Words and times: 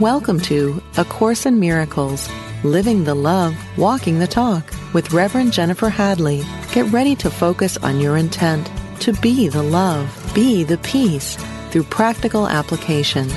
Welcome 0.00 0.40
to 0.40 0.82
A 0.98 1.06
Course 1.06 1.46
in 1.46 1.58
Miracles 1.58 2.28
Living 2.62 3.04
the 3.04 3.14
Love, 3.14 3.56
Walking 3.78 4.18
the 4.18 4.26
Talk 4.26 4.70
with 4.92 5.14
Reverend 5.14 5.54
Jennifer 5.54 5.88
Hadley. 5.88 6.42
Get 6.74 6.92
ready 6.92 7.16
to 7.16 7.30
focus 7.30 7.78
on 7.78 7.98
your 7.98 8.18
intent 8.18 8.70
to 9.00 9.14
be 9.14 9.48
the 9.48 9.62
love, 9.62 10.32
be 10.34 10.64
the 10.64 10.76
peace 10.76 11.36
through 11.70 11.84
practical 11.84 12.46
application. 12.46 13.30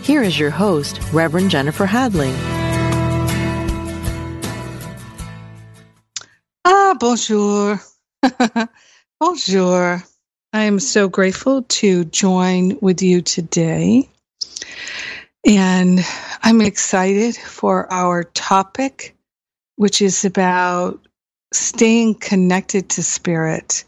Here 0.00 0.22
is 0.22 0.38
your 0.38 0.48
host, 0.48 0.98
Reverend 1.12 1.50
Jennifer 1.50 1.84
Hadley. 1.84 2.32
Ah, 6.64 6.96
bonjour. 6.98 7.82
bonjour. 9.20 10.02
I 10.54 10.62
am 10.62 10.78
so 10.80 11.10
grateful 11.10 11.64
to 11.64 12.06
join 12.06 12.78
with 12.80 13.02
you 13.02 13.20
today. 13.20 14.08
And 15.46 16.00
I'm 16.42 16.60
excited 16.60 17.36
for 17.36 17.90
our 17.92 18.24
topic, 18.24 19.14
which 19.76 20.02
is 20.02 20.24
about 20.24 21.06
staying 21.52 22.16
connected 22.16 22.88
to 22.90 23.02
spirit. 23.04 23.84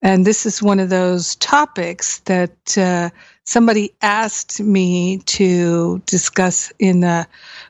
And 0.00 0.26
this 0.26 0.46
is 0.46 0.62
one 0.62 0.80
of 0.80 0.88
those 0.88 1.36
topics 1.36 2.20
that 2.20 2.78
uh, 2.78 3.10
somebody 3.44 3.92
asked 4.00 4.58
me 4.58 5.18
to 5.18 5.98
discuss 6.06 6.72
in 6.78 7.00
the 7.00 7.26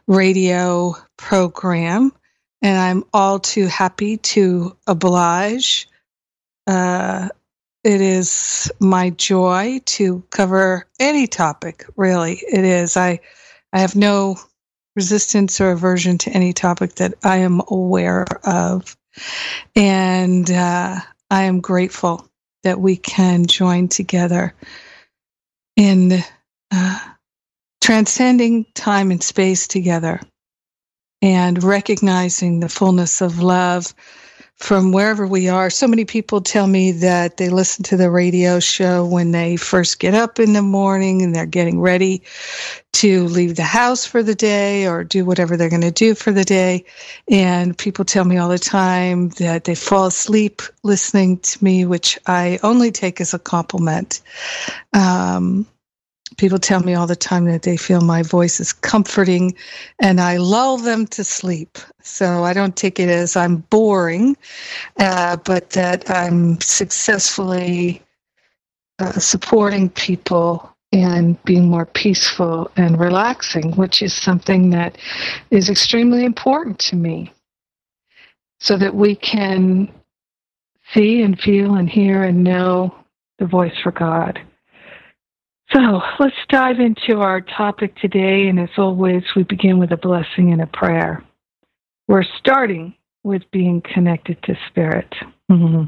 radio 0.07 0.95
program. 1.17 2.13
And 2.63 2.79
I'm 2.79 3.05
all 3.13 3.41
too 3.41 3.67
happy 3.67 4.19
to 4.19 4.77
oblige. 4.87 5.89
Uh, 6.69 7.29
it 7.85 8.01
is 8.01 8.71
my 8.79 9.11
joy 9.11 9.81
to 9.87 10.23
cover 10.31 10.87
any 11.01 11.27
topic, 11.27 11.85
really. 11.97 12.43
It 12.49 12.65
is. 12.65 12.97
I, 12.97 13.21
I 13.73 13.81
have 13.81 13.97
no 13.97 14.37
resistance 14.95 15.61
or 15.61 15.71
aversion 15.71 16.19
to 16.19 16.31
any 16.31 16.53
topic 16.53 16.95
that 16.97 17.15
I 17.25 17.39
am 17.39 17.61
aware 17.69 18.27
of. 18.45 18.97
And 19.75 20.51
uh, 20.51 21.01
I 21.31 21.43
am 21.43 21.61
grateful 21.61 22.29
that 22.63 22.81
we 22.81 22.97
can 22.97 23.47
join 23.47 23.89
together 23.89 24.55
in 25.77 26.23
uh, 26.71 26.99
transcending 27.81 28.67
time 28.75 29.11
and 29.11 29.23
space 29.23 29.67
together 29.67 30.21
and 31.21 31.63
recognizing 31.63 32.61
the 32.61 32.69
fullness 32.69 33.21
of 33.21 33.41
love 33.41 33.95
from 34.63 34.93
wherever 34.93 35.27
we 35.27 35.49
are. 35.49 35.71
So 35.71 35.89
many 35.89 36.05
people 36.05 36.41
tell 36.41 36.69
me 36.69 36.93
that 36.93 37.37
they 37.37 37.49
listen 37.49 37.83
to 37.85 37.97
the 37.97 38.13
radio 38.13 38.61
show 38.61 39.05
when 39.05 39.33
they 39.33 39.57
first 39.57 39.99
get 39.99 40.15
up 40.15 40.39
in 40.39 40.53
the 40.53 40.63
morning 40.63 41.21
and 41.21 41.35
they're 41.35 41.47
getting 41.47 41.81
ready 41.81 42.23
to 42.93 43.25
leave 43.25 43.57
the 43.57 43.65
house 43.65 44.07
for 44.07 44.23
the 44.23 44.37
day 44.37 44.87
or 44.87 45.03
do 45.03 45.25
whatever 45.25 45.57
they're 45.57 45.69
going 45.69 45.83
to 45.83 45.91
do 45.91 46.15
for 46.15 46.31
the 46.31 46.45
day. 46.45 46.85
And 47.29 47.77
people 47.77 48.05
tell 48.05 48.25
me 48.25 48.39
all 48.39 48.49
the 48.49 48.59
time 48.59 49.31
that 49.31 49.65
they 49.65 49.75
fall 49.75 50.07
asleep 50.07 50.63
listening 50.85 51.39
to 51.39 51.65
me, 51.65 51.85
which 51.85 52.17
I 52.27 52.61
only 52.63 52.93
take 52.93 53.21
as 53.21 53.35
a 53.35 53.41
compliment. 53.41 54.21
Um, 54.93 55.67
People 56.37 56.59
tell 56.59 56.81
me 56.81 56.95
all 56.95 57.07
the 57.07 57.17
time 57.17 57.45
that 57.47 57.63
they 57.63 57.77
feel 57.77 58.01
my 58.01 58.23
voice 58.23 58.61
is 58.61 58.73
comforting 58.73 59.55
and 60.01 60.21
I 60.21 60.39
lull 60.39 60.79
them 60.79 61.07
to 61.09 61.25
sleep. 61.25 61.79
So 62.03 62.45
I 62.45 62.53
don't 62.53 62.77
take 62.77 62.99
it 62.99 63.09
as 63.09 63.37
I'm 63.37 63.59
boring, 63.71 64.37
uh, 64.99 65.37
but 65.37 65.71
that 65.71 66.11
I'm 66.11 66.61
successfully 66.61 68.03
uh, 68.99 69.13
supporting 69.13 69.91
people 69.91 70.69
and 70.93 71.43
being 71.45 71.69
more 71.69 71.87
peaceful 71.87 72.71
and 72.77 73.01
relaxing, 73.01 73.73
which 73.73 74.03
is 74.03 74.15
something 74.15 74.71
that 74.71 74.99
is 75.51 75.71
extremely 75.71 76.25
important 76.25 76.79
to 76.79 76.97
me. 76.97 77.33
So 78.61 78.77
that 78.77 78.95
we 78.95 79.17
can 79.17 79.93
see 80.93 81.23
and 81.23 81.39
feel 81.41 81.75
and 81.75 81.89
hear 81.89 82.23
and 82.23 82.45
know 82.45 82.95
the 83.39 83.47
voice 83.47 83.75
for 83.83 83.91
God. 83.91 84.41
So 85.73 86.01
let's 86.19 86.37
dive 86.51 86.81
into 86.81 87.21
our 87.21 87.41
topic 87.41 87.97
today. 87.97 88.49
And 88.49 88.61
as 88.61 88.69
always, 88.77 89.23
we 89.35 89.43
begin 89.45 89.79
with 89.79 89.93
a 89.93 89.97
blessing 89.97 90.53
and 90.53 90.61
a 90.61 90.67
prayer. 90.67 91.25
We're 92.09 92.25
starting 92.39 92.95
with 93.25 93.43
being 93.53 93.81
connected 93.95 94.43
to 94.43 94.55
Spirit. 94.69 95.15
Mm-hmm. 95.51 95.85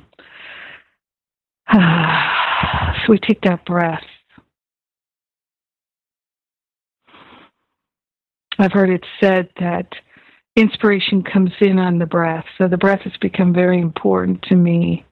so 3.06 3.12
we 3.12 3.18
take 3.18 3.42
that 3.42 3.66
breath. 3.66 4.04
I've 8.58 8.72
heard 8.72 8.90
it 8.90 9.04
said 9.20 9.50
that 9.58 9.88
inspiration 10.56 11.22
comes 11.22 11.50
in 11.60 11.78
on 11.78 11.98
the 11.98 12.06
breath. 12.06 12.44
So 12.56 12.68
the 12.68 12.78
breath 12.78 13.00
has 13.00 13.12
become 13.20 13.52
very 13.52 13.80
important 13.80 14.42
to 14.44 14.54
me. 14.54 15.04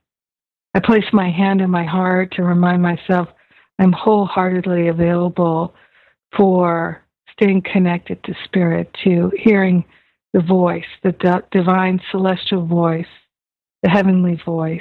I 0.75 0.81
place 0.81 1.05
my 1.13 1.31
hand 1.31 1.61
on 1.61 1.71
my 1.71 1.85
heart 1.85 2.33
to 2.37 2.43
remind 2.43 2.81
myself 2.81 3.29
I'm 3.79 3.93
wholeheartedly 3.93 4.89
available 4.89 5.75
for 6.37 7.03
staying 7.33 7.63
connected 7.63 8.23
to 8.25 8.35
spirit, 8.45 8.95
to 9.05 9.33
hearing 9.37 9.85
the 10.33 10.41
voice, 10.41 10.85
the 11.03 11.43
divine 11.51 12.01
celestial 12.11 12.67
voice, 12.67 13.07
the 13.83 13.91
heavenly 13.91 14.41
voice. 14.45 14.81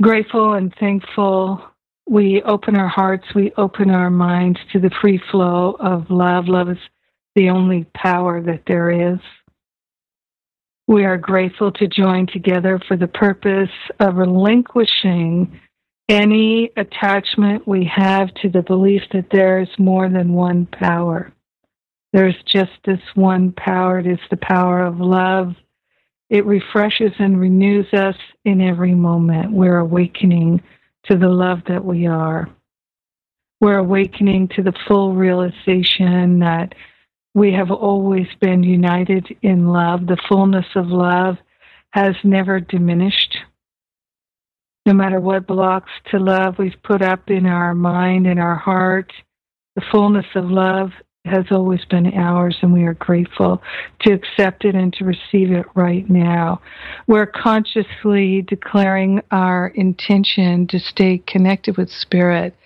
Grateful 0.00 0.54
and 0.54 0.74
thankful, 0.80 1.62
we 2.08 2.42
open 2.42 2.76
our 2.76 2.88
hearts, 2.88 3.24
we 3.34 3.52
open 3.56 3.90
our 3.90 4.10
minds 4.10 4.58
to 4.72 4.80
the 4.80 4.90
free 5.00 5.20
flow 5.30 5.76
of 5.78 6.10
love. 6.10 6.48
Love 6.48 6.70
is 6.70 6.78
the 7.34 7.48
only 7.48 7.86
power 7.94 8.42
that 8.42 8.62
there 8.66 9.12
is. 9.12 9.18
We 10.88 11.04
are 11.04 11.16
grateful 11.16 11.70
to 11.72 11.86
join 11.86 12.26
together 12.26 12.80
for 12.88 12.96
the 12.96 13.06
purpose 13.06 13.70
of 14.00 14.16
relinquishing 14.16 15.60
any 16.08 16.70
attachment 16.76 17.66
we 17.66 17.90
have 17.94 18.32
to 18.34 18.48
the 18.48 18.62
belief 18.62 19.02
that 19.12 19.28
there 19.30 19.60
is 19.60 19.68
more 19.78 20.08
than 20.08 20.32
one 20.32 20.66
power. 20.66 21.32
There's 22.12 22.36
just 22.46 22.72
this 22.84 23.00
one 23.14 23.52
power. 23.52 23.98
It 23.98 24.06
is 24.06 24.18
the 24.30 24.36
power 24.36 24.82
of 24.84 25.00
love. 25.00 25.54
It 26.28 26.44
refreshes 26.44 27.12
and 27.18 27.40
renews 27.40 27.86
us 27.92 28.16
in 28.44 28.60
every 28.60 28.94
moment. 28.94 29.52
We're 29.52 29.78
awakening 29.78 30.62
to 31.04 31.16
the 31.16 31.28
love 31.28 31.60
that 31.68 31.84
we 31.84 32.06
are. 32.06 32.48
We're 33.60 33.78
awakening 33.78 34.48
to 34.56 34.62
the 34.62 34.74
full 34.88 35.14
realization 35.14 36.40
that 36.40 36.74
we 37.34 37.52
have 37.52 37.70
always 37.70 38.26
been 38.40 38.62
united 38.62 39.34
in 39.42 39.68
love. 39.68 40.06
The 40.06 40.20
fullness 40.28 40.66
of 40.74 40.88
love 40.88 41.36
has 41.90 42.14
never 42.24 42.60
diminished 42.60 43.36
no 44.86 44.92
matter 44.92 45.20
what 45.20 45.46
blocks 45.46 45.90
to 46.10 46.18
love 46.18 46.58
we've 46.58 46.82
put 46.82 47.02
up 47.02 47.30
in 47.30 47.46
our 47.46 47.74
mind 47.74 48.26
and 48.26 48.40
our 48.40 48.56
heart, 48.56 49.12
the 49.76 49.82
fullness 49.90 50.26
of 50.34 50.50
love 50.50 50.90
has 51.24 51.44
always 51.52 51.84
been 51.84 52.12
ours, 52.14 52.56
and 52.62 52.72
we 52.72 52.82
are 52.82 52.94
grateful 52.94 53.62
to 54.00 54.12
accept 54.12 54.64
it 54.64 54.74
and 54.74 54.92
to 54.92 55.04
receive 55.04 55.52
it 55.52 55.66
right 55.76 56.08
now. 56.10 56.60
We're 57.06 57.26
consciously 57.26 58.42
declaring 58.42 59.22
our 59.30 59.68
intention 59.68 60.66
to 60.68 60.80
stay 60.80 61.18
connected 61.18 61.76
with 61.76 61.92
Spirit, 61.92 62.56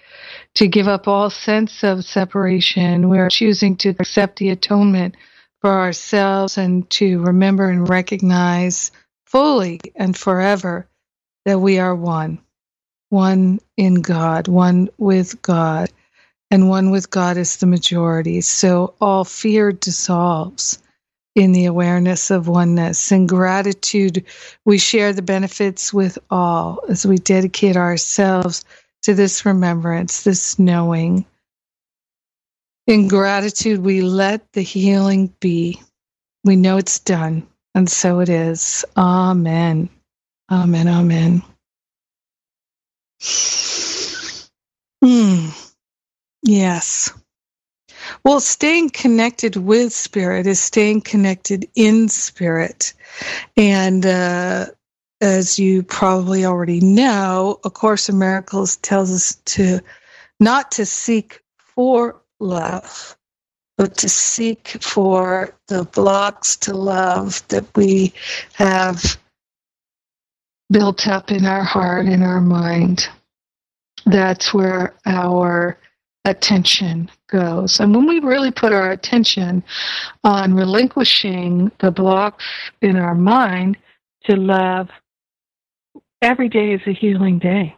to 0.55 0.69
give 0.69 0.89
up 0.89 1.07
all 1.07 1.29
sense 1.29 1.85
of 1.85 2.05
separation. 2.05 3.11
We're 3.11 3.29
choosing 3.29 3.77
to 3.77 3.91
accept 3.91 4.39
the 4.39 4.49
atonement 4.49 5.17
for 5.61 5.71
ourselves 5.71 6.57
and 6.57 6.89
to 6.91 7.21
remember 7.21 7.69
and 7.69 7.87
recognize 7.87 8.91
fully 9.27 9.81
and 9.97 10.17
forever 10.17 10.89
that 11.47 11.61
we 11.61 11.81
are 11.81 11.97
one, 11.97 12.41
one 13.11 13.61
in 13.77 13.97
God, 14.03 14.49
one 14.49 14.91
with 14.99 15.41
God, 15.43 15.91
and 16.51 16.69
one 16.71 16.91
with 16.91 17.11
God 17.11 17.37
is 17.39 17.59
the 17.59 17.67
majority. 17.67 18.41
So 18.43 18.95
all 19.01 19.25
fear 19.25 19.73
dissolves 19.73 20.79
in 21.35 21.53
the 21.53 21.67
awareness 21.67 22.31
of 22.31 22.49
oneness. 22.49 23.11
In 23.13 23.27
gratitude, 23.27 24.25
we 24.65 24.79
share 24.79 25.13
the 25.13 25.23
benefits 25.23 25.93
with 25.93 26.19
all 26.31 26.81
as 26.89 27.07
we 27.07 27.17
dedicate 27.19 27.77
ourselves 27.77 28.65
to 29.03 29.15
this 29.15 29.45
remembrance, 29.47 30.25
this 30.25 30.59
knowing. 30.59 31.25
In 32.87 33.09
gratitude, 33.09 33.81
we 33.81 34.03
let 34.03 34.53
the 34.53 34.63
healing 34.63 35.35
be. 35.41 35.83
We 36.45 36.57
know 36.57 36.79
it's 36.79 37.01
done, 37.01 37.47
and 37.75 37.91
so 37.91 38.21
it 38.21 38.29
is. 38.31 38.85
Amen. 38.97 39.91
Amen. 40.51 40.89
Amen. 40.89 41.43
Hmm. 45.05 45.49
Yes. 46.43 47.13
Well, 48.25 48.41
staying 48.41 48.91
connected 48.91 49.57
with 49.57 49.93
spirit 49.93 50.47
is 50.47 50.61
staying 50.61 51.03
connected 51.03 51.69
in 51.75 52.09
spirit. 52.09 52.93
And 53.57 54.07
uh, 54.07 54.67
as 55.21 55.59
you 55.59 55.83
probably 55.85 56.45
already 56.45 56.81
know, 56.81 57.61
A 57.65 57.71
Course 57.71 58.09
in 58.09 58.19
Miracles 58.19 58.77
tells 58.79 59.13
us 59.13 59.37
to 59.57 59.81
not 60.41 60.73
to 60.73 60.87
seek 60.87 61.43
for 61.59 62.21
love, 62.41 63.17
but 63.79 63.97
to 63.99 64.09
seek 64.09 64.79
for 64.83 65.57
the 65.69 65.85
blocks 65.85 66.57
to 66.59 66.75
love 66.75 67.47
that 67.49 67.67
we 67.77 68.15
have 68.55 69.19
built 70.71 71.07
up 71.07 71.31
in 71.31 71.47
our 71.47 71.65
heart, 71.65 72.07
in 72.07 72.23
our 72.23 72.41
mind. 72.41 73.09
That's 74.05 74.53
where 74.53 74.95
our 75.07 75.79
attention 76.25 77.09
goes. 77.29 77.81
And 77.81 77.95
when 77.95 78.07
we 78.07 78.19
really 78.21 78.51
put 78.51 78.73
our 78.73 78.91
attention 78.91 79.63
on 80.25 80.55
relinquishing 80.55 81.71
the 81.81 81.91
blocks 81.91 82.45
in 82.83 82.97
our 82.97 83.15
mind 83.15 83.77
to 84.25 84.37
love, 84.37 84.89
every 86.23 86.49
day 86.49 86.73
is 86.73 86.81
a 86.87 86.93
healing 86.93 87.39
day. 87.39 87.77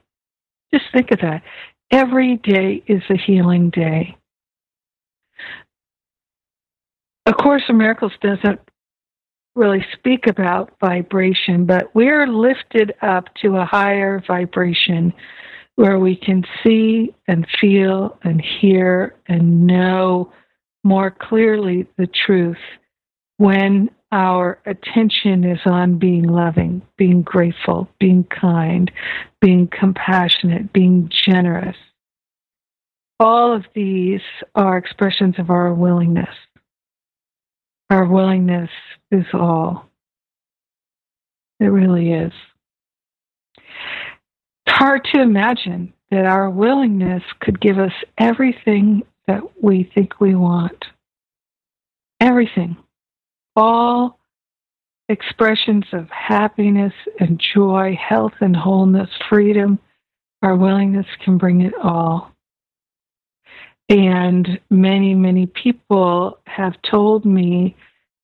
Just 0.73 0.87
think 0.93 1.11
of 1.11 1.21
that. 1.21 1.43
Every 1.91 2.37
day 2.37 2.83
is 2.87 3.03
a 3.11 3.17
healing 3.17 3.71
day. 3.71 4.17
A 7.27 7.33
Course 7.33 7.63
in 7.69 7.77
Miracles 7.77 8.13
doesn't 8.23 8.61
really 9.55 9.85
speak 9.93 10.27
about 10.27 10.73
vibration, 10.81 11.67
but 11.67 11.95
we're 11.95 12.27
lifted 12.27 12.95
up 13.03 13.25
to 13.43 13.57
a 13.57 13.65
higher 13.65 14.23
vibration 14.27 15.13
where 15.77 15.99
we 15.99 16.17
can 16.17 16.45
see 16.65 17.15
and 17.27 17.47
feel 17.61 18.19
and 18.23 18.41
hear 18.41 19.15
and 19.27 19.67
know 19.67 20.33
more 20.85 21.11
clearly 21.11 21.87
the 21.97 22.07
truth 22.07 22.57
when 23.37 23.91
our 24.11 24.59
attention 24.67 25.45
is 25.45 25.61
on 25.67 25.99
being 25.99 26.25
loving, 26.25 26.83
being 26.97 27.23
grateful, 27.23 27.89
being 28.01 28.25
kind, 28.25 28.91
being 29.41 29.69
compassionate, 29.69 30.73
being 30.73 31.11
generous. 31.11 31.77
All 33.21 33.55
of 33.55 33.65
these 33.75 34.21
are 34.55 34.79
expressions 34.79 35.37
of 35.39 35.51
our 35.51 35.75
willingness. 35.75 36.35
Our 37.91 38.07
willingness 38.07 38.71
is 39.11 39.27
all. 39.33 39.89
It 41.61 41.67
really 41.67 42.13
is. 42.13 42.33
It's 43.57 44.77
hard 44.77 45.05
to 45.13 45.21
imagine 45.21 45.93
that 46.11 46.25
our 46.25 46.49
willingness 46.51 47.23
could 47.41 47.61
give 47.61 47.79
us 47.79 47.93
everything 48.19 49.03
that 49.27 49.43
we 49.63 49.91
think 49.95 50.21
we 50.21 50.35
want. 50.35 50.85
Everything. 52.21 52.77
All 53.57 54.19
expressions 55.09 55.85
of 55.93 56.09
happiness 56.11 56.93
and 57.19 57.41
joy, 57.55 57.99
health 58.01 58.35
and 58.41 58.55
wholeness, 58.55 59.11
freedom, 59.29 59.79
our 60.43 60.55
willingness 60.55 61.07
can 61.25 61.39
bring 61.39 61.63
it 61.63 61.75
all. 61.83 62.31
And 63.89 64.61
many, 64.71 65.15
many 65.15 65.47
people 65.47 66.39
have 66.47 66.75
told 66.83 67.25
me 67.25 67.75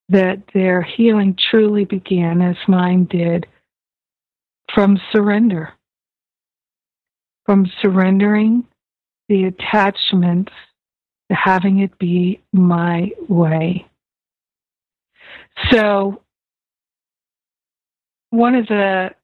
that 0.09 0.43
their 0.53 0.83
healing 0.83 1.37
truly 1.37 1.85
began, 1.85 2.43
as 2.43 2.57
mine 2.69 3.05
did, 3.05 3.47
from 4.75 5.01
surrender. 5.13 5.73
From 7.47 7.71
surrendering 7.81 8.67
the 9.29 9.45
attachments 9.45 10.53
to 11.31 11.37
having 11.37 11.81
it 11.81 11.99
be 11.99 12.41
my 12.53 13.11
way. 13.29 13.87
So, 15.71 16.23
one 18.31 18.55
of 18.55 18.67
the 18.67 19.15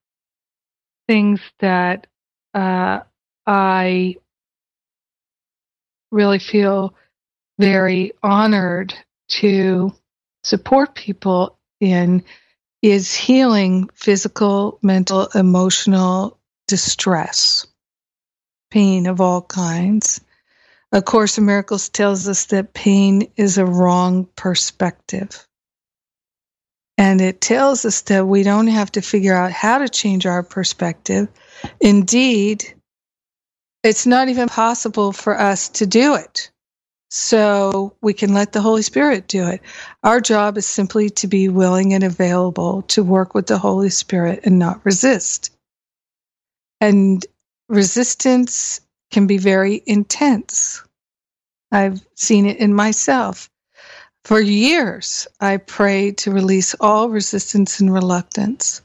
things 1.08 1.40
that 1.60 2.06
uh, 2.54 3.00
I 3.46 4.16
really 6.12 6.38
feel 6.38 6.94
very 7.58 8.12
honored 8.22 8.94
to 9.28 9.92
support 10.42 10.94
people 10.94 11.58
in 11.80 12.22
is 12.82 13.14
healing 13.14 13.88
physical, 13.94 14.78
mental, 14.82 15.26
emotional 15.34 16.38
distress, 16.66 17.66
pain 18.70 19.06
of 19.06 19.20
all 19.20 19.42
kinds. 19.42 20.20
A 20.92 21.02
Course 21.02 21.38
in 21.38 21.46
Miracles 21.46 21.88
tells 21.88 22.26
us 22.26 22.46
that 22.46 22.74
pain 22.74 23.30
is 23.36 23.58
a 23.58 23.66
wrong 23.66 24.26
perspective. 24.36 25.46
And 26.98 27.20
it 27.20 27.40
tells 27.40 27.84
us 27.84 28.02
that 28.02 28.26
we 28.26 28.42
don't 28.42 28.66
have 28.66 28.92
to 28.92 29.00
figure 29.00 29.34
out 29.34 29.52
how 29.52 29.78
to 29.78 29.88
change 29.88 30.26
our 30.26 30.42
perspective. 30.42 31.28
Indeed, 31.80 32.74
it's 33.82 34.06
not 34.06 34.28
even 34.28 34.48
possible 34.48 35.12
for 35.12 35.38
us 35.38 35.68
to 35.70 35.86
do 35.86 36.14
it. 36.14 36.50
So 37.10 37.96
we 38.02 38.14
can 38.14 38.32
let 38.34 38.52
the 38.52 38.60
Holy 38.60 38.82
Spirit 38.82 39.26
do 39.26 39.48
it. 39.48 39.60
Our 40.04 40.20
job 40.20 40.56
is 40.56 40.66
simply 40.66 41.10
to 41.10 41.26
be 41.26 41.48
willing 41.48 41.92
and 41.92 42.04
available 42.04 42.82
to 42.82 43.02
work 43.02 43.34
with 43.34 43.48
the 43.48 43.58
Holy 43.58 43.90
Spirit 43.90 44.40
and 44.44 44.58
not 44.58 44.84
resist. 44.84 45.50
And 46.80 47.26
resistance 47.68 48.80
can 49.10 49.26
be 49.26 49.38
very 49.38 49.82
intense. 49.86 50.84
I've 51.72 52.00
seen 52.14 52.46
it 52.46 52.58
in 52.58 52.74
myself. 52.74 53.50
For 54.24 54.40
years, 54.40 55.26
I 55.40 55.56
prayed 55.56 56.18
to 56.18 56.30
release 56.30 56.74
all 56.80 57.08
resistance 57.08 57.80
and 57.80 57.92
reluctance 57.92 58.82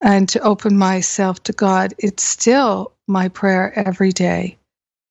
and 0.00 0.28
to 0.30 0.40
open 0.40 0.78
myself 0.78 1.42
to 1.44 1.52
God. 1.52 1.92
It's 1.98 2.22
still 2.22 2.92
my 3.06 3.28
prayer 3.28 3.78
every 3.78 4.12
day. 4.12 4.56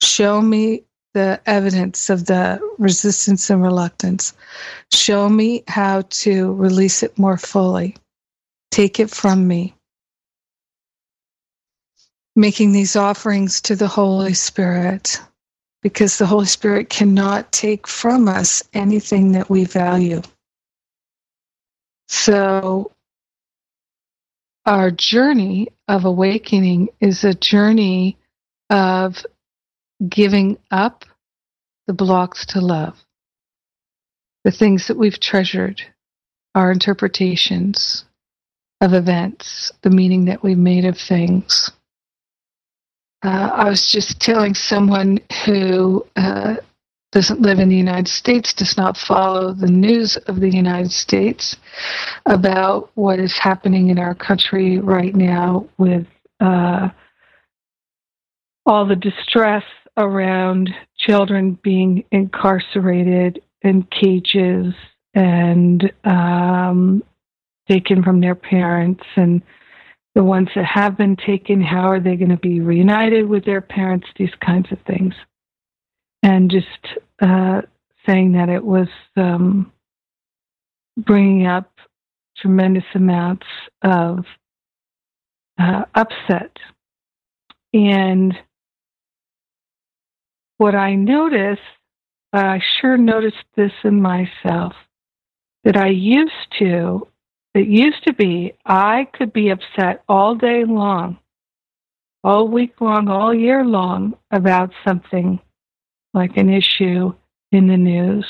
Show 0.02 0.42
me 0.42 0.84
the 1.16 1.40
evidence 1.46 2.10
of 2.10 2.26
the 2.26 2.60
resistance 2.78 3.50
and 3.50 3.64
reluctance. 3.64 4.34
Show 4.92 5.30
me 5.30 5.64
how 5.66 6.02
to 6.10 6.54
release 6.54 7.04
it 7.04 7.18
more 7.18 7.38
fully. 7.38 7.96
Take 8.70 9.00
it 9.00 9.10
from 9.10 9.48
me. 9.48 9.74
Making 12.36 12.74
these 12.74 12.98
offerings 12.98 13.62
to 13.62 13.78
the 13.78 13.88
Holy 13.88 14.34
Spirit 14.34 15.22
because 15.82 16.18
the 16.18 16.26
Holy 16.26 16.48
Spirit 16.48 16.90
cannot 16.90 17.50
take 17.54 17.88
from 17.88 18.28
us 18.28 18.62
anything 18.74 19.32
that 19.32 19.50
we 19.50 19.64
value. 19.64 20.22
So, 22.10 22.92
our 24.66 24.92
journey 24.92 25.70
of 25.88 26.04
awakening 26.04 26.90
is 27.00 27.24
a 27.24 27.34
journey 27.34 28.18
of 28.70 29.26
giving 30.10 30.58
up 30.72 31.06
the 31.88 31.94
blocks 31.94 32.46
to 32.48 32.62
love, 32.62 32.98
the 34.44 34.52
things 34.52 34.88
that 34.88 34.98
we've 34.98 35.20
treasured, 35.20 35.82
our 36.54 36.72
interpretations 36.72 38.06
of 38.82 38.94
events, 38.94 39.72
the 39.82 39.90
meaning 39.90 40.26
that 40.26 40.44
we've 40.44 40.58
made 40.58 40.86
of 40.86 40.98
things. 40.98 41.72
Uh, 43.24 43.50
I 43.54 43.70
was 43.70 43.90
just 43.92 44.20
telling 44.20 44.54
someone 44.54 45.20
who 45.46 46.06
uh, 46.16 46.56
doesn't 47.12 47.42
live 47.42 47.60
in 47.60 47.70
the 47.70 47.76
United 47.76 48.10
States, 48.10 48.54
does 48.54 48.78
not 48.78 48.98
follow 48.98 49.54
the 49.54 49.72
news 49.72 50.18
of 50.28 50.42
the 50.42 50.50
United 50.50 50.92
States 50.92 51.56
about 52.26 52.92
what 52.96 53.20
is 53.20 53.38
happening 53.38 53.90
in 53.90 53.98
our 53.98 54.14
country 54.14 54.80
right 54.80 55.16
now 55.16 55.66
with 55.78 56.06
uh, 56.42 56.90
all 58.66 58.86
the 58.86 58.96
distress 58.96 59.64
around 59.98 60.70
children 60.98 61.58
being 61.64 62.04
incarcerated 62.12 63.42
in 63.62 63.84
cages 63.84 64.74
and 65.14 65.92
um, 66.04 67.04
taken 67.70 68.04
from 68.04 68.22
their 68.22 68.36
parents. 68.36 69.04
And 69.16 69.42
the 70.14 70.24
ones 70.24 70.50
that 70.56 70.66
have 70.66 70.98
been 70.98 71.16
taken 71.16 71.62
how 71.62 71.90
are 71.90 72.00
they 72.00 72.16
going 72.16 72.30
to 72.30 72.38
be 72.38 72.60
reunited 72.60 73.28
with 73.28 73.46
their 73.46 73.62
parents? 73.62 74.08
These 74.18 74.36
kinds 74.46 74.72
of 74.72 74.80
things. 74.88 75.14
And 76.24 76.50
just 76.50 77.00
uh, 77.22 77.62
saying 78.06 78.34
that 78.34 78.50
it 78.50 78.64
was 78.64 78.88
um, 79.16 79.72
bringing 80.98 81.46
up 81.46 81.72
tremendous 82.38 82.84
amounts 82.94 83.46
of 83.82 84.26
uh, 85.60 85.84
upset. 85.94 86.58
And 87.74 88.34
what 90.58 90.76
I 90.76 90.96
noticed, 90.96 91.62
I 92.34 92.62
sure 92.80 92.98
noticed 92.98 93.44
this 93.56 93.72
in 93.84 94.02
myself, 94.02 94.74
that 95.64 95.78
I 95.78 95.88
used 95.88 96.32
to, 96.60 97.08
it 97.54 97.68
used 97.68 98.04
to 98.06 98.14
be, 98.14 98.54
I 98.66 99.08
could 99.14 99.34
be 99.34 99.50
upset 99.50 100.04
all 100.08 100.36
day 100.36 100.64
long, 100.66 101.18
all 102.24 102.48
week 102.48 102.80
long, 102.82 103.08
all 103.08 103.34
year 103.34 103.64
long 103.64 104.16
about 104.32 104.72
something 104.86 105.40
like 106.14 106.38
an 106.38 106.50
issue 106.50 107.14
in 107.52 107.68
the 107.68 107.78
news 107.78 108.26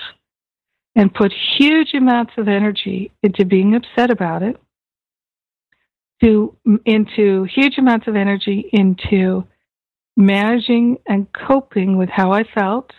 and 0.95 1.13
put 1.13 1.33
huge 1.57 1.93
amounts 1.93 2.33
of 2.37 2.47
energy 2.47 3.11
into 3.21 3.45
being 3.45 3.75
upset 3.75 4.09
about 4.09 4.43
it 4.43 4.59
to 6.21 6.55
into 6.85 7.43
huge 7.43 7.77
amounts 7.77 8.07
of 8.07 8.15
energy 8.15 8.69
into 8.71 9.45
managing 10.17 10.97
and 11.05 11.27
coping 11.33 11.97
with 11.97 12.09
how 12.09 12.31
I 12.31 12.43
felt 12.43 12.91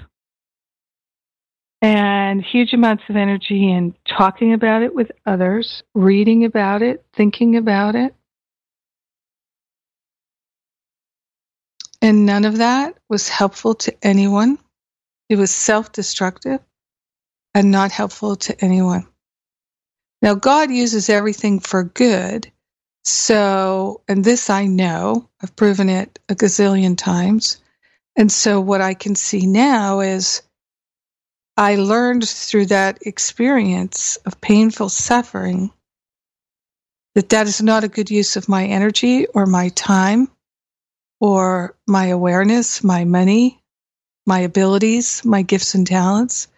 and 1.83 2.43
huge 2.43 2.73
amounts 2.73 3.05
of 3.09 3.17
energy 3.17 3.71
in 3.71 3.95
talking 4.09 4.53
about 4.53 4.83
it 4.83 4.95
with 4.95 5.13
others, 5.27 5.83
reading 5.95 6.45
about 6.45 6.83
it, 6.83 7.05
thinking 7.15 7.57
about 7.57 7.95
it. 7.95 8.15
And 12.03 12.27
none 12.27 12.45
of 12.45 12.59
that 12.59 12.97
was 13.09 13.29
helpful 13.29 13.75
to 13.75 13.95
anyone. 14.03 14.59
It 15.29 15.37
was 15.37 15.51
self 15.51 15.93
destructive 15.93 16.61
and 17.55 17.71
not 17.71 17.91
helpful 17.91 18.37
to 18.37 18.65
anyone. 18.65 19.07
Now, 20.23 20.35
God 20.35 20.71
uses 20.71 21.09
everything 21.09 21.61
for 21.61 21.85
good. 21.85 22.51
So, 23.07 24.03
and 24.09 24.25
this 24.25 24.51
I 24.51 24.67
know, 24.67 25.29
I've 25.41 25.55
proven 25.55 25.89
it 25.89 26.19
a 26.29 26.35
gazillion 26.35 26.99
times. 26.99 27.59
And 28.17 28.33
so, 28.33 28.61
what 28.61 28.81
I 28.81 28.95
can 28.95 29.15
see 29.15 29.47
now 29.47 30.01
is 30.01 30.43
I 31.57 31.77
learned 31.77 32.29
through 32.29 32.67
that 32.67 32.99
experience 33.07 34.17
of 34.27 34.41
painful 34.41 34.89
suffering 34.89 35.71
that 37.15 37.29
that 37.29 37.47
is 37.47 37.63
not 37.63 37.85
a 37.85 37.89
good 37.89 38.11
use 38.11 38.35
of 38.35 38.49
my 38.49 38.67
energy 38.67 39.27
or 39.29 39.47
my 39.47 39.69
time 39.71 40.29
or 41.21 41.77
my 41.87 42.07
awareness, 42.07 42.83
my 42.83 43.05
money, 43.05 43.63
my 44.27 44.41
abilities, 44.41 45.25
my 45.25 45.43
gifts 45.43 45.77
and 45.77 45.87
talents. 45.87 46.49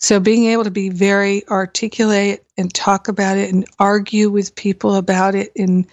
So 0.00 0.18
being 0.18 0.46
able 0.46 0.64
to 0.64 0.70
be 0.70 0.88
very 0.88 1.46
articulate 1.48 2.44
and 2.56 2.72
talk 2.72 3.08
about 3.08 3.36
it 3.36 3.52
and 3.52 3.66
argue 3.78 4.30
with 4.30 4.54
people 4.54 4.94
about 4.94 5.34
it 5.34 5.52
in 5.54 5.86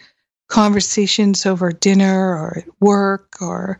conversations 0.47 1.45
over 1.45 1.71
dinner 1.73 2.33
or 2.33 2.59
at 2.59 2.81
work 2.81 3.35
or 3.41 3.79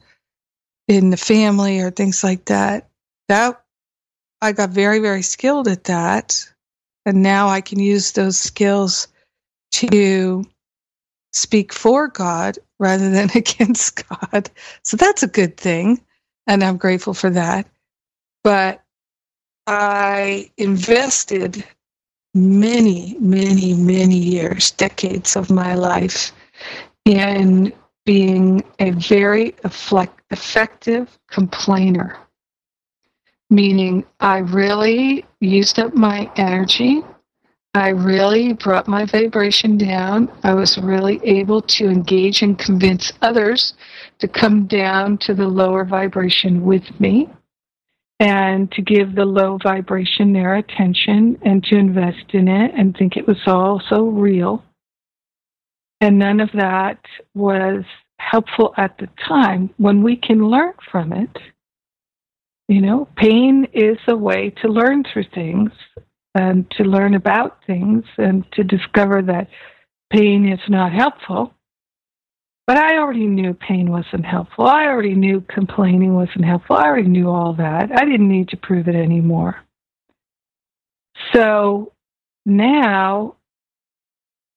in 0.88 1.12
the 1.12 1.18
family 1.18 1.80
or 1.80 1.92
things 1.92 2.24
like 2.24 2.46
that, 2.46 2.90
that 3.30 3.64
I 4.42 4.52
got 4.52 4.70
very, 4.72 5.00
very 5.00 5.22
skilled 5.22 5.68
at 5.70 5.86
that. 5.86 6.46
And 7.06 7.24
now 7.24 7.48
I 7.48 7.62
can 7.62 7.80
use 7.80 8.12
those 8.12 8.38
skills 8.38 9.08
to 9.72 10.44
speak 11.32 11.72
for 11.72 12.10
God 12.10 12.58
rather 12.80 13.10
than 13.10 13.30
against 13.36 14.08
God. 14.08 14.50
So 14.84 14.98
that's 14.98 15.24
a 15.24 15.28
good 15.28 15.56
thing. 15.56 16.02
And 16.48 16.64
I'm 16.64 16.78
grateful 16.78 17.14
for 17.14 17.30
that. 17.30 17.68
But 18.44 18.84
I 19.68 20.50
invested 20.58 21.64
many, 22.34 23.18
many, 23.20 23.74
many 23.74 24.18
years, 24.18 24.72
decades 24.72 25.36
of 25.36 25.50
my 25.50 25.76
life 25.76 26.32
in 27.06 27.74
being 28.06 28.64
a 28.80 28.92
very 28.92 29.54
effective 30.32 31.18
complainer 31.30 32.18
meaning 33.50 34.06
I 34.20 34.40
really 34.40 35.26
used 35.40 35.80
up 35.80 35.94
my 35.94 36.30
energy. 36.36 37.02
I 37.74 37.90
really 37.90 38.54
brought 38.54 38.88
my 38.88 39.06
vibration 39.06 39.78
down. 39.78 40.32
I 40.44 40.54
was 40.54 40.78
really 40.78 41.20
able 41.24 41.62
to 41.62 41.88
engage 41.88 42.42
and 42.42 42.58
convince 42.58 43.12
others 43.22 43.74
to 44.20 44.28
come 44.28 44.66
down 44.66 45.18
to 45.20 45.34
the 45.34 45.48
lower 45.48 45.86
vibration 45.86 46.64
with 46.64 47.00
me 47.00 47.30
and 48.20 48.72
to 48.72 48.82
give 48.82 49.16
the 49.16 49.26
low 49.26 49.60
vibration 49.62 50.34
their 50.34 50.56
attention 50.56 51.38
and 51.44 51.64
to 51.64 51.78
invest 51.78 52.34
in 52.34 52.48
it 52.48 52.72
and 52.76 52.96
think 52.96 53.16
it 53.16 53.28
was 53.28 53.38
all 53.46 53.82
so 53.90 54.08
real. 54.08 54.64
And 56.02 56.18
none 56.18 56.40
of 56.40 56.50
that 56.54 57.00
was 57.36 57.84
helpful 58.20 58.74
at 58.78 58.98
the 58.98 59.08
time. 59.28 59.70
When 59.78 60.02
we 60.02 60.16
can 60.16 60.48
learn 60.48 60.74
from 60.92 61.14
it, 61.14 61.38
you 62.68 62.82
know, 62.82 63.08
pain 63.16 63.68
is 63.74 63.98
a 64.08 64.16
way 64.16 64.54
to 64.62 64.68
learn 64.68 65.04
through 65.04 65.26
things 65.34 65.72
and 66.36 66.70
to 66.72 66.84
learn 66.84 67.14
about 67.16 67.60
things 67.66 68.04
and 68.18 68.46
to 68.54 68.64
discover 68.64 69.22
that 69.22 69.48
pain 70.12 70.52
is 70.52 70.60
not 70.68 70.92
helpful. 70.92 71.54
But 72.68 72.78
I 72.78 72.98
already 72.98 73.28
knew 73.28 73.54
pain 73.54 73.90
wasn't 73.90 74.26
helpful. 74.26 74.68
I 74.68 74.88
already 74.88 75.16
knew 75.16 75.42
complaining 75.42 76.14
wasn't 76.14 76.46
helpful. 76.46 76.76
I 76.76 76.84
already 76.84 77.08
knew 77.08 77.30
all 77.30 77.54
that. 77.54 77.92
I 77.96 78.04
didn't 78.04 78.28
need 78.28 78.50
to 78.50 78.58
prove 78.58 78.90
it 78.90 78.96
anymore. 78.96 79.58
So 81.34 81.94
now 82.46 83.36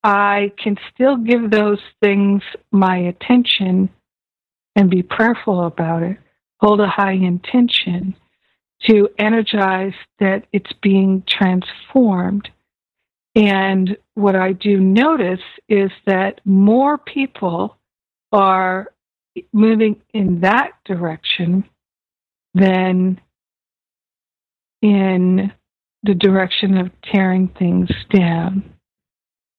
I 0.03 0.53
can 0.59 0.77
still 0.93 1.17
give 1.17 1.51
those 1.51 1.81
things 2.03 2.43
my 2.73 2.97
attention 2.97 3.91
and 4.75 4.91
be 4.91 5.03
prayerful 5.03 5.67
about 5.67 6.03
it 6.03 6.19
hold 6.61 6.81
a 6.81 6.87
high 6.87 7.13
intention 7.13 8.15
to 8.83 9.09
energize 9.19 9.95
that 10.19 10.47
it's 10.53 10.73
being 10.83 11.23
transformed. 11.27 12.49
And 13.35 13.97
what 14.15 14.37
I 14.37 14.53
do 14.53 14.79
notice 14.79 15.41
is 15.69 15.91
that 16.07 16.41
more 16.45 16.99
people 16.99 17.77
are 18.33 18.93
moving 19.53 20.01
in 20.13 20.41
that 20.41 20.73
direction 20.85 21.65
than 22.55 23.21
in 24.83 25.53
the 26.03 26.15
direction 26.15 26.79
of 26.79 26.91
tearing 27.03 27.49
things 27.49 27.91
down. 28.11 28.75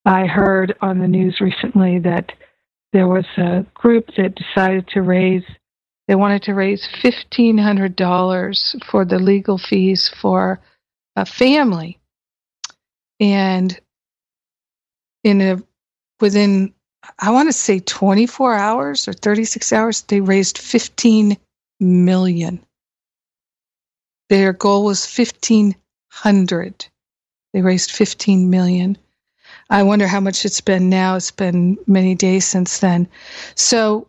I 0.05 0.25
heard 0.25 0.75
on 0.81 0.99
the 0.99 1.07
news 1.07 1.39
recently 1.39 1.99
that 1.99 2.31
there 2.91 3.07
was 3.07 3.25
a 3.37 3.65
group 3.73 4.07
that 4.17 4.35
decided 4.35 4.87
to 4.89 5.01
raise 5.01 5.43
they 6.07 6.15
wanted 6.15 6.43
to 6.43 6.53
raise 6.53 6.85
$1,500 7.03 8.85
for 8.85 9.05
the 9.05 9.17
legal 9.17 9.57
fees 9.57 10.11
for 10.21 10.59
a 11.15 11.25
family. 11.25 11.99
And 13.21 13.79
in 15.23 15.39
a, 15.39 15.57
within, 16.19 16.73
I 17.19 17.31
want 17.31 17.49
to 17.49 17.53
say 17.53 17.79
24 17.79 18.53
hours 18.53 19.07
or 19.07 19.13
36 19.13 19.73
hours, 19.73 20.01
they 20.03 20.21
raised 20.21 20.57
15 20.57 21.37
million. 21.79 22.63
Their 24.29 24.53
goal 24.53 24.85
was 24.85 25.05
1500. 25.05 26.85
They 27.53 27.61
raised 27.61 27.91
15 27.91 28.49
million. 28.49 28.97
I 29.69 29.83
wonder 29.83 30.07
how 30.07 30.19
much 30.19 30.45
it's 30.45 30.61
been 30.61 30.89
now. 30.89 31.15
It's 31.15 31.31
been 31.31 31.77
many 31.87 32.15
days 32.15 32.45
since 32.45 32.79
then. 32.79 33.07
So 33.55 34.07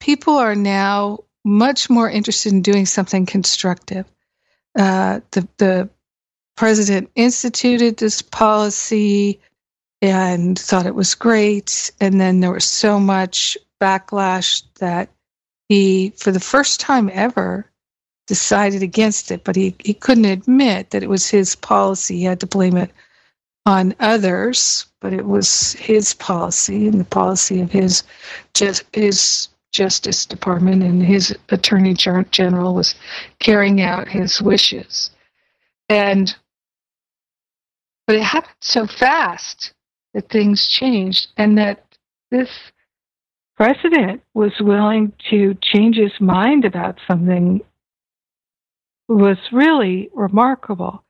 people 0.00 0.34
are 0.34 0.54
now 0.54 1.20
much 1.44 1.88
more 1.88 2.10
interested 2.10 2.52
in 2.52 2.62
doing 2.62 2.86
something 2.86 3.26
constructive. 3.26 4.06
Uh, 4.78 5.20
the 5.32 5.48
the 5.58 5.90
president 6.56 7.10
instituted 7.14 7.96
this 7.96 8.22
policy 8.22 9.40
and 10.02 10.58
thought 10.58 10.84
it 10.84 10.96
was 10.96 11.14
great, 11.14 11.92
and 12.00 12.20
then 12.20 12.40
there 12.40 12.50
was 12.50 12.64
so 12.64 12.98
much 12.98 13.56
backlash 13.80 14.64
that 14.80 15.08
he, 15.68 16.10
for 16.16 16.32
the 16.32 16.40
first 16.40 16.80
time 16.80 17.08
ever, 17.12 17.70
decided 18.26 18.82
against 18.82 19.30
it. 19.30 19.44
But 19.44 19.54
he, 19.54 19.76
he 19.78 19.94
couldn't 19.94 20.24
admit 20.24 20.90
that 20.90 21.04
it 21.04 21.08
was 21.08 21.30
his 21.30 21.54
policy. 21.54 22.18
He 22.18 22.24
had 22.24 22.40
to 22.40 22.46
blame 22.46 22.76
it 22.76 22.90
on 23.64 23.94
others, 24.00 24.86
but 25.00 25.12
it 25.12 25.24
was 25.24 25.74
his 25.74 26.14
policy 26.14 26.88
and 26.88 26.98
the 26.98 27.04
policy 27.04 27.60
of 27.60 27.70
his 27.70 28.02
just 28.54 28.82
his 28.92 29.48
Justice 29.70 30.26
Department 30.26 30.82
and 30.82 31.00
his 31.02 31.34
Attorney 31.48 31.94
General 31.94 32.74
was 32.74 32.96
carrying 33.38 33.80
out 33.80 34.08
his 34.08 34.42
wishes. 34.42 35.10
And 35.88 36.34
but 38.08 38.16
it 38.16 38.22
happened 38.22 38.56
so 38.60 38.86
fast 38.88 39.72
that 40.14 40.28
things 40.28 40.66
changed 40.66 41.28
and 41.36 41.58
that 41.58 41.84
this 42.30 42.48
president 43.56 44.22
was 44.34 44.52
willing 44.60 45.12
to 45.30 45.56
change 45.62 45.96
his 45.96 46.12
mind 46.20 46.64
about 46.64 46.98
something 47.06 47.60
was 49.08 49.36
really 49.52 50.10
remarkable. 50.14 51.04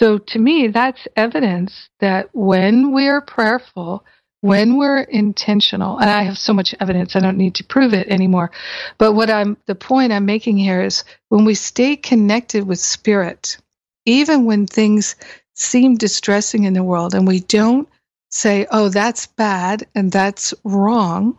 So 0.00 0.18
to 0.18 0.38
me, 0.38 0.68
that's 0.68 1.06
evidence 1.16 1.88
that 2.00 2.28
when 2.34 2.92
we 2.92 3.08
are 3.08 3.20
prayerful, 3.20 4.04
when 4.42 4.76
we're 4.76 5.00
intentional, 5.00 5.98
and 5.98 6.10
I 6.10 6.22
have 6.22 6.38
so 6.38 6.52
much 6.52 6.74
evidence, 6.80 7.16
I 7.16 7.20
don't 7.20 7.38
need 7.38 7.54
to 7.56 7.64
prove 7.64 7.94
it 7.94 8.08
anymore. 8.08 8.50
But 8.98 9.12
what 9.14 9.30
I'm, 9.30 9.56
the 9.66 9.74
point 9.74 10.12
I'm 10.12 10.26
making 10.26 10.58
here 10.58 10.82
is 10.82 11.04
when 11.30 11.44
we 11.44 11.54
stay 11.54 11.96
connected 11.96 12.66
with 12.66 12.78
spirit, 12.78 13.56
even 14.04 14.44
when 14.44 14.66
things 14.66 15.16
seem 15.54 15.96
distressing 15.96 16.64
in 16.64 16.74
the 16.74 16.84
world, 16.84 17.14
and 17.14 17.26
we 17.26 17.40
don't 17.40 17.88
say, 18.30 18.66
oh, 18.70 18.88
that's 18.88 19.26
bad 19.26 19.86
and 19.94 20.10
that's 20.12 20.52
wrong. 20.64 21.38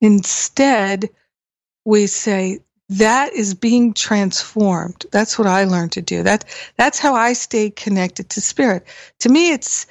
Instead, 0.00 1.08
we 1.84 2.06
say, 2.06 2.60
that 2.88 3.32
is 3.32 3.54
being 3.54 3.94
transformed. 3.94 5.06
That's 5.12 5.38
what 5.38 5.48
I 5.48 5.64
learned 5.64 5.92
to 5.92 6.02
do. 6.02 6.22
That 6.22 6.44
that's 6.76 6.98
how 6.98 7.14
I 7.14 7.32
stay 7.32 7.70
connected 7.70 8.28
to 8.30 8.40
spirit. 8.40 8.86
To 9.20 9.28
me, 9.28 9.52
it's 9.52 9.86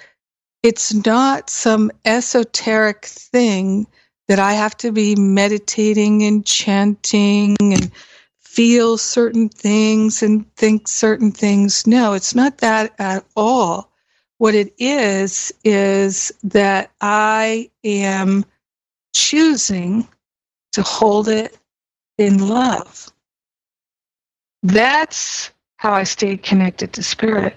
it's 0.61 0.93
not 0.93 1.49
some 1.49 1.91
esoteric 2.05 3.05
thing 3.05 3.87
that 4.27 4.39
I 4.39 4.53
have 4.53 4.77
to 4.77 4.91
be 4.91 5.15
meditating 5.15 6.23
and 6.23 6.45
chanting 6.45 7.55
and 7.59 7.91
feel 8.39 8.97
certain 8.97 9.49
things 9.49 10.21
and 10.21 10.53
think 10.55 10.87
certain 10.87 11.31
things. 11.31 11.87
No, 11.87 12.13
it's 12.13 12.35
not 12.35 12.59
that 12.59 12.93
at 12.99 13.25
all. 13.35 13.90
What 14.41 14.55
it 14.55 14.73
is, 14.79 15.53
is 15.63 16.31
that 16.45 16.89
I 16.99 17.69
am 17.83 18.43
choosing 19.13 20.07
to 20.71 20.81
hold 20.81 21.27
it 21.27 21.55
in 22.17 22.47
love. 22.47 23.13
That's 24.63 25.51
how 25.75 25.91
I 25.93 26.05
stay 26.05 26.37
connected 26.37 26.93
to 26.93 27.03
spirit. 27.03 27.55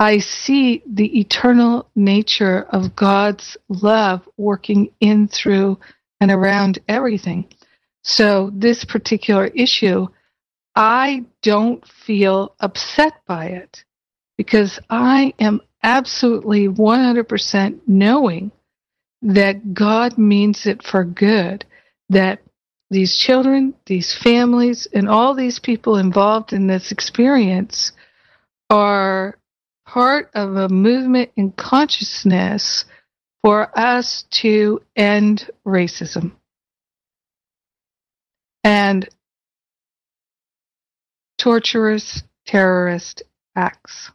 I 0.00 0.18
see 0.18 0.82
the 0.84 1.20
eternal 1.20 1.88
nature 1.94 2.66
of 2.70 2.96
God's 2.96 3.56
love 3.68 4.28
working 4.36 4.90
in, 4.98 5.28
through, 5.28 5.78
and 6.20 6.32
around 6.32 6.80
everything. 6.88 7.46
So, 8.02 8.50
this 8.52 8.84
particular 8.84 9.46
issue, 9.46 10.08
I 10.74 11.24
don't 11.42 11.86
feel 11.86 12.56
upset 12.58 13.12
by 13.28 13.44
it 13.44 13.84
because 14.36 14.80
I 14.90 15.34
am 15.38 15.60
absolutely 15.82 16.68
100% 16.68 17.80
knowing 17.86 18.52
that 19.22 19.74
God 19.74 20.18
means 20.18 20.66
it 20.66 20.82
for 20.82 21.04
good, 21.04 21.64
that 22.08 22.40
these 22.90 23.16
children, 23.16 23.74
these 23.86 24.14
families, 24.14 24.86
and 24.92 25.08
all 25.08 25.34
these 25.34 25.58
people 25.58 25.96
involved 25.96 26.52
in 26.52 26.66
this 26.66 26.90
experience 26.90 27.92
are 28.68 29.38
part 29.86 30.30
of 30.34 30.56
a 30.56 30.68
movement 30.68 31.30
in 31.36 31.52
consciousness 31.52 32.84
for 33.42 33.76
us 33.78 34.24
to 34.30 34.80
end 34.96 35.50
racism. 35.66 36.32
And 38.64 39.08
torturous 41.38 42.22
terrorist 42.46 43.22
acts. 43.56 44.10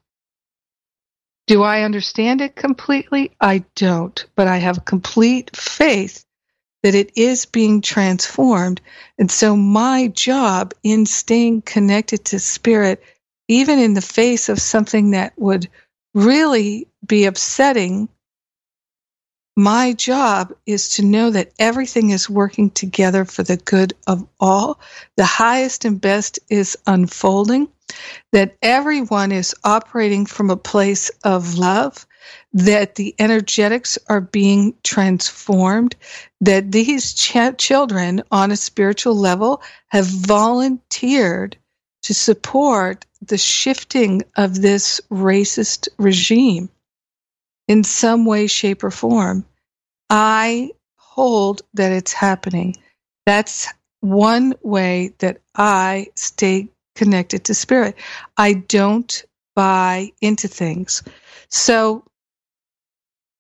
Do 1.48 1.62
I 1.62 1.84
understand 1.84 2.42
it 2.42 2.56
completely? 2.56 3.32
I 3.40 3.64
don't, 3.76 4.26
but 4.36 4.48
I 4.48 4.58
have 4.58 4.86
complete 4.86 5.56
faith 5.56 6.26
that 6.82 6.96
it 6.96 7.12
is 7.16 7.46
being 7.46 7.82
transformed. 7.82 8.82
And 9.20 9.30
so 9.30 9.56
my 9.56 10.08
job 10.08 10.74
in 10.84 11.06
staying 11.06 11.64
connected 11.64 12.26
to 12.26 12.40
spirit, 12.40 13.04
even 13.48 13.80
in 13.80 13.94
the 13.94 14.02
face 14.02 14.50
of 14.50 14.60
something 14.60 15.12
that 15.12 15.34
would 15.38 15.70
really 16.14 16.88
be 17.06 17.26
upsetting, 17.26 18.10
my 19.56 19.94
job 19.94 20.54
is 20.66 20.90
to 20.90 21.02
know 21.02 21.30
that 21.30 21.54
everything 21.60 22.10
is 22.10 22.30
working 22.30 22.70
together 22.72 23.24
for 23.24 23.44
the 23.44 23.58
good 23.58 23.94
of 24.06 24.28
all. 24.40 24.80
The 25.16 25.26
highest 25.26 25.86
and 25.86 26.00
best 26.00 26.40
is 26.50 26.78
unfolding. 26.88 27.70
That 28.34 28.58
everyone 28.62 29.32
is 29.32 29.56
operating 29.64 30.26
from 30.26 30.50
a 30.50 30.58
place 30.58 31.10
of 31.24 31.58
love, 31.58 32.06
that 32.52 32.96
the 32.96 33.16
energetics 33.20 33.98
are 34.10 34.22
being 34.22 34.74
transformed, 34.84 35.96
that 36.42 36.72
these 36.72 37.14
ch- 37.14 37.58
children 37.58 38.24
on 38.32 38.52
a 38.52 38.58
spiritual 38.58 39.16
level 39.16 39.62
have 39.90 40.08
volunteered 40.08 41.56
to 42.02 42.14
support 42.14 43.06
the 43.22 43.38
shifting 43.38 44.24
of 44.36 44.62
this 44.62 45.00
racist 45.12 45.88
regime 45.98 46.70
in 47.68 47.84
some 47.84 48.26
way, 48.26 48.48
shape, 48.48 48.84
or 48.84 48.92
form. 48.92 49.46
I 50.10 50.72
hold 50.98 51.62
that 51.74 51.92
it's 51.92 52.14
happening. 52.14 52.76
That's 53.26 53.68
one 54.02 54.54
way 54.62 55.14
that 55.20 55.42
I 55.56 56.08
stay 56.16 56.70
connected 56.96 57.46
to 57.46 57.54
spirit. 57.54 57.96
I 58.38 58.54
don't 58.54 59.26
buy 59.56 60.12
into 60.22 60.48
things. 60.48 61.04
So, 61.50 62.04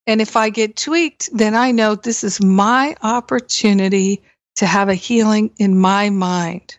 and 0.08 0.21
if 0.21 0.36
I 0.36 0.49
get 0.49 0.76
tweaked, 0.76 1.30
then 1.34 1.56
I 1.56 1.71
know 1.71 1.95
this 1.95 2.23
is 2.23 2.41
my 2.41 2.95
opportunity 3.02 4.23
to 4.56 4.65
have 4.65 4.89
a 4.89 4.95
healing 4.95 5.52
in 5.58 5.78
my 5.78 6.10
mind. 6.10 6.78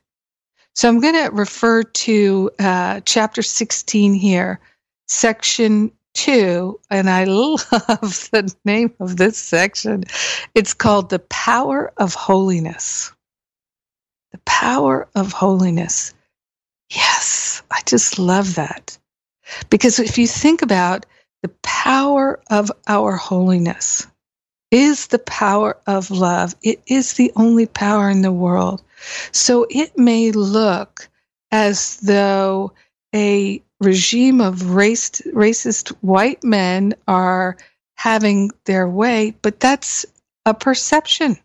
So 0.75 0.88
I'm 0.88 1.01
going 1.01 1.14
to 1.14 1.31
refer 1.31 1.83
to 1.83 2.51
uh, 2.59 3.01
chapter 3.05 3.42
16 3.42 4.14
here, 4.14 4.61
section 5.09 5.92
2, 6.16 6.81
and 6.90 7.09
I 7.09 7.24
love 7.24 7.61
the 7.70 8.55
name 8.64 8.92
of 9.00 9.16
this 9.16 9.38
section. 9.38 10.05
It's 10.55 10.74
called 10.74 11.11
The 11.11 11.20
Power 11.20 11.92
of 11.96 12.14
Holiness. 12.14 13.12
The 14.33 14.38
Power 14.38 15.09
of 15.14 15.33
Holiness. 15.33 16.14
Yes, 16.90 17.62
I 17.70 17.81
just 17.87 18.18
love 18.18 18.55
that. 18.57 18.98
Because 19.70 19.98
if 19.98 20.18
you 20.18 20.26
think 20.26 20.62
about 20.62 21.07
the 21.42 21.50
power 21.62 22.40
of 22.50 22.72
our 22.88 23.16
holiness, 23.16 24.07
is 24.70 25.07
the 25.09 25.18
power 25.18 25.79
of 25.87 26.11
love. 26.11 26.55
It 26.62 26.83
is 26.87 27.14
the 27.14 27.33
only 27.37 27.66
power 27.66 28.11
in 28.11 28.22
the 28.22 28.33
world. 28.33 28.83
So 29.33 29.66
it 29.70 29.96
may 29.96 30.33
look 30.33 31.09
as 31.52 31.98
though 31.98 32.72
a 33.14 33.62
regime 33.81 34.41
of 34.41 34.57
racist, 34.57 35.89
white 36.01 36.43
men 36.43 36.95
are 37.07 37.57
having 37.95 38.51
their 38.65 38.89
way, 38.89 39.35
but 39.43 39.61
that's 39.61 40.07
a 40.45 40.55
perception 40.55 41.39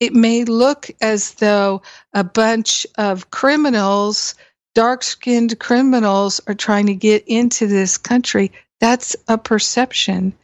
it 0.00 0.14
may 0.14 0.44
look 0.44 0.90
as 1.00 1.34
though 1.34 1.82
a 2.12 2.22
bunch 2.22 2.86
of 2.98 3.30
criminals, 3.30 4.34
dark 4.74 5.02
skinned 5.02 5.58
criminals, 5.58 6.40
are 6.46 6.54
trying 6.54 6.86
to 6.86 6.94
get 6.94 7.24
into 7.26 7.66
this 7.66 7.96
country. 7.96 8.52
That's 8.80 9.16
a 9.28 9.38
perception. 9.38 10.34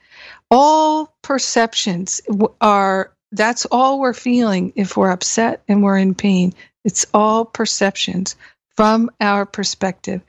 All 0.51 1.15
perceptions 1.23 2.23
are, 2.61 3.13
that's 3.31 3.67
all 3.67 4.01
we're 4.01 4.15
feeling 4.15 4.73
if 4.75 4.97
we're 4.97 5.11
upset 5.11 5.63
and 5.69 5.83
we're 5.83 5.99
in 5.99 6.15
pain. 6.15 6.55
It's 6.85 7.07
all 7.13 7.45
perceptions 7.45 8.37
from 8.75 9.11
our 9.21 9.45
perspective. 9.45 10.23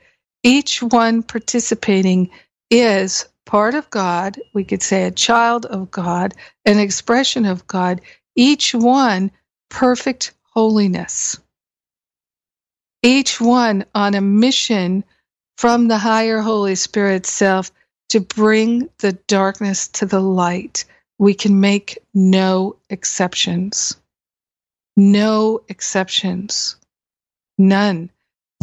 Each 0.44 0.82
one 0.82 1.22
participating 1.24 2.30
is 2.70 3.26
part 3.46 3.74
of 3.74 3.90
God. 3.90 4.38
We 4.52 4.62
could 4.64 4.82
say 4.82 5.04
a 5.04 5.10
child 5.10 5.66
of 5.66 5.90
God, 5.90 6.34
an 6.66 6.78
expression 6.78 7.46
of 7.46 7.66
God 7.66 8.00
each 8.36 8.74
one 8.74 9.30
perfect 9.68 10.32
holiness. 10.42 11.38
Each 13.02 13.40
one 13.40 13.84
on 13.94 14.14
a 14.14 14.20
mission 14.20 15.04
from 15.56 15.88
the 15.88 15.98
higher 15.98 16.40
Holy 16.40 16.74
Spirit 16.74 17.26
self 17.26 17.70
to 18.08 18.20
bring 18.20 18.88
the 18.98 19.12
darkness 19.12 19.88
to 19.88 20.06
the 20.06 20.20
light. 20.20 20.84
We 21.18 21.34
can 21.34 21.60
make 21.60 21.98
no 22.12 22.76
exceptions. 22.90 23.96
No 24.96 25.62
exceptions. 25.68 26.76
None. 27.56 28.10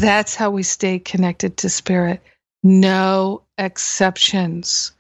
That's 0.02 0.34
how 0.34 0.50
we 0.50 0.64
stay 0.64 0.98
connected 0.98 1.58
to 1.58 1.70
spirit. 1.70 2.24
No 2.64 3.44
exceptions. 3.60 4.94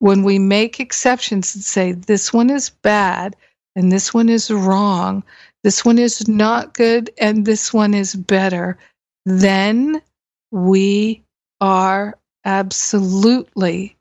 When 0.00 0.24
we 0.24 0.40
make 0.40 0.80
exceptions 0.80 1.54
and 1.54 1.62
say, 1.62 1.92
this 1.92 2.32
one 2.32 2.50
is 2.50 2.70
bad, 2.70 3.36
and 3.76 3.92
this 3.92 4.12
one 4.12 4.28
is 4.28 4.50
wrong, 4.50 5.22
this 5.62 5.84
one 5.84 6.00
is 6.00 6.26
not 6.26 6.74
good, 6.74 7.10
and 7.18 7.46
this 7.46 7.72
one 7.72 7.94
is 7.94 8.16
better, 8.16 8.76
then 9.24 10.02
we 10.50 11.22
are 11.60 12.18
absolutely 12.44 13.96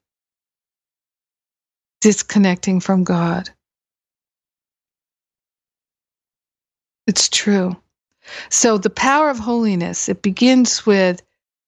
disconnecting 2.01 2.79
from 2.79 3.03
God. 3.03 3.51
It's 7.05 7.29
true. 7.29 7.77
So 8.49 8.77
the 8.77 8.89
power 8.89 9.29
of 9.29 9.39
holiness, 9.39 10.09
it 10.09 10.21
begins 10.21 10.85
with 10.85 11.21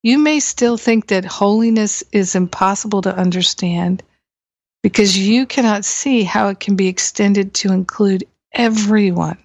you 0.03 0.17
may 0.17 0.39
still 0.39 0.77
think 0.77 1.07
that 1.07 1.25
holiness 1.25 2.03
is 2.11 2.35
impossible 2.35 3.03
to 3.03 3.15
understand 3.15 4.03
because 4.81 5.17
you 5.17 5.45
cannot 5.45 5.85
see 5.85 6.23
how 6.23 6.47
it 6.47 6.59
can 6.59 6.75
be 6.75 6.87
extended 6.87 7.53
to 7.53 7.71
include 7.71 8.23
everyone. 8.51 9.37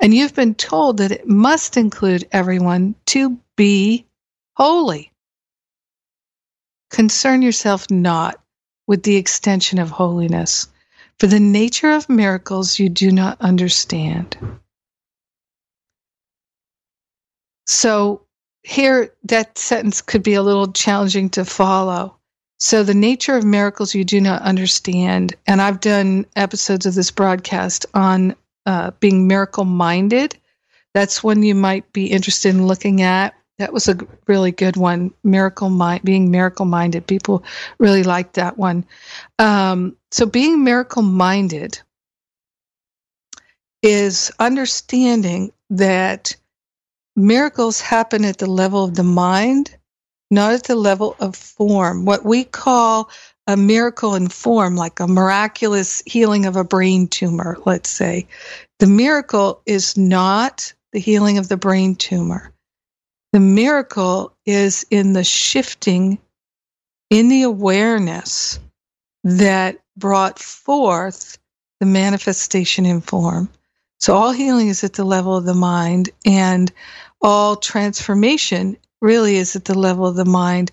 And 0.00 0.12
you've 0.12 0.34
been 0.34 0.54
told 0.54 0.98
that 0.98 1.12
it 1.12 1.28
must 1.28 1.76
include 1.76 2.28
everyone 2.32 2.94
to 3.06 3.38
be 3.56 4.06
holy. 4.56 5.12
Concern 6.90 7.42
yourself 7.42 7.90
not 7.90 8.40
with 8.86 9.02
the 9.04 9.16
extension 9.16 9.78
of 9.78 9.90
holiness, 9.90 10.68
for 11.18 11.26
the 11.26 11.40
nature 11.40 11.92
of 11.92 12.08
miracles 12.08 12.78
you 12.78 12.88
do 12.88 13.10
not 13.10 13.40
understand. 13.40 14.36
So, 17.72 18.22
here, 18.62 19.12
that 19.24 19.58
sentence 19.58 20.00
could 20.00 20.22
be 20.22 20.34
a 20.34 20.42
little 20.42 20.70
challenging 20.72 21.30
to 21.30 21.44
follow 21.44 22.16
so, 22.62 22.84
the 22.84 22.94
nature 22.94 23.34
of 23.34 23.42
miracles 23.44 23.92
you 23.92 24.04
do 24.04 24.20
not 24.20 24.40
understand. 24.42 25.34
And 25.48 25.60
I've 25.60 25.80
done 25.80 26.26
episodes 26.36 26.86
of 26.86 26.94
this 26.94 27.10
broadcast 27.10 27.86
on 27.92 28.36
uh, 28.66 28.92
being 29.00 29.26
miracle 29.26 29.64
minded. 29.64 30.38
That's 30.94 31.24
one 31.24 31.42
you 31.42 31.56
might 31.56 31.92
be 31.92 32.06
interested 32.06 32.50
in 32.50 32.68
looking 32.68 33.02
at. 33.02 33.34
That 33.58 33.72
was 33.72 33.88
a 33.88 33.98
really 34.28 34.52
good 34.52 34.76
one. 34.76 35.12
Miracle 35.24 35.70
mind, 35.70 36.04
being 36.04 36.30
miracle 36.30 36.64
minded. 36.64 37.04
People 37.08 37.42
really 37.80 38.04
liked 38.04 38.34
that 38.34 38.56
one. 38.56 38.86
Um, 39.40 39.96
so, 40.12 40.24
being 40.24 40.62
miracle 40.62 41.02
minded 41.02 41.80
is 43.82 44.30
understanding 44.38 45.50
that 45.70 46.36
miracles 47.16 47.80
happen 47.80 48.24
at 48.24 48.38
the 48.38 48.50
level 48.50 48.84
of 48.84 48.94
the 48.94 49.02
mind, 49.02 49.76
not 50.30 50.52
at 50.52 50.64
the 50.64 50.76
level 50.76 51.16
of 51.20 51.36
form. 51.36 52.04
What 52.04 52.24
we 52.24 52.44
call 52.44 53.10
a 53.46 53.56
miracle 53.56 54.14
in 54.14 54.28
form, 54.28 54.76
like 54.76 55.00
a 55.00 55.08
miraculous 55.08 56.02
healing 56.06 56.46
of 56.46 56.56
a 56.56 56.64
brain 56.64 57.08
tumor, 57.08 57.58
let's 57.66 57.90
say. 57.90 58.26
The 58.78 58.86
miracle 58.86 59.62
is 59.66 59.96
not 59.96 60.72
the 60.92 61.00
healing 61.00 61.38
of 61.38 61.48
the 61.48 61.56
brain 61.56 61.96
tumor. 61.96 62.52
The 63.32 63.40
miracle 63.40 64.36
is 64.46 64.86
in 64.90 65.12
the 65.12 65.24
shifting 65.24 66.18
in 67.10 67.28
the 67.28 67.42
awareness 67.42 68.58
that 69.24 69.78
brought 69.96 70.38
forth 70.38 71.38
the 71.80 71.86
manifestation 71.86 72.86
in 72.86 73.00
form. 73.00 73.48
So 74.02 74.16
all 74.16 74.32
healing 74.32 74.66
is 74.66 74.82
at 74.82 74.94
the 74.94 75.04
level 75.04 75.36
of 75.36 75.44
the 75.44 75.54
mind, 75.54 76.10
and 76.26 76.72
all 77.20 77.54
transformation 77.54 78.76
really 79.00 79.36
is 79.36 79.54
at 79.54 79.64
the 79.64 79.78
level 79.78 80.06
of 80.06 80.16
the 80.16 80.24
mind 80.24 80.72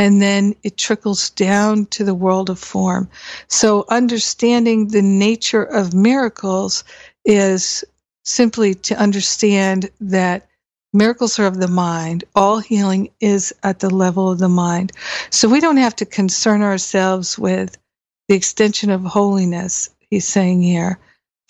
and 0.00 0.22
then 0.22 0.54
it 0.62 0.78
trickles 0.78 1.28
down 1.28 1.84
to 1.84 2.04
the 2.04 2.14
world 2.14 2.48
of 2.48 2.58
form. 2.58 3.06
So, 3.48 3.84
understanding 3.90 4.88
the 4.88 5.02
nature 5.02 5.62
of 5.62 5.92
miracles 5.92 6.84
is 7.26 7.84
simply 8.24 8.74
to 8.76 8.98
understand 8.98 9.90
that 10.00 10.48
miracles 10.94 11.38
are 11.38 11.44
of 11.44 11.58
the 11.58 11.68
mind. 11.68 12.24
All 12.34 12.60
healing 12.60 13.10
is 13.20 13.52
at 13.62 13.80
the 13.80 13.90
level 13.90 14.30
of 14.30 14.38
the 14.38 14.48
mind. 14.48 14.92
So, 15.28 15.50
we 15.50 15.60
don't 15.60 15.76
have 15.76 15.96
to 15.96 16.06
concern 16.06 16.62
ourselves 16.62 17.38
with 17.38 17.76
the 18.26 18.36
extension 18.36 18.88
of 18.88 19.02
holiness, 19.02 19.90
he's 20.08 20.26
saying 20.26 20.62
here. 20.62 20.98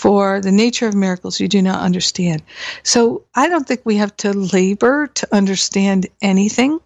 For 0.01 0.41
the 0.41 0.51
nature 0.51 0.89
of 0.89 0.95
miracles, 0.95 1.41
you 1.41 1.47
do 1.47 1.61
not 1.61 1.83
understand. 1.83 2.43
So, 2.83 3.25
I 3.35 3.51
don't 3.51 3.69
think 3.69 3.83
we 3.85 3.97
have 3.97 4.17
to 4.17 4.33
labor 4.33 5.09
to 5.09 5.29
understand 5.31 6.07
anything 6.23 6.81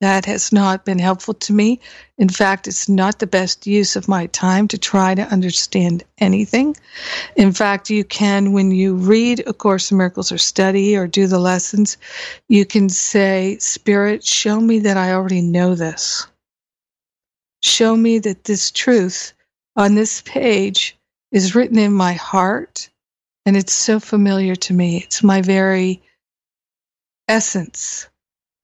that 0.00 0.24
has 0.24 0.50
not 0.50 0.84
been 0.84 0.98
helpful 0.98 1.34
to 1.34 1.52
me. 1.52 1.78
In 2.18 2.28
fact, 2.28 2.66
it's 2.66 2.88
not 2.88 3.20
the 3.20 3.28
best 3.28 3.68
use 3.68 3.94
of 3.94 4.08
my 4.08 4.26
time 4.26 4.66
to 4.68 4.76
try 4.76 5.14
to 5.14 5.22
understand 5.22 6.02
anything. 6.18 6.76
In 7.36 7.52
fact, 7.52 7.90
you 7.90 8.02
can, 8.02 8.52
when 8.52 8.72
you 8.72 8.96
read 8.96 9.44
A 9.46 9.52
Course 9.52 9.92
in 9.92 9.96
Miracles 9.96 10.32
or 10.32 10.38
study 10.38 10.96
or 10.96 11.06
do 11.06 11.28
the 11.28 11.38
lessons, 11.38 11.96
you 12.48 12.66
can 12.66 12.88
say, 12.88 13.56
Spirit, 13.60 14.24
show 14.24 14.60
me 14.60 14.80
that 14.80 14.96
I 14.96 15.12
already 15.12 15.42
know 15.42 15.76
this. 15.76 16.26
Show 17.62 17.94
me 17.94 18.18
that 18.18 18.42
this 18.42 18.72
truth 18.72 19.32
on 19.76 19.94
this 19.94 20.22
page 20.22 20.97
is 21.32 21.54
written 21.54 21.78
in 21.78 21.92
my 21.92 22.14
heart 22.14 22.88
and 23.44 23.56
it's 23.56 23.72
so 23.72 24.00
familiar 24.00 24.54
to 24.54 24.74
me. 24.74 24.98
It's 24.98 25.22
my 25.22 25.42
very 25.42 26.02
essence 27.28 28.08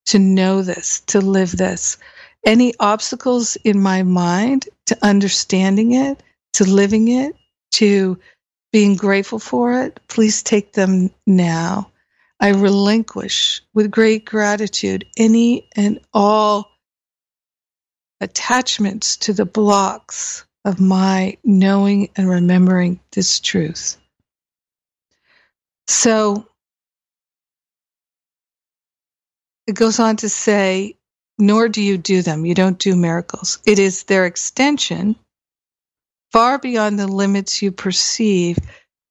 to 0.07 0.19
know 0.19 0.63
this, 0.63 1.01
to 1.07 1.21
live 1.21 1.53
this. 1.53 1.97
Any 2.45 2.75
obstacles 2.79 3.57
in 3.65 3.81
my 3.81 4.03
mind 4.03 4.69
to 4.87 4.99
understanding 5.03 5.93
it, 5.93 6.23
to 6.55 6.65
living 6.65 7.09
it, 7.09 7.35
to 7.73 8.19
being 8.73 8.97
grateful 8.97 9.39
for 9.39 9.83
it, 9.83 10.01
please 10.09 10.43
take 10.43 10.73
them 10.73 11.11
now. 11.27 11.91
I 12.41 12.51
relinquish 12.51 13.63
with 13.73 13.91
great 13.91 14.25
gratitude 14.25 15.07
any 15.17 15.69
and 15.77 16.01
all 16.13 16.71
attachments 18.21 19.17
to 19.19 19.33
the 19.33 19.47
blocks 19.47 20.44
of 20.65 20.81
my 20.81 21.37
knowing 21.45 22.09
and 22.17 22.29
remembering 22.29 23.01
this 23.13 23.41
truth. 23.41 23.97
So, 25.87 26.49
it 29.67 29.75
goes 29.75 29.99
on 29.99 30.17
to 30.17 30.29
say, 30.29 30.97
nor 31.39 31.69
do 31.69 31.83
you 31.83 31.99
do 31.99 32.23
them. 32.23 32.47
You 32.47 32.55
don't 32.55 32.79
do 32.79 32.97
miracles. 32.97 33.59
It 33.67 33.79
is 33.79 34.05
their 34.05 34.27
extension 34.27 35.17
far 36.33 36.59
beyond 36.59 36.99
the 36.99 37.07
limits 37.07 37.63
you 37.63 37.71
perceive 37.71 38.59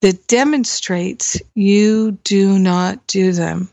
that 0.02 0.28
demonstrates 0.28 1.42
you 1.56 2.12
do 2.24 2.60
not 2.60 3.06
do 3.08 3.32
them. 3.32 3.70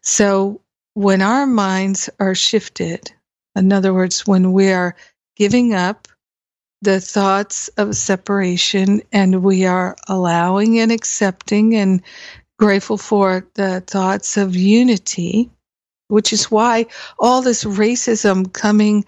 So 0.00 0.60
when 0.94 1.22
our 1.22 1.46
minds 1.46 2.10
are 2.18 2.34
shifted, 2.34 3.12
in 3.54 3.72
other 3.72 3.94
words, 3.94 4.26
when 4.26 4.52
we 4.52 4.72
are 4.72 4.96
giving 5.36 5.74
up 5.74 6.08
the 6.82 7.00
thoughts 7.00 7.68
of 7.78 7.96
separation 7.96 9.00
and 9.12 9.42
we 9.42 9.64
are 9.64 9.96
allowing 10.08 10.80
and 10.80 10.90
accepting 10.90 11.76
and 11.76 12.02
grateful 12.58 12.98
for 12.98 13.46
the 13.54 13.80
thoughts 13.86 14.36
of 14.36 14.56
unity, 14.56 15.48
which 16.08 16.32
is 16.32 16.50
why 16.50 16.84
all 17.20 17.40
this 17.40 17.64
racism 17.64 18.52
coming 18.52 19.04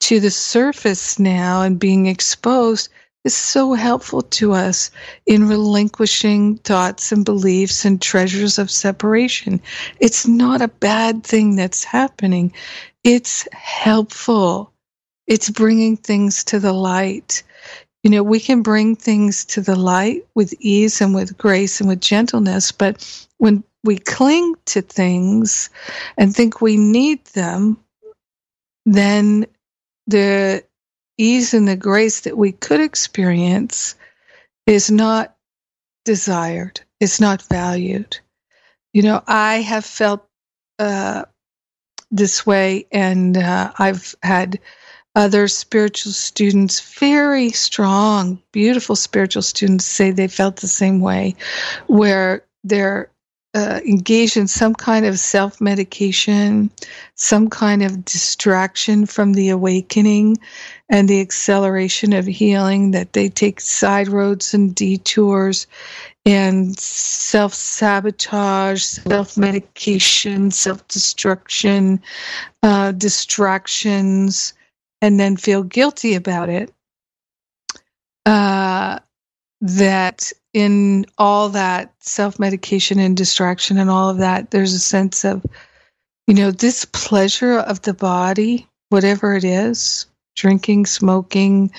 to 0.00 0.20
the 0.20 0.30
surface 0.30 1.18
now 1.18 1.62
and 1.62 1.80
being 1.80 2.06
exposed 2.06 2.88
is 3.24 3.34
so 3.34 3.74
helpful 3.74 4.22
to 4.22 4.52
us 4.52 4.92
in 5.26 5.48
relinquishing 5.48 6.56
thoughts 6.58 7.10
and 7.10 7.24
beliefs 7.24 7.84
and 7.84 8.00
treasures 8.00 8.56
of 8.56 8.70
separation. 8.70 9.60
It's 9.98 10.28
not 10.28 10.62
a 10.62 10.68
bad 10.68 11.24
thing 11.24 11.56
that's 11.56 11.82
happening, 11.82 12.52
it's 13.02 13.48
helpful. 13.52 14.72
It's 15.26 15.50
bringing 15.50 15.96
things 15.96 16.44
to 16.44 16.58
the 16.58 16.72
light. 16.72 17.42
You 18.02 18.10
know, 18.10 18.22
we 18.22 18.38
can 18.38 18.62
bring 18.62 18.94
things 18.94 19.44
to 19.46 19.60
the 19.60 19.76
light 19.76 20.24
with 20.34 20.54
ease 20.60 21.00
and 21.00 21.14
with 21.14 21.36
grace 21.36 21.80
and 21.80 21.88
with 21.88 22.00
gentleness, 22.00 22.70
but 22.70 23.26
when 23.38 23.64
we 23.82 23.98
cling 23.98 24.54
to 24.66 24.82
things 24.82 25.70
and 26.16 26.34
think 26.34 26.60
we 26.60 26.76
need 26.76 27.24
them, 27.26 27.78
then 28.84 29.46
the 30.06 30.62
ease 31.18 31.54
and 31.54 31.66
the 31.66 31.76
grace 31.76 32.20
that 32.20 32.36
we 32.36 32.52
could 32.52 32.80
experience 32.80 33.94
is 34.66 34.90
not 34.90 35.36
desired, 36.04 36.80
it's 37.00 37.20
not 37.20 37.42
valued. 37.42 38.18
You 38.92 39.02
know, 39.02 39.22
I 39.26 39.56
have 39.56 39.84
felt 39.84 40.26
uh, 40.78 41.24
this 42.10 42.46
way, 42.46 42.86
and 42.92 43.36
uh, 43.36 43.72
I've 43.78 44.14
had 44.22 44.58
other 45.16 45.48
spiritual 45.48 46.12
students, 46.12 46.78
very 46.98 47.50
strong, 47.50 48.40
beautiful 48.52 48.94
spiritual 48.94 49.42
students, 49.42 49.86
say 49.86 50.10
they 50.10 50.28
felt 50.28 50.56
the 50.56 50.68
same 50.68 51.00
way, 51.00 51.34
where 51.86 52.44
they're 52.62 53.10
uh, 53.54 53.80
engaged 53.86 54.36
in 54.36 54.46
some 54.46 54.74
kind 54.74 55.06
of 55.06 55.18
self 55.18 55.58
medication, 55.62 56.70
some 57.14 57.48
kind 57.48 57.82
of 57.82 58.04
distraction 58.04 59.06
from 59.06 59.32
the 59.32 59.48
awakening 59.48 60.36
and 60.90 61.08
the 61.08 61.22
acceleration 61.22 62.12
of 62.12 62.26
healing, 62.26 62.90
that 62.90 63.14
they 63.14 63.30
take 63.30 63.58
side 63.62 64.08
roads 64.08 64.52
and 64.52 64.74
detours 64.74 65.66
and 66.26 66.78
self 66.78 67.54
sabotage, 67.54 68.82
self 68.82 69.38
medication, 69.38 70.50
self 70.50 70.86
destruction, 70.88 72.02
uh, 72.62 72.92
distractions, 72.92 74.52
and 75.06 75.20
then 75.20 75.36
feel 75.36 75.62
guilty 75.62 76.16
about 76.16 76.48
it. 76.48 76.74
Uh, 78.26 78.98
that 79.60 80.32
in 80.52 81.06
all 81.16 81.50
that 81.50 81.94
self 82.00 82.40
medication 82.40 82.98
and 82.98 83.16
distraction 83.16 83.78
and 83.78 83.88
all 83.88 84.10
of 84.10 84.18
that, 84.18 84.50
there's 84.50 84.72
a 84.72 84.80
sense 84.80 85.24
of, 85.24 85.46
you 86.26 86.34
know, 86.34 86.50
this 86.50 86.84
pleasure 86.86 87.56
of 87.60 87.82
the 87.82 87.94
body, 87.94 88.66
whatever 88.88 89.36
it 89.36 89.44
is 89.44 90.06
drinking, 90.34 90.86
smoking, 90.86 91.70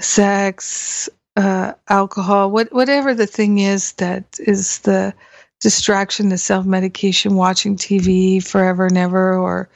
sex, 0.00 1.08
uh, 1.34 1.72
alcohol, 1.88 2.48
what, 2.52 2.72
whatever 2.72 3.12
the 3.12 3.26
thing 3.26 3.58
is 3.58 3.92
that 3.94 4.38
is 4.38 4.78
the 4.78 5.12
distraction, 5.60 6.28
the 6.28 6.38
self 6.38 6.64
medication, 6.64 7.34
watching 7.34 7.76
TV 7.76 8.40
forever 8.40 8.86
and 8.86 8.98
ever, 8.98 9.34
or 9.36 9.68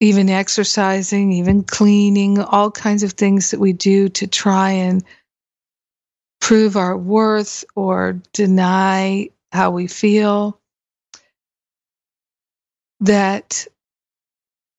even 0.00 0.28
exercising, 0.28 1.32
even 1.32 1.62
cleaning, 1.62 2.38
all 2.38 2.70
kinds 2.70 3.02
of 3.02 3.12
things 3.12 3.50
that 3.50 3.60
we 3.60 3.72
do 3.72 4.08
to 4.10 4.26
try 4.26 4.70
and 4.70 5.04
prove 6.40 6.76
our 6.76 6.96
worth 6.96 7.64
or 7.74 8.20
deny 8.32 9.28
how 9.52 9.70
we 9.70 9.86
feel. 9.86 10.60
That 13.00 13.66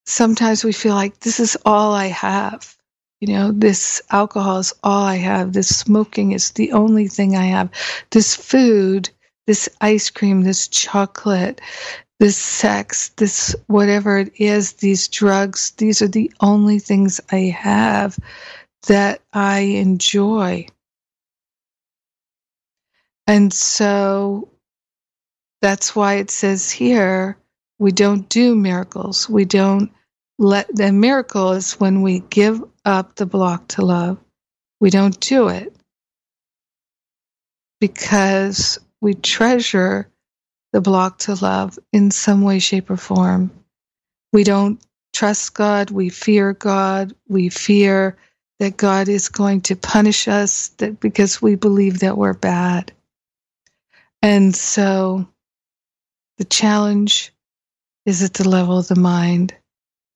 sometimes 0.06 0.64
we 0.64 0.72
feel 0.74 0.96
like 0.96 1.20
this 1.20 1.40
is 1.40 1.58
all 1.66 1.94
I 1.94 2.08
have. 2.08 2.76
You 3.22 3.30
know, 3.30 3.52
this 3.52 4.02
alcohol 4.12 4.60
is 4.60 4.74
all 4.84 5.04
I 5.04 5.16
have. 5.16 5.54
This 5.54 5.76
smoking 5.76 6.32
is 6.32 6.52
the 6.52 6.74
only 6.74 7.08
thing 7.08 7.36
I 7.36 7.46
have. 7.46 7.72
This 8.12 8.36
food 8.36 9.10
this 9.48 9.70
ice 9.82 10.10
cream, 10.10 10.42
this 10.42 10.68
chocolate, 10.68 11.62
this 12.20 12.38
sex, 12.38 13.10
this 13.10 13.56
whatever 13.68 14.18
it 14.18 14.34
is, 14.40 14.74
these 14.74 15.08
drugs, 15.08 15.72
these 15.72 16.02
are 16.02 16.08
the 16.08 16.32
only 16.40 16.80
things 16.80 17.20
I 17.32 17.56
have 17.58 18.18
that 18.88 19.22
I 19.34 19.60
enjoy. 19.60 20.68
And 23.28 23.52
so 23.52 24.50
that's 25.62 25.96
why 25.96 26.16
it 26.16 26.30
says 26.30 26.72
here 26.72 27.38
we 27.80 27.92
don't 27.92 28.30
do 28.30 28.56
miracles. 28.56 29.30
We 29.30 29.46
don't 29.46 29.92
let 30.38 30.74
the 30.74 30.92
miracle 30.92 31.54
is 31.54 31.74
when 31.74 32.02
we 32.02 32.20
give 32.20 32.64
up 32.86 33.16
the 33.16 33.26
block 33.26 33.68
to 33.70 33.84
love. 33.84 34.18
We 34.80 34.90
don't 34.90 35.20
do 35.20 35.48
it 35.48 35.76
because 37.80 38.80
we 39.02 39.14
treasure 39.14 40.10
the 40.76 40.82
block 40.82 41.20
to 41.20 41.36
love 41.36 41.80
in 41.94 42.12
some 42.12 42.42
way, 42.42 42.60
shape, 42.60 42.90
or 42.90 42.98
form. 42.98 43.50
We 44.34 44.44
don't 44.44 44.86
trust 45.14 45.54
God. 45.54 45.90
We 45.90 46.10
fear 46.10 46.52
God. 46.52 47.16
We 47.30 47.48
fear 47.48 48.18
that 48.60 48.76
God 48.76 49.08
is 49.08 49.30
going 49.30 49.62
to 49.62 49.78
punish 49.78 50.28
us 50.28 50.68
that 50.80 51.00
because 51.00 51.42
we 51.42 51.56
believe 51.56 52.00
that 52.00 52.18
we're 52.18 52.34
bad. 52.34 52.92
And 54.22 54.54
so 54.54 55.26
the 56.40 56.44
challenge 56.44 57.32
is 58.06 58.22
at 58.22 58.34
the 58.34 58.50
level 58.50 58.78
of 58.78 58.90
the 58.90 59.00
mind. 59.00 59.56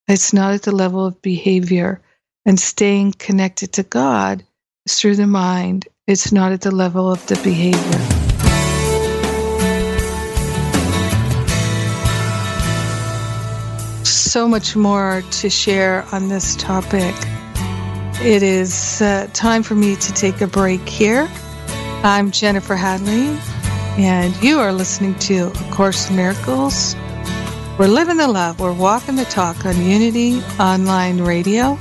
It's 0.09 0.33
not 0.33 0.53
at 0.53 0.63
the 0.63 0.75
level 0.75 1.05
of 1.05 1.21
behavior. 1.21 2.01
And 2.45 2.59
staying 2.59 3.13
connected 3.13 3.71
to 3.73 3.83
God 3.83 4.43
is 4.85 4.99
through 4.99 5.15
the 5.15 5.25
mind. 5.25 5.87
It's 6.05 6.33
not 6.33 6.51
at 6.51 6.59
the 6.59 6.71
level 6.71 7.09
of 7.09 7.25
the 7.27 7.39
behavior. 7.45 8.18
So 14.29 14.47
much 14.47 14.75
more 14.75 15.23
to 15.41 15.49
share 15.49 16.05
on 16.11 16.27
this 16.29 16.55
topic. 16.55 17.15
It 18.21 18.43
is 18.43 19.01
uh, 19.01 19.27
time 19.33 19.63
for 19.63 19.73
me 19.73 19.95
to 19.95 20.13
take 20.13 20.39
a 20.41 20.45
break 20.45 20.87
here. 20.87 21.27
I'm 22.03 22.29
Jennifer 22.29 22.75
Hadley, 22.75 23.35
and 23.97 24.35
you 24.43 24.59
are 24.59 24.71
listening 24.71 25.17
to 25.21 25.47
A 25.47 25.71
Course 25.71 26.11
in 26.11 26.15
Miracles. 26.15 26.95
We're 27.79 27.87
living 27.87 28.17
the 28.17 28.27
love, 28.27 28.59
we're 28.59 28.71
walking 28.71 29.15
the 29.15 29.25
talk 29.25 29.65
on 29.65 29.83
Unity 29.83 30.41
Online 30.59 31.21
Radio, 31.21 31.79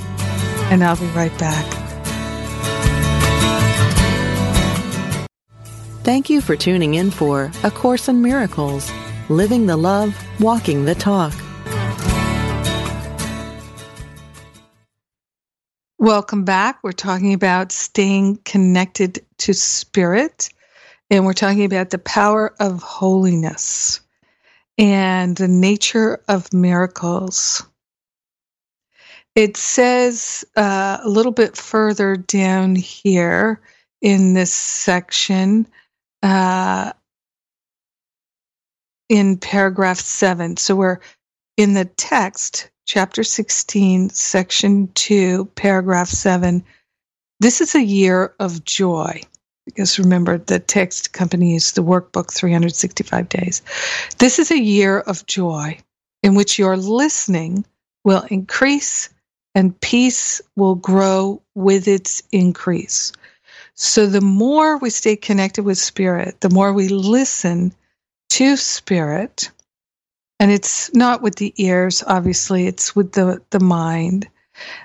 and 0.70 0.82
I'll 0.82 0.96
be 0.96 1.04
right 1.08 1.38
back. 1.38 1.66
Thank 6.02 6.30
you 6.30 6.40
for 6.40 6.56
tuning 6.56 6.94
in 6.94 7.10
for 7.10 7.52
A 7.62 7.70
Course 7.70 8.08
in 8.08 8.22
Miracles 8.22 8.90
Living 9.28 9.66
the 9.66 9.76
Love, 9.76 10.16
Walking 10.40 10.86
the 10.86 10.94
Talk. 10.94 11.34
Welcome 16.08 16.46
back. 16.46 16.78
We're 16.82 16.92
talking 16.92 17.34
about 17.34 17.70
staying 17.70 18.38
connected 18.46 19.26
to 19.40 19.52
spirit, 19.52 20.48
and 21.10 21.26
we're 21.26 21.34
talking 21.34 21.66
about 21.66 21.90
the 21.90 21.98
power 21.98 22.54
of 22.58 22.82
holiness 22.82 24.00
and 24.78 25.36
the 25.36 25.48
nature 25.48 26.24
of 26.26 26.50
miracles. 26.50 27.62
It 29.34 29.58
says 29.58 30.46
uh, 30.56 30.96
a 31.04 31.08
little 31.10 31.30
bit 31.30 31.58
further 31.58 32.16
down 32.16 32.74
here 32.74 33.60
in 34.00 34.32
this 34.32 34.54
section, 34.54 35.66
uh, 36.22 36.94
in 39.10 39.36
paragraph 39.36 39.98
seven. 39.98 40.56
So 40.56 40.74
we're 40.74 41.00
in 41.58 41.74
the 41.74 41.84
text 41.84 42.70
chapter 42.88 43.22
16, 43.22 44.08
section 44.08 44.90
2, 44.94 45.44
paragraph 45.54 46.08
7. 46.08 46.64
This 47.38 47.60
is 47.60 47.74
a 47.74 47.82
year 47.82 48.34
of 48.40 48.64
joy. 48.64 49.20
Because 49.66 49.98
remember, 49.98 50.38
the 50.38 50.58
text 50.58 51.08
accompanies 51.08 51.72
the 51.72 51.82
workbook 51.82 52.32
365 52.32 53.28
days. 53.28 53.60
This 54.16 54.38
is 54.38 54.50
a 54.50 54.58
year 54.58 55.00
of 55.00 55.26
joy 55.26 55.78
in 56.22 56.34
which 56.34 56.58
your 56.58 56.78
listening 56.78 57.66
will 58.04 58.24
increase 58.30 59.10
and 59.54 59.78
peace 59.78 60.40
will 60.56 60.74
grow 60.74 61.42
with 61.54 61.88
its 61.88 62.22
increase. 62.32 63.12
So, 63.74 64.06
the 64.06 64.22
more 64.22 64.78
we 64.78 64.88
stay 64.88 65.14
connected 65.14 65.62
with 65.62 65.76
Spirit, 65.76 66.40
the 66.40 66.50
more 66.50 66.72
we 66.72 66.88
listen 66.88 67.74
to 68.30 68.56
Spirit, 68.56 69.50
and 70.40 70.50
it's 70.50 70.94
not 70.94 71.22
with 71.22 71.36
the 71.36 71.52
ears 71.56 72.02
obviously 72.06 72.66
it's 72.66 72.94
with 72.94 73.12
the 73.12 73.42
the 73.50 73.60
mind. 73.60 74.28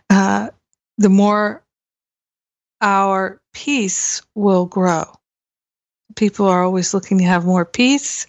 Uh, 0.10 0.50
the 0.98 1.10
more 1.10 1.64
our 2.82 3.42
peace 3.54 4.22
will 4.36 4.66
grow. 4.66 5.06
People 6.16 6.48
are 6.48 6.64
always 6.64 6.94
looking 6.94 7.18
to 7.20 7.24
have 7.24 7.46
more 7.46 7.66
peace. 7.66 8.28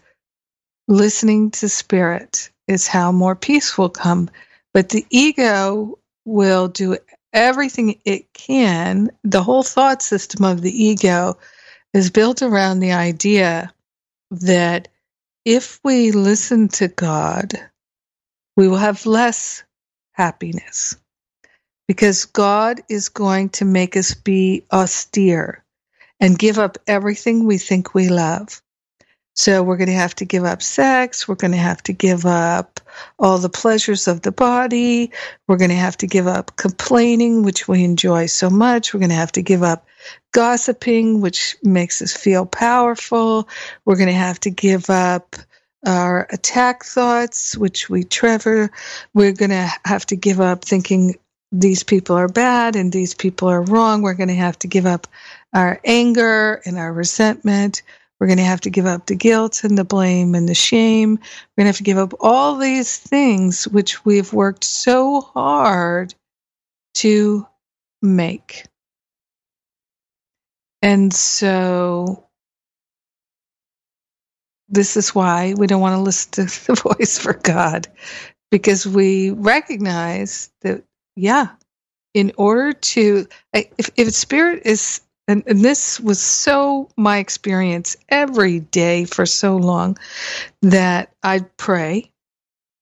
Listening 0.89 1.51
to 1.51 1.69
spirit 1.69 2.51
is 2.69 2.87
how 2.87 3.13
more 3.13 3.35
peace 3.35 3.77
will 3.77 3.91
come. 3.91 4.31
But 4.73 4.91
the 4.91 5.05
ego 5.11 5.99
will 6.25 6.69
do 6.69 6.97
everything 7.33 8.01
it 8.05 8.33
can. 8.33 9.11
The 9.25 9.43
whole 9.43 9.63
thought 9.63 10.03
system 10.03 10.45
of 10.45 10.63
the 10.63 10.85
ego 10.85 11.37
is 11.93 12.11
built 12.11 12.43
around 12.43 12.79
the 12.79 12.93
idea 12.93 13.73
that 14.31 14.89
if 15.45 15.81
we 15.85 16.13
listen 16.13 16.69
to 16.69 16.89
God, 16.89 17.53
we 18.57 18.69
will 18.69 18.79
have 18.79 19.07
less 19.07 19.65
happiness 20.13 20.97
because 21.89 22.27
God 22.27 22.83
is 22.91 23.11
going 23.11 23.51
to 23.51 23.67
make 23.67 23.97
us 23.97 24.15
be 24.15 24.67
austere 24.73 25.65
and 26.21 26.39
give 26.39 26.59
up 26.59 26.79
everything 26.89 27.47
we 27.47 27.59
think 27.59 27.95
we 27.95 28.11
love. 28.11 28.63
So 29.35 29.63
we're 29.63 29.77
going 29.77 29.89
to 29.89 29.95
have 29.95 30.15
to 30.17 30.25
give 30.25 30.45
up 30.45 30.63
sex. 30.63 31.27
We're 31.27 31.35
going 31.35 31.53
to 31.53 31.59
have 31.59 31.83
to 31.85 31.93
give 31.93 32.25
up 32.25 32.81
all 33.19 33.39
the 33.39 33.49
pleasures 33.49 34.07
of 34.07 34.23
the 34.23 34.31
body. 34.31 35.11
We're 35.49 35.57
going 35.57 35.71
to 35.71 35.77
have 35.77 35.97
to 35.99 36.07
give 36.07 36.29
up 36.29 36.55
complaining, 36.57 37.43
which 37.43 37.67
we 37.67 37.83
enjoy 37.83 38.27
so 38.27 38.49
much. 38.49 38.95
We're 38.95 39.01
going 39.01 39.11
to 39.11 39.17
have 39.17 39.33
to 39.33 39.43
give 39.43 39.65
up 39.65 39.87
gossiping, 40.33 41.21
which 41.21 41.57
makes 41.65 42.01
us 42.01 42.17
feel 42.17 42.47
powerful. 42.47 43.49
We're 43.85 43.97
going 43.97 44.09
to 44.09 44.15
have 44.15 44.39
to 44.41 44.51
give 44.51 44.89
up 44.89 45.37
our 45.85 46.29
attack 46.31 46.85
thoughts, 46.85 47.57
which 47.57 47.91
we 47.91 48.05
trevor. 48.05 48.71
We're 49.15 49.33
going 49.33 49.51
to 49.51 49.71
have 49.85 50.07
to 50.07 50.17
give 50.17 50.41
up 50.41 50.65
thinking 50.65 51.17
these 51.51 51.83
people 51.83 52.17
are 52.17 52.29
bad 52.29 52.75
and 52.77 52.93
these 52.93 53.15
people 53.15 53.49
are 53.49 53.63
wrong. 53.63 54.03
We're 54.03 54.15
going 54.15 54.29
to 54.29 54.35
have 54.35 54.59
to 54.61 54.69
give 54.69 54.87
up 54.87 55.07
our 55.53 55.81
anger 55.85 56.61
and 56.65 56.79
our 56.79 56.93
resentment. 56.93 57.83
We're 58.19 58.29
going 58.29 58.39
to 58.39 58.45
have 58.45 58.63
to 58.63 58.71
give 58.71 58.87
up 58.87 59.07
the 59.07 59.17
guilt 59.17 59.65
and 59.65 59.77
the 59.77 59.85
blame 59.85 60.35
and 60.35 60.49
the 60.49 60.55
shame. 60.55 61.15
We're 61.15 61.63
going 61.63 61.65
to 61.65 61.69
have 61.69 61.77
to 61.79 61.83
give 61.83 61.99
up 61.99 62.15
all 62.21 62.57
these 62.57 62.97
things 62.97 63.67
which 63.69 64.05
we've 64.05 64.33
worked 64.33 64.65
so 64.65 65.21
hard 65.21 66.15
to 66.95 67.47
make. 68.01 68.67
And 70.81 71.13
so 71.13 72.29
this 74.69 74.97
is 74.97 75.15
why 75.15 75.55
we 75.57 75.67
don't 75.67 75.81
want 75.81 75.95
to 75.95 76.03
listen 76.03 76.47
to 76.47 76.67
the 76.67 76.75
voice 76.75 77.19
for 77.19 77.35
God 77.35 77.89
because 78.51 78.87
we 78.87 79.31
recognize 79.31 80.53
that, 80.63 80.85
yeah, 81.17 81.49
in 82.13 82.33
order 82.37 82.73
to, 82.73 83.27
if, 83.53 83.91
if 83.97 84.13
spirit 84.15 84.63
is 84.65 85.01
and, 85.27 85.43
and 85.47 85.61
this 85.61 85.99
was 86.01 86.21
so 86.21 86.89
my 86.97 87.19
experience 87.19 87.97
every 88.09 88.61
day 88.61 89.05
for 89.05 89.25
so 89.27 89.57
long 89.57 89.97
that 90.63 91.13
I'd 91.23 91.57
pray 91.57 92.11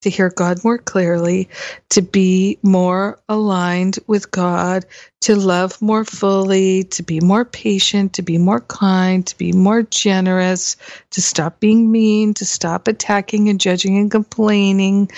to 0.03 0.11
hear 0.11 0.31
God 0.31 0.65
more 0.65 0.79
clearly, 0.79 1.49
to 1.91 2.03
be 2.03 2.59
more 2.63 3.21
aligned 3.29 3.99
with 4.09 4.31
God, 4.33 4.85
to 5.21 5.37
love 5.37 5.81
more 5.81 6.05
fully, 6.05 6.85
to 6.85 7.05
be 7.05 7.21
more 7.21 7.45
patient, 7.45 8.13
to 8.15 8.23
be 8.23 8.37
more 8.37 8.61
kind, 8.63 9.25
to 9.27 9.39
be 9.39 9.53
more 9.53 9.83
generous, 9.85 10.77
to 11.11 11.23
stop 11.23 11.61
being 11.61 11.91
mean, 11.93 12.35
to 12.35 12.45
stop 12.45 12.89
attacking 12.89 13.49
and 13.49 13.61
judging 13.61 13.97
and 13.97 14.11
complaining, 14.11 15.09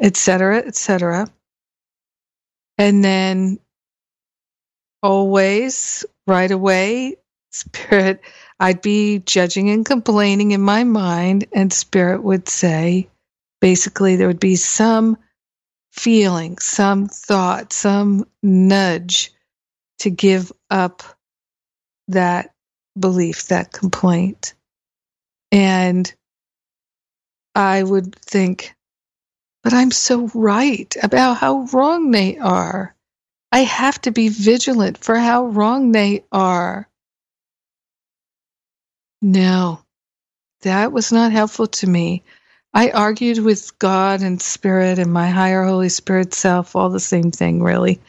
etc., 0.00 0.58
etc. 0.58 1.26
And 2.76 3.02
then 3.02 3.58
always 5.02 6.04
right 6.26 6.50
away, 6.50 7.16
Spirit, 7.52 8.20
I'd 8.58 8.82
be 8.82 9.20
judging 9.20 9.70
and 9.70 9.86
complaining 9.86 10.52
in 10.52 10.60
my 10.60 10.84
mind, 10.84 11.46
and 11.52 11.72
Spirit 11.72 12.22
would 12.22 12.48
say, 12.48 13.08
basically, 13.60 14.16
there 14.16 14.26
would 14.26 14.40
be 14.40 14.56
some 14.56 15.16
feeling, 15.92 16.58
some 16.58 17.06
thought, 17.06 17.72
some 17.72 18.26
nudge 18.42 19.32
to 20.00 20.10
give 20.10 20.52
up 20.70 21.02
that 22.08 22.52
belief, 22.98 23.48
that 23.48 23.72
complaint. 23.72 24.54
And 25.52 26.12
I 27.54 27.82
would 27.82 28.14
think, 28.16 28.74
but 29.62 29.72
I'm 29.72 29.92
so 29.92 30.28
right 30.34 30.94
about 31.02 31.36
how 31.36 31.66
wrong 31.72 32.10
they 32.10 32.38
are. 32.38 32.93
I 33.54 33.60
have 33.60 34.00
to 34.00 34.10
be 34.10 34.30
vigilant 34.30 34.98
for 34.98 35.16
how 35.16 35.46
wrong 35.46 35.92
they 35.92 36.24
are. 36.32 36.88
No, 39.22 39.78
that 40.62 40.90
was 40.90 41.12
not 41.12 41.30
helpful 41.30 41.68
to 41.68 41.86
me. 41.86 42.24
I 42.74 42.90
argued 42.90 43.38
with 43.38 43.78
God 43.78 44.22
and 44.22 44.42
Spirit 44.42 44.98
and 44.98 45.12
my 45.12 45.28
higher 45.28 45.62
Holy 45.62 45.88
Spirit 45.88 46.34
self, 46.34 46.74
all 46.74 46.90
the 46.90 46.98
same 46.98 47.30
thing, 47.30 47.62
really, 47.62 48.00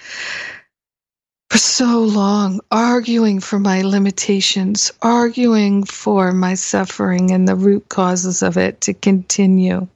for 1.51 1.59
so 1.59 1.99
long, 1.99 2.59
arguing 2.71 3.39
for 3.39 3.59
my 3.59 3.83
limitations, 3.83 4.91
arguing 5.03 5.83
for 5.83 6.31
my 6.31 6.55
suffering 6.55 7.29
and 7.29 7.47
the 7.47 7.55
root 7.55 7.87
causes 7.87 8.41
of 8.41 8.57
it 8.57 8.81
to 8.81 8.95
continue. 8.95 9.87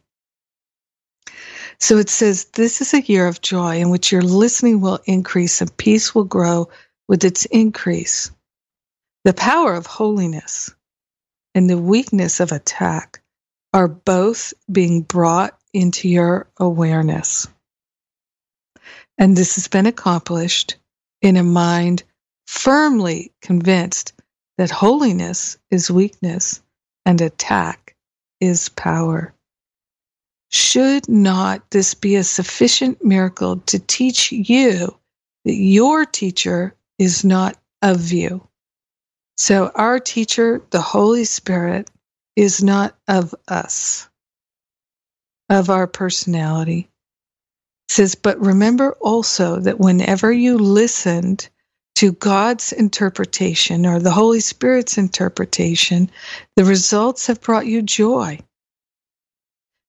So 1.80 1.98
it 1.98 2.10
says, 2.10 2.46
This 2.46 2.82
is 2.82 2.94
a 2.94 3.02
year 3.02 3.28
of 3.28 3.42
joy 3.42 3.78
in 3.80 3.90
which 3.90 4.12
your 4.12 4.22
listening 4.22 4.82
will 4.82 5.00
increase 5.06 5.62
and 5.62 5.76
peace 5.78 6.14
will 6.14 6.26
grow 6.26 6.70
with 7.08 7.24
its 7.24 7.46
increase. 7.46 8.32
The 9.24 9.34
power 9.34 9.74
of 9.74 9.86
holiness 9.86 10.74
and 11.56 11.70
the 11.70 11.78
weakness 11.78 12.40
of 12.40 12.52
attack 12.52 13.22
are 13.74 13.88
both 13.88 14.54
being 14.72 15.02
brought 15.02 15.58
into 15.74 16.10
your 16.10 16.48
awareness. 16.58 17.48
And 19.18 19.36
this 19.36 19.56
has 19.56 19.68
been 19.68 19.86
accomplished 19.86 20.78
in 21.22 21.38
a 21.38 21.44
mind 21.44 22.04
firmly 22.48 23.34
convinced 23.42 24.14
that 24.58 24.72
holiness 24.72 25.58
is 25.70 25.92
weakness 25.92 26.62
and 27.06 27.22
attack 27.22 27.96
is 28.40 28.70
power. 28.70 29.34
Should 30.50 31.08
not 31.08 31.70
this 31.70 31.94
be 31.94 32.16
a 32.16 32.24
sufficient 32.24 33.04
miracle 33.04 33.58
to 33.68 33.80
teach 33.80 34.32
you 34.32 34.98
that 35.46 35.54
your 35.54 36.06
teacher 36.06 36.76
is 36.98 37.24
not 37.24 37.58
of 37.82 38.12
you? 38.12 38.48
So, 39.38 39.72
our 39.76 40.00
teacher, 40.00 40.62
the 40.72 40.82
Holy 40.82 41.24
Spirit, 41.24 41.90
is 42.36 42.64
not 42.64 42.98
of 43.08 43.36
us, 43.48 44.10
of 45.50 45.70
our 45.70 45.88
personality. 45.88 46.90
It 47.88 47.94
says, 47.94 48.16
but 48.16 48.40
remember 48.40 48.94
also 49.02 49.60
that 49.60 49.80
whenever 49.80 50.32
you 50.32 50.58
listened 50.58 51.48
to 51.96 52.12
God's 52.14 52.72
interpretation 52.72 53.86
or 53.86 54.00
the 54.00 54.12
Holy 54.12 54.40
Spirit's 54.40 54.98
interpretation, 54.98 56.10
the 56.56 56.66
results 56.66 57.28
have 57.28 57.42
brought 57.42 57.66
you 57.66 57.82
joy. 57.82 58.40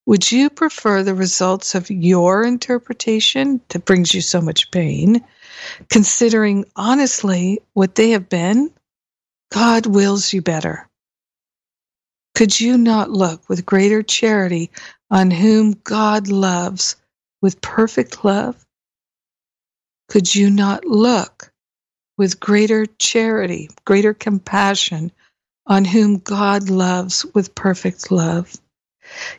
Would 0.07 0.31
you 0.31 0.49
prefer 0.49 1.03
the 1.03 1.15
results 1.15 1.75
of 1.75 1.91
your 1.91 2.43
interpretation 2.43 3.61
that 3.69 3.85
brings 3.85 4.13
you 4.13 4.21
so 4.21 4.41
much 4.41 4.71
pain, 4.71 5.23
considering 5.89 6.65
honestly 6.75 7.61
what 7.73 7.95
they 7.95 8.11
have 8.11 8.29
been? 8.29 8.71
God 9.51 9.85
wills 9.85 10.33
you 10.33 10.41
better. 10.41 10.87
Could 12.35 12.59
you 12.59 12.77
not 12.77 13.11
look 13.11 13.47
with 13.49 13.65
greater 13.65 14.03
charity 14.03 14.71
on 15.11 15.31
whom 15.31 15.73
God 15.83 16.29
loves 16.29 16.95
with 17.41 17.61
perfect 17.61 18.25
love? 18.25 18.65
Could 20.09 20.33
you 20.33 20.49
not 20.49 20.85
look 20.85 21.51
with 22.17 22.39
greater 22.39 22.85
charity, 22.99 23.69
greater 23.85 24.13
compassion 24.13 25.11
on 25.67 25.85
whom 25.85 26.19
God 26.19 26.69
loves 26.69 27.25
with 27.33 27.55
perfect 27.55 28.11
love? 28.11 28.60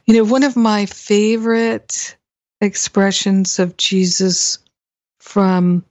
You 0.06 0.14
know, 0.14 0.24
one 0.24 0.42
of 0.42 0.56
my 0.56 0.86
favorite 0.86 2.16
expressions 2.60 3.58
of 3.58 3.76
Jesus 3.76 4.58
from 5.20 5.84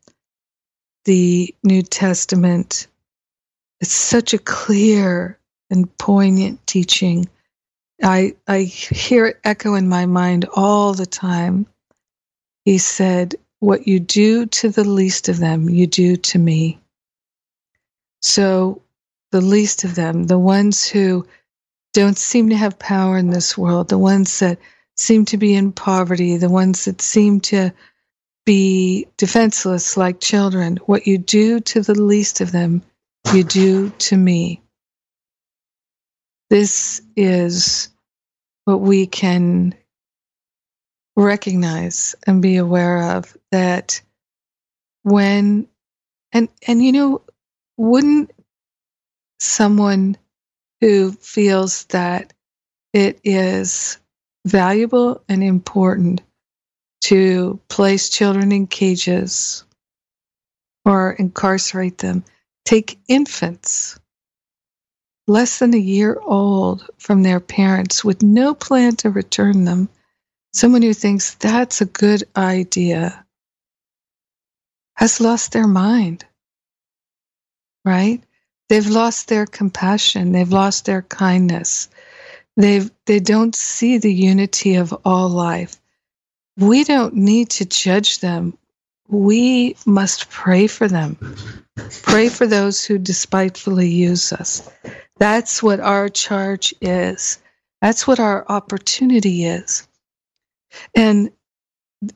the 1.05 1.53
New 1.63 1.81
Testament, 1.81 2.87
it's 3.79 3.93
such 3.93 4.33
a 4.33 4.39
clear 4.39 5.39
and 5.69 5.97
poignant 5.97 6.65
teaching. 6.67 7.27
I, 8.03 8.35
I 8.47 8.61
hear 8.61 9.27
it 9.27 9.39
echo 9.43 9.75
in 9.75 9.87
my 9.87 10.05
mind 10.05 10.45
all 10.55 10.93
the 10.93 11.05
time. 11.05 11.67
He 12.65 12.77
said, 12.77 13.35
What 13.59 13.87
you 13.87 13.99
do 13.99 14.45
to 14.45 14.69
the 14.69 14.83
least 14.83 15.29
of 15.29 15.39
them, 15.39 15.69
you 15.69 15.87
do 15.87 16.15
to 16.17 16.39
me. 16.39 16.79
So, 18.21 18.81
the 19.31 19.41
least 19.41 19.83
of 19.83 19.95
them, 19.95 20.25
the 20.25 20.37
ones 20.37 20.87
who 20.87 21.25
don't 21.93 22.17
seem 22.17 22.49
to 22.49 22.57
have 22.57 22.79
power 22.79 23.17
in 23.17 23.29
this 23.29 23.57
world, 23.57 23.89
the 23.89 23.97
ones 23.97 24.39
that 24.39 24.59
seem 24.97 25.25
to 25.25 25.37
be 25.37 25.53
in 25.53 25.71
poverty, 25.71 26.37
the 26.37 26.49
ones 26.49 26.85
that 26.85 27.01
seem 27.01 27.39
to 27.41 27.71
be 28.45 29.07
defenseless 29.17 29.97
like 29.97 30.19
children, 30.19 30.77
what 30.85 31.07
you 31.07 31.17
do 31.17 31.59
to 31.59 31.81
the 31.81 31.99
least 31.99 32.41
of 32.41 32.51
them, 32.51 32.81
you 33.33 33.43
do 33.43 33.89
to 33.91 34.17
me. 34.17 34.61
This 36.49 37.01
is 37.15 37.89
what 38.65 38.81
we 38.81 39.07
can 39.07 39.75
recognize 41.15 42.15
and 42.27 42.41
be 42.41 42.57
aware 42.57 43.17
of 43.17 43.35
that 43.51 44.01
when 45.03 45.67
and 46.31 46.49
and 46.67 46.83
you 46.83 46.91
know 46.91 47.21
wouldn't 47.77 48.31
someone 49.39 50.17
who 50.81 51.11
feels 51.13 51.85
that 51.85 52.33
it 52.93 53.19
is 53.23 53.97
valuable 54.45 55.23
and 55.29 55.43
important 55.43 56.21
to 57.01 57.59
place 57.69 58.09
children 58.09 58.51
in 58.51 58.67
cages 58.67 59.63
or 60.85 61.13
incarcerate 61.13 61.99
them 61.99 62.23
take 62.65 62.99
infants 63.07 63.99
less 65.27 65.59
than 65.59 65.73
a 65.73 65.77
year 65.77 66.19
old 66.21 66.89
from 66.97 67.23
their 67.23 67.39
parents 67.39 68.03
with 68.03 68.21
no 68.21 68.53
plan 68.53 68.95
to 68.97 69.09
return 69.09 69.65
them, 69.65 69.89
someone 70.53 70.81
who 70.81 70.93
thinks 70.93 71.35
that's 71.35 71.81
a 71.81 71.85
good 71.85 72.23
idea 72.35 73.25
has 74.95 75.21
lost 75.21 75.51
their 75.51 75.67
mind, 75.67 76.25
right? 77.85 78.21
They've 78.71 78.87
lost 78.87 79.27
their 79.27 79.45
compassion, 79.45 80.31
they've 80.31 80.49
lost 80.49 80.85
their 80.85 81.01
kindness. 81.01 81.89
They've, 82.55 82.89
they 83.05 83.19
don't 83.19 83.53
see 83.53 83.97
the 83.97 84.13
unity 84.13 84.75
of 84.75 84.97
all 85.03 85.27
life. 85.27 85.75
We 86.57 86.85
don't 86.85 87.15
need 87.15 87.49
to 87.49 87.65
judge 87.65 88.19
them. 88.19 88.57
We 89.09 89.75
must 89.85 90.29
pray 90.29 90.67
for 90.67 90.87
them. 90.87 91.17
Pray 92.03 92.29
for 92.29 92.47
those 92.47 92.85
who 92.85 92.97
despitefully 92.97 93.89
use 93.89 94.31
us. 94.31 94.69
That's 95.17 95.61
what 95.61 95.81
our 95.81 96.07
charge 96.07 96.73
is. 96.79 97.39
That's 97.81 98.07
what 98.07 98.21
our 98.21 98.45
opportunity 98.47 99.43
is. 99.43 99.85
And 100.95 101.29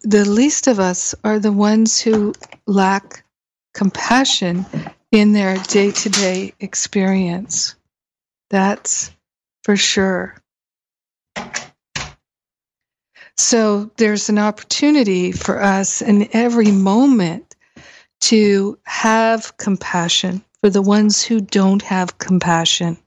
the 0.03 0.23
least 0.23 0.67
of 0.67 0.79
us 0.79 1.15
are 1.25 1.37
the 1.37 1.51
ones 1.51 1.99
who 1.99 2.33
lack 2.65 3.25
compassion 3.73 4.65
in 5.15 5.32
their 5.32 5.58
day 5.58 5.91
to 5.91 6.10
day 6.10 6.54
experience. 6.60 7.75
That's 8.49 9.12
for 9.63 9.78
sure. 9.78 10.36
So 13.38 13.91
there's 13.95 14.28
an 14.28 14.39
opportunity 14.39 15.32
for 15.32 15.62
us 15.62 16.01
in 16.01 16.28
every 16.34 16.72
moment 16.72 17.55
to 18.22 18.78
have 18.84 19.55
compassion 19.55 20.43
for 20.59 20.70
the 20.70 20.82
ones 20.82 21.24
who 21.24 21.39
don't 21.39 21.82
have 21.82 22.18
compassion. 22.18 22.97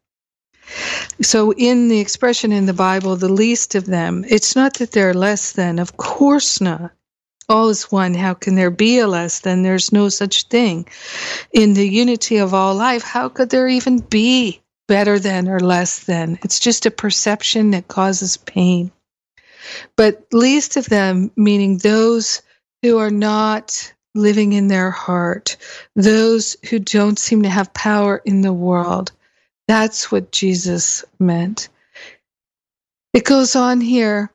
So, 1.23 1.53
in 1.53 1.89
the 1.89 1.99
expression 1.99 2.53
in 2.53 2.67
the 2.67 2.75
Bible, 2.75 3.17
the 3.17 3.33
least 3.33 3.75
of 3.75 3.87
them, 3.87 4.25
it's 4.29 4.55
not 4.55 4.75
that 4.75 4.93
they're 4.93 5.15
less 5.15 5.53
than, 5.53 5.79
of 5.79 5.97
course 5.97 6.61
not. 6.61 6.93
All 7.49 7.71
is 7.71 7.91
one. 7.91 8.13
How 8.15 8.35
can 8.35 8.57
there 8.57 8.71
be 8.71 8.99
a 8.99 9.07
less 9.07 9.41
than? 9.41 9.63
There's 9.63 9.91
no 9.91 10.11
such 10.11 10.45
thing. 10.49 10.87
In 11.53 11.73
the 11.73 11.89
unity 11.89 12.37
of 12.37 12.53
all 12.53 12.75
life, 12.75 13.03
how 13.03 13.31
could 13.31 13.49
there 13.49 13.69
even 13.69 14.01
be 14.01 14.61
better 14.87 15.19
than 15.19 15.49
or 15.49 15.59
less 15.59 16.01
than? 16.01 16.39
It's 16.43 16.59
just 16.59 16.85
a 16.85 16.91
perception 16.91 17.71
that 17.71 17.89
causes 17.89 18.37
pain. 18.37 18.91
But 19.97 20.27
least 20.33 20.77
of 20.77 20.87
them, 20.87 21.31
meaning 21.37 21.79
those 21.79 22.43
who 22.83 22.99
are 22.99 23.11
not 23.11 23.93
living 24.15 24.53
in 24.53 24.69
their 24.69 24.91
heart, 24.91 25.57
those 25.95 26.57
who 26.69 26.79
don't 26.79 27.19
seem 27.19 27.43
to 27.43 27.49
have 27.49 27.73
power 27.73 28.21
in 28.25 28.43
the 28.43 28.53
world. 28.53 29.13
That's 29.69 30.11
what 30.11 30.33
Jesus 30.33 31.05
meant. 31.19 31.69
It 33.15 33.25
goes 33.25 33.57
on 33.57 33.81
here 33.81 34.31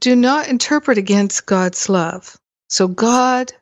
do 0.00 0.16
not 0.16 0.48
interpret 0.48 0.98
against 0.98 1.46
God's 1.46 1.88
love. 1.88 2.38
So 2.68 2.88
God 2.88 3.52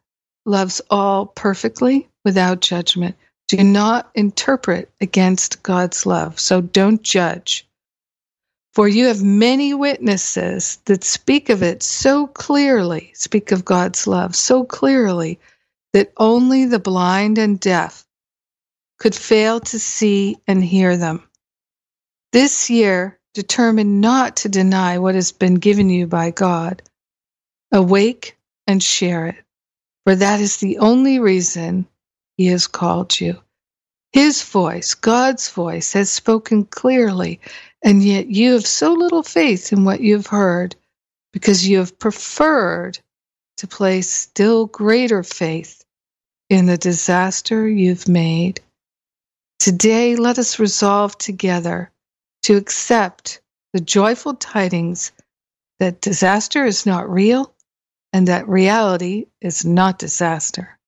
loves 0.46 0.80
all 0.88 1.26
perfectly 1.26 2.08
without 2.24 2.60
judgment. 2.60 3.16
Do 3.48 3.62
not 3.64 4.10
interpret 4.14 4.90
against 5.00 5.62
God's 5.62 6.06
love. 6.06 6.38
So 6.38 6.60
don't 6.60 7.02
judge. 7.02 7.66
For 8.74 8.86
you 8.86 9.06
have 9.06 9.22
many 9.22 9.74
witnesses 9.74 10.78
that 10.84 11.02
speak 11.02 11.48
of 11.48 11.62
it 11.62 11.82
so 11.82 12.28
clearly, 12.28 13.10
speak 13.14 13.50
of 13.50 13.64
God's 13.64 14.06
love 14.06 14.36
so 14.36 14.64
clearly, 14.64 15.40
that 15.92 16.12
only 16.16 16.66
the 16.66 16.78
blind 16.78 17.38
and 17.38 17.58
deaf 17.58 18.06
could 18.98 19.14
fail 19.14 19.60
to 19.60 19.78
see 19.78 20.36
and 20.46 20.62
hear 20.62 20.96
them. 20.96 21.28
This 22.32 22.68
year, 22.68 23.17
determine 23.38 24.00
not 24.00 24.34
to 24.34 24.48
deny 24.48 24.98
what 24.98 25.14
has 25.14 25.30
been 25.30 25.54
given 25.54 25.88
you 25.88 26.08
by 26.08 26.32
God. 26.32 26.82
Awake 27.70 28.36
and 28.66 28.82
share 28.82 29.28
it, 29.28 29.36
for 30.04 30.16
that 30.16 30.40
is 30.40 30.56
the 30.56 30.78
only 30.78 31.20
reason 31.20 31.86
He 32.36 32.46
has 32.46 32.66
called 32.66 33.20
you. 33.20 33.40
His 34.12 34.42
voice, 34.42 34.94
God's 34.94 35.50
voice, 35.50 35.92
has 35.92 36.10
spoken 36.10 36.64
clearly, 36.64 37.38
and 37.80 38.02
yet 38.02 38.26
you 38.26 38.54
have 38.54 38.66
so 38.66 38.92
little 38.92 39.22
faith 39.22 39.72
in 39.72 39.84
what 39.84 40.00
you've 40.00 40.26
heard 40.26 40.74
because 41.32 41.68
you 41.68 41.78
have 41.78 41.96
preferred 41.96 42.98
to 43.58 43.68
place 43.68 44.10
still 44.10 44.66
greater 44.66 45.22
faith 45.22 45.84
in 46.50 46.66
the 46.66 46.78
disaster 46.78 47.68
you've 47.68 48.08
made. 48.08 48.60
Today, 49.60 50.16
let 50.16 50.40
us 50.40 50.58
resolve 50.58 51.16
together 51.18 51.92
to 52.48 52.56
accept 52.56 53.42
the 53.74 53.80
joyful 53.80 54.32
tidings 54.32 55.12
that 55.80 56.00
disaster 56.00 56.64
is 56.64 56.86
not 56.86 57.10
real 57.10 57.54
and 58.14 58.28
that 58.28 58.48
reality 58.48 59.26
is 59.42 59.66
not 59.66 59.98
disaster. 59.98 60.78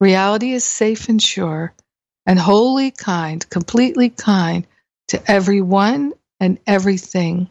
Reality 0.00 0.50
is 0.50 0.64
safe 0.64 1.08
and 1.08 1.22
sure 1.22 1.72
and 2.26 2.40
wholly 2.40 2.90
kind, 2.90 3.48
completely 3.50 4.10
kind 4.10 4.66
to 5.06 5.30
everyone 5.30 6.12
and 6.40 6.58
everything. 6.66 7.48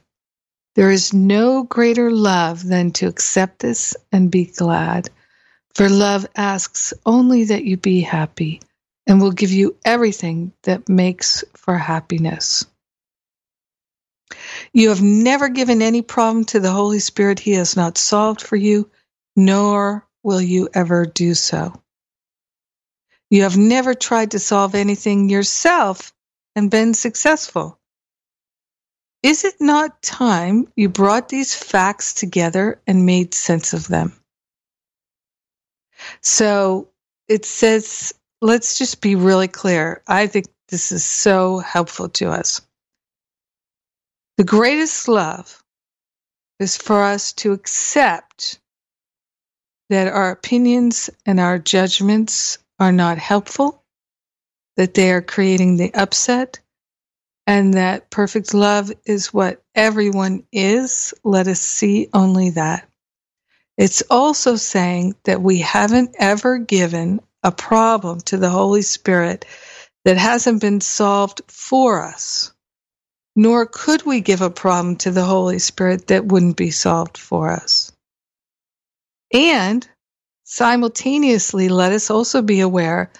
There 0.75 0.91
is 0.91 1.13
no 1.13 1.63
greater 1.63 2.11
love 2.11 2.61
than 2.61 2.91
to 2.91 3.07
accept 3.07 3.59
this 3.59 3.95
and 4.11 4.29
be 4.29 4.47
glad. 4.47 5.09
For 5.75 5.87
love 5.87 6.27
asks 6.35 6.93
only 7.05 7.45
that 7.45 7.63
you 7.63 7.77
be 7.77 8.01
happy 8.01 8.59
and 9.07 9.21
will 9.21 9.31
give 9.31 9.53
you 9.53 9.77
everything 9.85 10.51
that 10.63 10.89
makes 10.89 11.45
for 11.55 11.77
happiness. 11.77 12.65
You 14.73 14.89
have 14.89 15.01
never 15.01 15.49
given 15.49 15.81
any 15.81 16.01
problem 16.01 16.45
to 16.45 16.59
the 16.59 16.71
Holy 16.71 16.99
Spirit 16.99 17.39
He 17.39 17.51
has 17.53 17.75
not 17.75 17.97
solved 17.97 18.41
for 18.41 18.55
you, 18.55 18.89
nor 19.35 20.07
will 20.23 20.41
you 20.41 20.69
ever 20.73 21.05
do 21.05 21.33
so. 21.33 21.73
You 23.29 23.43
have 23.43 23.57
never 23.57 23.93
tried 23.93 24.31
to 24.31 24.39
solve 24.39 24.75
anything 24.75 25.29
yourself 25.29 26.13
and 26.55 26.71
been 26.71 26.93
successful. 26.93 27.79
Is 29.21 29.43
it 29.43 29.55
not 29.59 30.01
time 30.01 30.71
you 30.75 30.89
brought 30.89 31.29
these 31.29 31.53
facts 31.53 32.13
together 32.13 32.81
and 32.87 33.05
made 33.05 33.33
sense 33.33 33.73
of 33.73 33.87
them? 33.87 34.13
So 36.21 36.89
it 37.27 37.45
says 37.45 38.13
let's 38.41 38.77
just 38.77 39.01
be 39.01 39.15
really 39.15 39.47
clear. 39.47 40.01
I 40.07 40.27
think 40.27 40.47
this 40.69 40.91
is 40.91 41.03
so 41.03 41.59
helpful 41.59 42.09
to 42.09 42.29
us. 42.29 42.61
The 44.39 44.45
greatest 44.45 45.09
love 45.09 45.61
is 46.61 46.77
for 46.77 47.03
us 47.03 47.33
to 47.33 47.51
accept 47.51 48.61
that 49.89 50.07
our 50.07 50.31
opinions 50.31 51.09
and 51.25 51.41
our 51.41 51.59
judgments 51.59 52.57
are 52.79 52.93
not 52.93 53.17
helpful, 53.17 53.83
that 54.77 54.93
they 54.93 55.11
are 55.11 55.21
creating 55.21 55.75
the 55.75 55.93
upset, 55.93 56.61
and 57.47 57.73
that 57.73 58.11
perfect 58.11 58.53
love 58.53 58.93
is 59.05 59.33
what 59.33 59.61
everyone 59.75 60.45
is. 60.53 61.13
Let 61.25 61.49
us 61.49 61.59
see 61.59 62.07
only 62.13 62.51
that. 62.51 62.87
It's 63.77 64.03
also 64.09 64.55
saying 64.55 65.15
that 65.25 65.41
we 65.41 65.57
haven't 65.59 66.15
ever 66.17 66.59
given 66.59 67.19
a 67.43 67.51
problem 67.51 68.21
to 68.21 68.37
the 68.37 68.49
Holy 68.49 68.83
Spirit 68.83 69.43
that 70.05 70.15
hasn't 70.15 70.61
been 70.61 70.79
solved 70.79 71.41
for 71.49 72.01
us, 72.01 72.53
nor 73.35 73.65
could 73.65 74.05
we 74.05 74.21
give 74.21 74.41
a 74.41 74.49
problem 74.49 74.95
to 74.97 75.11
the 75.11 75.23
Holy 75.23 75.59
Spirit 75.59 76.07
that 76.07 76.25
wouldn't 76.25 76.57
be 76.57 76.71
solved 76.71 77.17
for 77.17 77.51
us. 77.51 77.91
And 79.33 79.87
simultaneously, 80.43 81.69
let 81.69 81.91
us 81.91 82.09
also 82.09 82.41
be 82.41 82.59
aware 82.59 83.11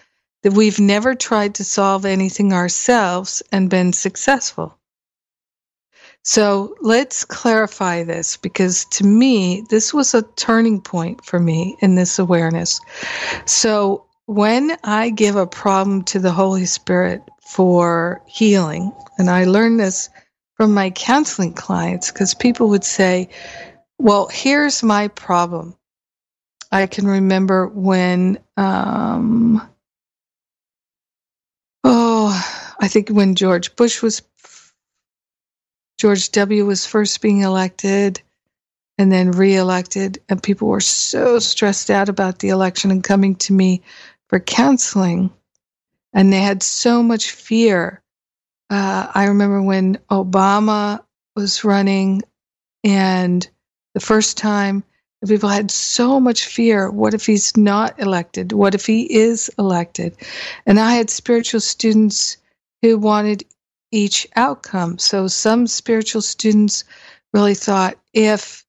that 0.44 0.54
we've 0.54 0.80
never 0.80 1.16
tried 1.16 1.56
to 1.56 1.64
solve 1.64 2.06
anything 2.06 2.54
ourselves 2.54 3.44
and 3.52 3.70
been 3.70 3.94
successful. 3.94 4.78
So 6.24 6.76
let's 6.82 7.24
clarify 7.26 8.04
this 8.04 8.38
because 8.38 8.86
to 8.92 9.06
me, 9.06 9.64
this 9.70 9.94
was 9.94 10.14
a 10.14 10.22
turning 10.36 10.82
point 10.82 11.24
for 11.24 11.40
me 11.40 11.78
in 11.82 11.96
this 11.96 12.20
awareness. 12.20 12.80
So 13.46 14.06
when 14.26 14.78
I 14.84 15.10
give 15.10 15.36
a 15.36 15.48
problem 15.48 16.04
to 16.04 16.20
the 16.20 16.32
Holy 16.32 16.66
Spirit 16.66 17.22
for 17.50 18.22
healing, 18.28 18.94
and 19.18 19.28
I 19.28 19.46
learned 19.46 19.80
this 19.80 20.08
from 20.54 20.72
my 20.76 20.92
counseling 20.92 21.54
clients 21.54 22.12
because 22.12 22.36
people 22.36 22.70
would 22.70 22.84
say, 22.84 23.28
Well, 23.98 24.28
here's 24.32 24.84
my 24.84 25.08
problem. 25.08 25.76
I 26.72 26.86
can 26.86 27.08
remember 27.08 27.68
when, 27.68 28.38
um, 28.56 29.68
oh, 31.84 32.76
I 32.80 32.88
think 32.88 33.10
when 33.10 33.34
George 33.34 33.76
Bush 33.76 34.04
was, 34.04 34.22
George 35.98 36.30
W. 36.30 36.68
was 36.68 36.86
first 36.86 37.20
being 37.20 37.42
elected 37.42 38.22
and 39.00 39.12
then 39.12 39.32
reelected, 39.32 40.20
and 40.30 40.44
people 40.44 40.68
were 40.68 40.82
so 40.82 41.40
stressed 41.40 41.90
out 41.90 42.10
about 42.10 42.38
the 42.38 42.50
election 42.50 42.92
and 42.92 43.04
coming 43.04 43.34
to 43.38 43.54
me 43.54 43.82
for 44.28 44.40
counseling, 44.40 45.32
and 46.14 46.32
they 46.32 46.42
had 46.42 46.64
so 46.64 47.04
much 47.04 47.32
fear. 47.32 48.02
Uh, 48.70 49.12
I 49.14 49.26
remember 49.26 49.62
when 49.62 49.98
Obama 50.12 51.04
was 51.36 51.64
running, 51.64 52.22
and 52.84 53.48
the 53.94 54.00
first 54.00 54.38
time 54.38 54.84
the 55.22 55.28
people 55.28 55.50
had 55.50 55.70
so 55.70 56.20
much 56.20 56.46
fear. 56.46 56.90
What 56.90 57.14
if 57.14 57.26
he's 57.26 57.58
not 57.58 58.00
elected? 58.00 58.54
What 58.54 58.76
if 58.76 58.86
he 58.86 59.12
is 59.14 59.50
elected? 59.60 60.16
And 60.66 60.80
I 60.80 60.94
had 60.94 61.10
spiritual 61.10 61.60
students 61.60 62.38
who 62.82 62.98
wanted 62.98 63.44
each 63.92 64.28
outcome. 64.36 64.98
So 64.98 65.28
some 65.28 65.68
spiritual 65.68 66.22
students 66.22 66.86
really 67.34 67.56
thought 67.56 67.98
if, 68.14 68.66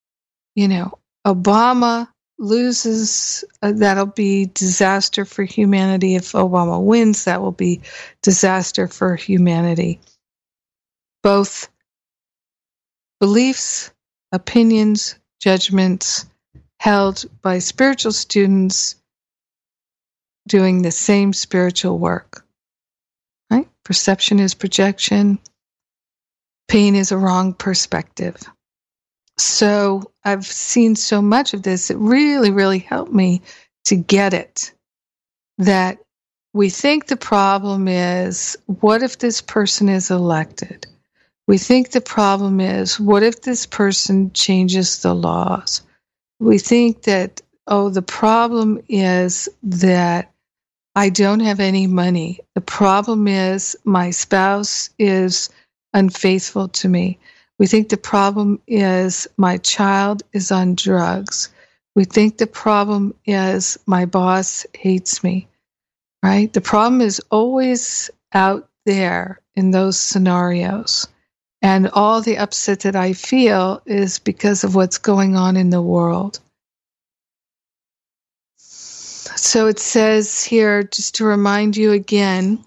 you 0.55 0.67
know, 0.67 0.97
Obama 1.25 2.07
loses, 2.41 3.45
uh, 3.61 3.71
that'll 3.71 4.07
be 4.07 4.47
disaster 4.47 5.25
for 5.25 5.43
humanity. 5.43 6.15
If 6.15 6.31
Obama 6.31 6.83
wins, 6.83 7.25
that 7.25 7.41
will 7.41 7.51
be 7.51 7.81
disaster 8.21 8.87
for 8.87 9.15
humanity. 9.15 10.01
Both 11.23 11.69
beliefs, 13.19 13.91
opinions, 14.31 15.15
judgments 15.39 16.25
held 16.79 17.25
by 17.43 17.59
spiritual 17.59 18.11
students 18.11 18.95
doing 20.47 20.81
the 20.81 20.91
same 20.91 21.33
spiritual 21.33 21.99
work. 21.99 22.43
Right? 23.51 23.69
Perception 23.83 24.39
is 24.39 24.55
projection. 24.55 25.37
Pain 26.67 26.95
is 26.95 27.11
a 27.11 27.17
wrong 27.17 27.53
perspective. 27.53 28.37
So 29.41 30.03
I've 30.23 30.45
seen 30.45 30.95
so 30.95 31.21
much 31.21 31.53
of 31.53 31.63
this. 31.63 31.89
It 31.89 31.97
really, 31.97 32.51
really 32.51 32.79
helped 32.79 33.11
me 33.11 33.41
to 33.85 33.95
get 33.95 34.33
it 34.33 34.71
that 35.57 35.97
we 36.53 36.69
think 36.69 37.07
the 37.07 37.17
problem 37.17 37.87
is 37.87 38.57
what 38.65 39.01
if 39.01 39.17
this 39.17 39.41
person 39.41 39.89
is 39.89 40.11
elected? 40.11 40.85
We 41.47 41.57
think 41.57 41.91
the 41.91 42.01
problem 42.01 42.59
is 42.59 42.99
what 42.99 43.23
if 43.23 43.41
this 43.41 43.65
person 43.65 44.31
changes 44.33 45.01
the 45.01 45.15
laws? 45.15 45.81
We 46.39 46.59
think 46.59 47.03
that, 47.03 47.41
oh, 47.67 47.89
the 47.89 48.01
problem 48.01 48.81
is 48.89 49.49
that 49.63 50.31
I 50.95 51.09
don't 51.09 51.39
have 51.39 51.59
any 51.59 51.87
money. 51.87 52.41
The 52.55 52.61
problem 52.61 53.27
is 53.27 53.77
my 53.85 54.11
spouse 54.11 54.89
is 54.99 55.49
unfaithful 55.93 56.67
to 56.69 56.89
me. 56.89 57.17
We 57.61 57.67
think 57.67 57.89
the 57.89 57.97
problem 57.97 58.59
is 58.65 59.27
my 59.37 59.57
child 59.57 60.23
is 60.33 60.51
on 60.51 60.73
drugs. 60.73 61.49
We 61.93 62.05
think 62.05 62.39
the 62.39 62.47
problem 62.47 63.13
is 63.23 63.77
my 63.85 64.05
boss 64.05 64.65
hates 64.73 65.23
me, 65.23 65.47
right? 66.23 66.51
The 66.51 66.61
problem 66.61 67.01
is 67.01 67.21
always 67.29 68.09
out 68.33 68.67
there 68.87 69.41
in 69.53 69.69
those 69.69 69.99
scenarios. 69.99 71.07
And 71.61 71.87
all 71.89 72.19
the 72.21 72.39
upset 72.39 72.79
that 72.79 72.95
I 72.95 73.13
feel 73.13 73.83
is 73.85 74.17
because 74.17 74.63
of 74.63 74.73
what's 74.73 74.97
going 74.97 75.35
on 75.35 75.55
in 75.55 75.69
the 75.69 75.83
world. 75.83 76.39
So 78.57 79.67
it 79.67 79.77
says 79.77 80.43
here, 80.43 80.81
just 80.81 81.13
to 81.17 81.25
remind 81.25 81.77
you 81.77 81.91
again, 81.91 82.65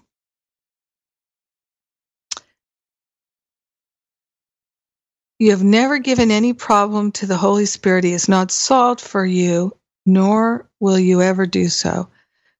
You 5.37 5.51
have 5.51 5.63
never 5.63 5.99
given 5.99 6.31
any 6.31 6.53
problem 6.53 7.11
to 7.13 7.25
the 7.25 7.35
Holy 7.35 7.65
Spirit. 7.65 8.05
He 8.05 8.13
has 8.13 8.29
not 8.29 8.51
solved 8.51 9.01
for 9.01 9.25
you, 9.25 9.75
nor 10.05 10.65
will 10.79 10.97
you 10.97 11.21
ever 11.21 11.45
do 11.45 11.67
so. 11.67 12.07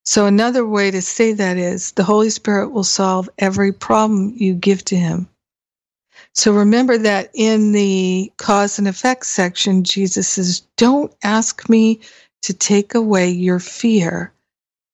So, 0.03 0.25
another 0.25 0.65
way 0.65 0.91
to 0.91 1.01
say 1.01 1.31
that 1.31 1.55
is 1.55 1.93
the 1.93 2.03
Holy 2.03 2.29
Spirit 2.29 2.69
will 2.69 2.83
solve 2.83 3.29
every 3.39 3.71
problem 3.71 4.33
you 4.35 4.53
give 4.53 4.83
to 4.85 4.97
Him. 4.97 5.29
So, 6.33 6.51
remember 6.51 6.97
that 6.97 7.31
in 7.33 7.71
the 7.71 8.33
cause 8.35 8.77
and 8.77 8.89
effect 8.89 9.25
section, 9.25 9.85
Jesus 9.85 10.27
says, 10.27 10.61
Don't 10.75 11.13
ask 11.23 11.69
me 11.69 12.01
to 12.41 12.53
take 12.53 12.93
away 12.93 13.29
your 13.29 13.59
fear. 13.59 14.33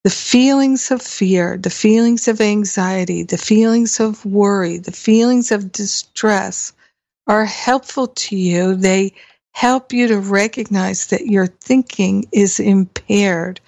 The 0.03 0.11
feelings 0.11 0.91
of 0.91 1.01
fear, 1.01 1.57
the 1.57 1.71
feelings 1.71 2.27
of 2.27 2.41
anxiety, 2.41 3.23
the 3.23 3.39
feelings 3.39 3.99
of 3.99 4.23
worry, 4.23 4.77
the 4.77 4.91
feelings 4.91 5.51
of 5.51 5.71
distress 5.71 6.73
are 7.27 7.45
helpful 7.45 8.07
to 8.07 8.35
you. 8.35 8.75
They 8.75 9.13
help 9.53 9.93
you 9.93 10.07
to 10.07 10.19
recognize 10.19 11.07
that 11.07 11.27
your 11.27 11.47
thinking 11.47 12.25
is 12.31 12.59
impaired. 12.59 13.59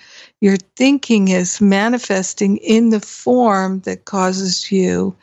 Your 0.41 0.57
thinking 0.75 1.29
is 1.29 1.61
manifesting 1.61 2.57
in 2.57 2.89
the 2.89 2.99
form 2.99 3.81
that 3.81 4.05
causes 4.05 4.71
you 4.71 5.15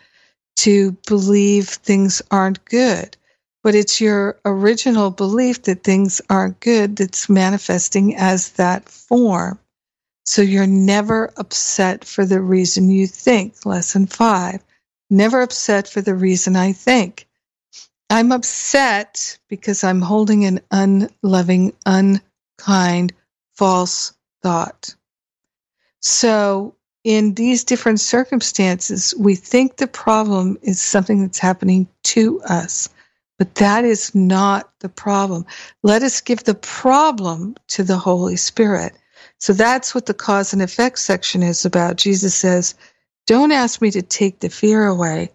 to 0.57 0.93
believe 1.07 1.68
things 1.68 2.20
aren't 2.31 2.64
good. 2.66 3.16
But 3.62 3.74
it's 3.74 4.01
your 4.01 4.39
original 4.45 5.11
belief 5.11 5.62
that 5.62 5.85
things 5.85 6.20
aren't 6.31 6.61
good 6.61 6.97
that's 6.97 7.28
manifesting 7.28 8.16
as 8.16 8.51
that 8.53 8.89
form. 8.89 9.59
So 10.24 10.43
you're 10.43 10.66
never 10.66 11.33
upset 11.37 12.05
for 12.05 12.24
the 12.24 12.41
reason 12.41 12.91
you 12.91 13.07
think. 13.07 13.66
Lesson 13.66 14.07
five. 14.07 14.62
Never 15.11 15.43
upset 15.43 15.89
for 15.89 16.01
the 16.01 16.14
reason 16.14 16.57
I 16.57 16.72
think. 16.72 17.26
I'm 18.12 18.32
upset 18.32 19.38
because 19.46 19.84
I'm 19.84 20.02
holding 20.02 20.44
an 20.44 20.61
unloving, 20.72 21.72
unkind, 21.86 23.12
false 23.54 24.12
thought. 24.42 24.96
So, 26.00 26.74
in 27.04 27.34
these 27.34 27.62
different 27.62 28.00
circumstances, 28.00 29.14
we 29.16 29.36
think 29.36 29.76
the 29.76 29.86
problem 29.86 30.58
is 30.62 30.82
something 30.82 31.22
that's 31.22 31.38
happening 31.38 31.86
to 32.02 32.40
us, 32.42 32.88
but 33.38 33.54
that 33.54 33.84
is 33.84 34.12
not 34.12 34.72
the 34.80 34.88
problem. 34.88 35.46
Let 35.84 36.02
us 36.02 36.20
give 36.20 36.42
the 36.42 36.54
problem 36.54 37.54
to 37.68 37.84
the 37.84 37.96
Holy 37.96 38.36
Spirit. 38.36 38.92
So, 39.38 39.52
that's 39.52 39.94
what 39.94 40.06
the 40.06 40.14
cause 40.14 40.52
and 40.52 40.62
effect 40.62 40.98
section 40.98 41.44
is 41.44 41.64
about. 41.64 41.96
Jesus 41.96 42.34
says, 42.34 42.74
Don't 43.28 43.52
ask 43.52 43.80
me 43.80 43.92
to 43.92 44.02
take 44.02 44.40
the 44.40 44.50
fear 44.50 44.86
away. 44.86 45.30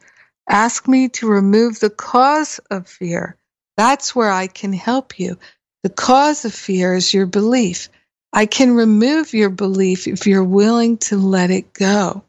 Ask 0.47 0.87
me 0.87 1.09
to 1.09 1.27
remove 1.27 1.79
the 1.79 1.89
cause 1.89 2.59
of 2.69 2.87
fear. 2.87 3.37
That's 3.77 4.15
where 4.15 4.31
I 4.31 4.47
can 4.47 4.73
help 4.73 5.19
you. 5.19 5.37
The 5.83 5.89
cause 5.89 6.45
of 6.45 6.53
fear 6.53 6.93
is 6.93 7.13
your 7.13 7.25
belief. 7.25 7.89
I 8.31 8.45
can 8.45 8.73
remove 8.73 9.33
your 9.33 9.49
belief 9.49 10.07
if 10.07 10.27
you're 10.27 10.43
willing 10.43 10.97
to 10.97 11.17
let 11.17 11.51
it 11.51 11.73
go. 11.73 12.23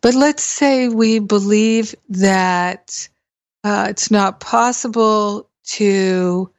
But 0.00 0.14
let's 0.14 0.42
say 0.42 0.88
we 0.88 1.18
believe 1.18 1.94
that 2.08 3.08
uh, 3.62 3.86
it's 3.90 4.10
not 4.10 4.40
possible 4.40 5.48
to 5.64 6.50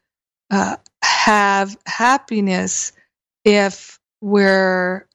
uh, 0.50 0.78
have 1.04 1.78
happiness 1.86 2.94
if 3.44 4.00
we're 4.22 5.08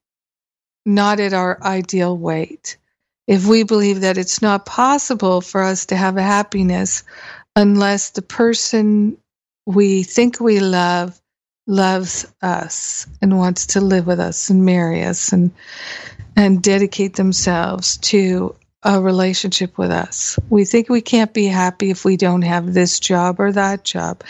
not 0.85 1.21
at 1.21 1.33
our 1.33 1.62
ideal 1.62 2.17
weight 2.17 2.77
if 3.27 3.47
we 3.47 3.62
believe 3.62 4.01
that 4.01 4.18
it's 4.18 4.41
not 4.41 4.66
possible 4.66 5.41
for 5.41 5.62
us 5.62 5.87
to 5.87 5.97
have 5.97 6.16
a 6.16 6.22
happiness 6.22 7.03
unless 7.55 8.11
the 8.11 8.22
person 8.22 9.16
we 9.66 10.03
think 10.03 10.41
we 10.41 10.61
love 10.61 11.20
loves 11.66 12.27
us 12.43 13.07
and 13.20 13.37
wants 13.37 13.66
to 13.66 13.81
live 13.81 14.07
with 14.07 14.20
us 14.20 14.51
and 14.51 14.64
marry 14.64 15.03
us 15.03 15.33
and 15.33 15.51
and 16.37 16.62
dedicate 16.62 17.16
themselves 17.16 17.97
to 17.97 18.55
a 18.83 19.01
relationship 19.01 19.79
with 19.79 19.91
us. 19.91 20.39
We 20.49 20.64
think 20.64 20.89
we 20.89 21.01
can't 21.01 21.33
be 21.33 21.47
happy 21.47 21.91
if 21.91 22.05
we 22.05 22.16
don't 22.16 22.43
have 22.43 22.72
this 22.72 23.01
job 23.01 23.41
or 23.41 23.51
that 23.51 23.83
job. 23.83 24.22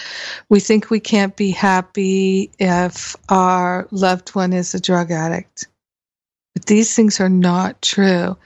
We 0.48 0.60
think 0.60 0.88
we 0.88 1.00
can't 1.00 1.36
be 1.36 1.50
happy 1.50 2.50
if 2.58 3.16
our 3.28 3.86
loved 3.90 4.30
one 4.30 4.54
is 4.54 4.74
a 4.74 4.80
drug 4.80 5.10
addict. 5.10 5.66
But 6.54 6.64
these 6.64 6.94
things 6.94 7.20
are 7.20 7.28
not 7.28 7.82
true. 7.82 8.38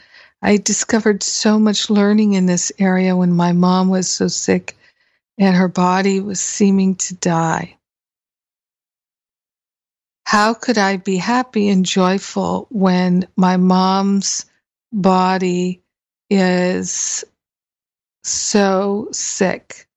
I 0.43 0.57
discovered 0.57 1.23
so 1.23 1.59
much 1.59 1.91
learning 1.91 2.33
in 2.33 2.47
this 2.47 2.73
area 2.79 3.15
when 3.17 3.33
my 3.33 3.53
mom 3.53 3.89
was 3.89 4.11
so 4.11 4.29
sick 4.29 4.77
and 5.39 5.57
her 5.57 5.69
body 5.69 6.21
was 6.21 6.41
seeming 6.41 6.97
to 6.97 7.15
die. 7.15 7.77
How 10.25 10.55
could 10.55 10.79
I 10.79 10.97
be 10.97 11.17
happy 11.17 11.69
and 11.69 11.85
joyful 11.85 12.69
when 12.71 13.27
my 13.37 13.57
mom's 13.57 14.47
body 14.93 15.83
is 16.31 17.25
so 18.23 19.09
sick? 19.13 19.89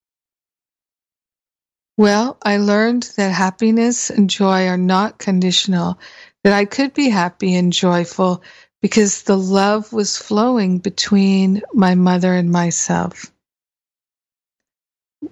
Well, 1.98 2.38
I 2.41 2.58
learned 2.58 3.04
that 3.18 3.32
happiness 3.32 4.10
and 4.10 4.30
joy 4.30 4.68
are 4.68 4.78
not 4.78 5.20
conditional, 5.20 6.00
that 6.44 6.54
I 6.54 6.66
could 6.66 6.94
be 6.94 7.10
happy 7.10 7.54
and 7.56 7.72
joyful 7.72 8.41
because 8.84 9.24
the 9.24 9.38
love 9.38 9.94
was 9.94 10.18
flowing 10.18 10.78
between 10.80 11.64
my 11.74 11.96
mother 11.96 12.34
and 12.34 12.52
myself. 12.52 13.32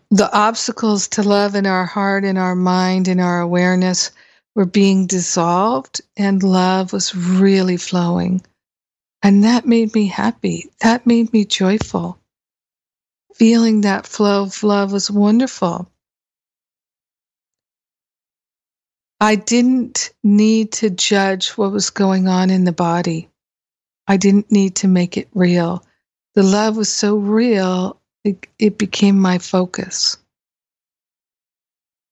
The 0.09 0.33
obstacles 0.33 1.09
to 1.09 1.23
love 1.23 1.55
in 1.55 1.65
our 1.67 1.85
heart, 1.85 2.23
in 2.23 2.37
our 2.37 2.55
mind, 2.55 3.09
in 3.09 3.19
our 3.19 3.41
awareness 3.41 4.11
were 4.55 4.65
being 4.65 5.05
dissolved, 5.05 6.01
and 6.15 6.41
love 6.41 6.93
was 6.93 7.13
really 7.13 7.75
flowing. 7.75 8.41
And 9.21 9.43
that 9.43 9.67
made 9.67 9.93
me 9.93 10.07
happy. 10.07 10.71
That 10.81 11.05
made 11.05 11.33
me 11.33 11.43
joyful. 11.43 12.17
Feeling 13.35 13.81
that 13.81 14.07
flow 14.07 14.43
of 14.43 14.63
love 14.63 14.93
was 14.93 15.11
wonderful. 15.11 15.91
I 19.19 19.35
didn't 19.35 20.11
need 20.23 20.73
to 20.73 20.91
judge 20.91 21.51
what 21.51 21.73
was 21.73 21.89
going 21.91 22.29
on 22.29 22.51
in 22.51 22.65
the 22.65 22.73
body. 22.73 23.30
I 24.11 24.17
didn't 24.17 24.51
need 24.51 24.75
to 24.75 24.89
make 24.89 25.15
it 25.15 25.29
real. 25.33 25.85
The 26.35 26.43
love 26.43 26.75
was 26.75 26.89
so 26.93 27.15
real, 27.15 27.97
it, 28.25 28.45
it 28.59 28.77
became 28.77 29.17
my 29.17 29.37
focus. 29.37 30.17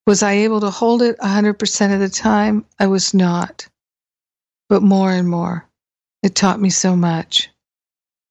Was 0.08 0.24
I 0.24 0.32
able 0.32 0.62
to 0.62 0.70
hold 0.70 1.02
it 1.02 1.20
100% 1.20 1.94
of 1.94 2.00
the 2.00 2.08
time? 2.08 2.64
I 2.80 2.88
was 2.88 3.14
not. 3.14 3.68
But 4.70 4.82
more 4.82 5.12
and 5.12 5.28
more. 5.28 5.68
It 6.24 6.36
taught 6.36 6.62
me 6.62 6.70
so 6.70 6.96
much. 6.96 7.50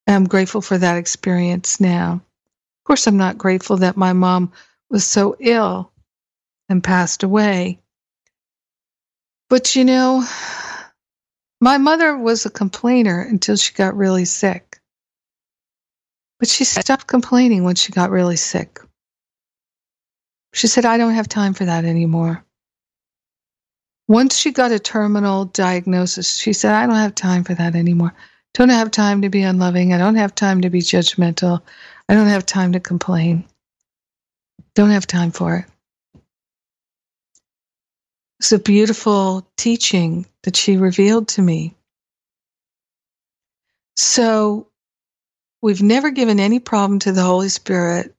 And 0.07 0.17
I'm 0.17 0.25
grateful 0.25 0.63
for 0.63 0.79
that 0.79 0.97
experience 0.97 1.79
now. 1.79 2.15
Of 2.15 2.85
course, 2.85 3.07
I'm 3.07 3.19
not 3.19 3.37
grateful 3.37 3.77
that 3.77 3.99
my 3.99 4.15
mom 4.15 4.51
was 4.89 5.05
so 5.05 5.37
ill 5.41 5.93
and 6.71 6.83
passed 6.83 7.23
away. 7.23 7.81
But 9.51 9.77
you 9.77 9.85
know, 9.85 10.27
my 11.61 11.79
mother 11.79 12.17
was 12.17 12.47
a 12.47 12.51
complainer 12.51 13.21
until 13.21 13.57
she 13.57 13.75
got 13.75 13.97
really 13.97 14.25
sick. 14.25 14.79
But 16.39 16.49
she 16.49 16.65
stopped 16.65 17.07
complaining 17.07 17.65
when 17.65 17.75
she 17.75 17.93
got 17.93 18.11
really 18.11 18.37
sick. 18.37 18.81
She 20.55 20.69
said, 20.69 20.85
I 20.85 20.97
don't 20.97 21.15
have 21.15 21.29
time 21.29 21.55
for 21.55 21.65
that 21.65 21.85
anymore. 21.85 22.45
Once 24.07 24.39
she 24.39 24.53
got 24.53 24.73
a 24.73 24.79
terminal 24.79 25.45
diagnosis, 25.45 26.37
she 26.39 26.53
said, 26.53 26.73
I 26.73 26.87
don't 26.87 26.97
have 26.97 27.15
time 27.15 27.45
for 27.45 27.55
that 27.55 27.75
anymore. 27.75 28.15
Don't 28.55 28.71
have 28.71 28.91
time 28.91 29.23
to 29.23 29.29
be 29.29 29.43
unloving. 29.43 29.93
I 29.93 29.99
don't 29.99 30.15
have 30.15 30.35
time 30.35 30.63
to 30.63 30.71
be 30.71 30.81
judgmental. 30.81 31.61
I 32.09 32.15
don't 32.15 32.29
have 32.29 32.47
time 32.47 32.73
to 32.73 32.81
complain. 32.81 33.45
Don't 34.75 34.91
have 34.91 35.07
time 35.07 35.31
for 35.31 35.57
it. 35.57 35.65
It's 38.41 38.53
a 38.53 38.59
beautiful 38.59 39.49
teaching 39.57 40.27
that 40.45 40.57
she 40.57 40.77
revealed 40.77 41.29
to 41.29 41.43
me. 41.43 41.75
So, 43.97 44.69
we've 45.61 45.83
never 45.83 46.11
given 46.11 46.39
any 46.39 46.61
problem 46.61 47.01
to 47.01 47.13
the 47.13 47.23
Holy 47.23 47.49
Spirit 47.49 48.15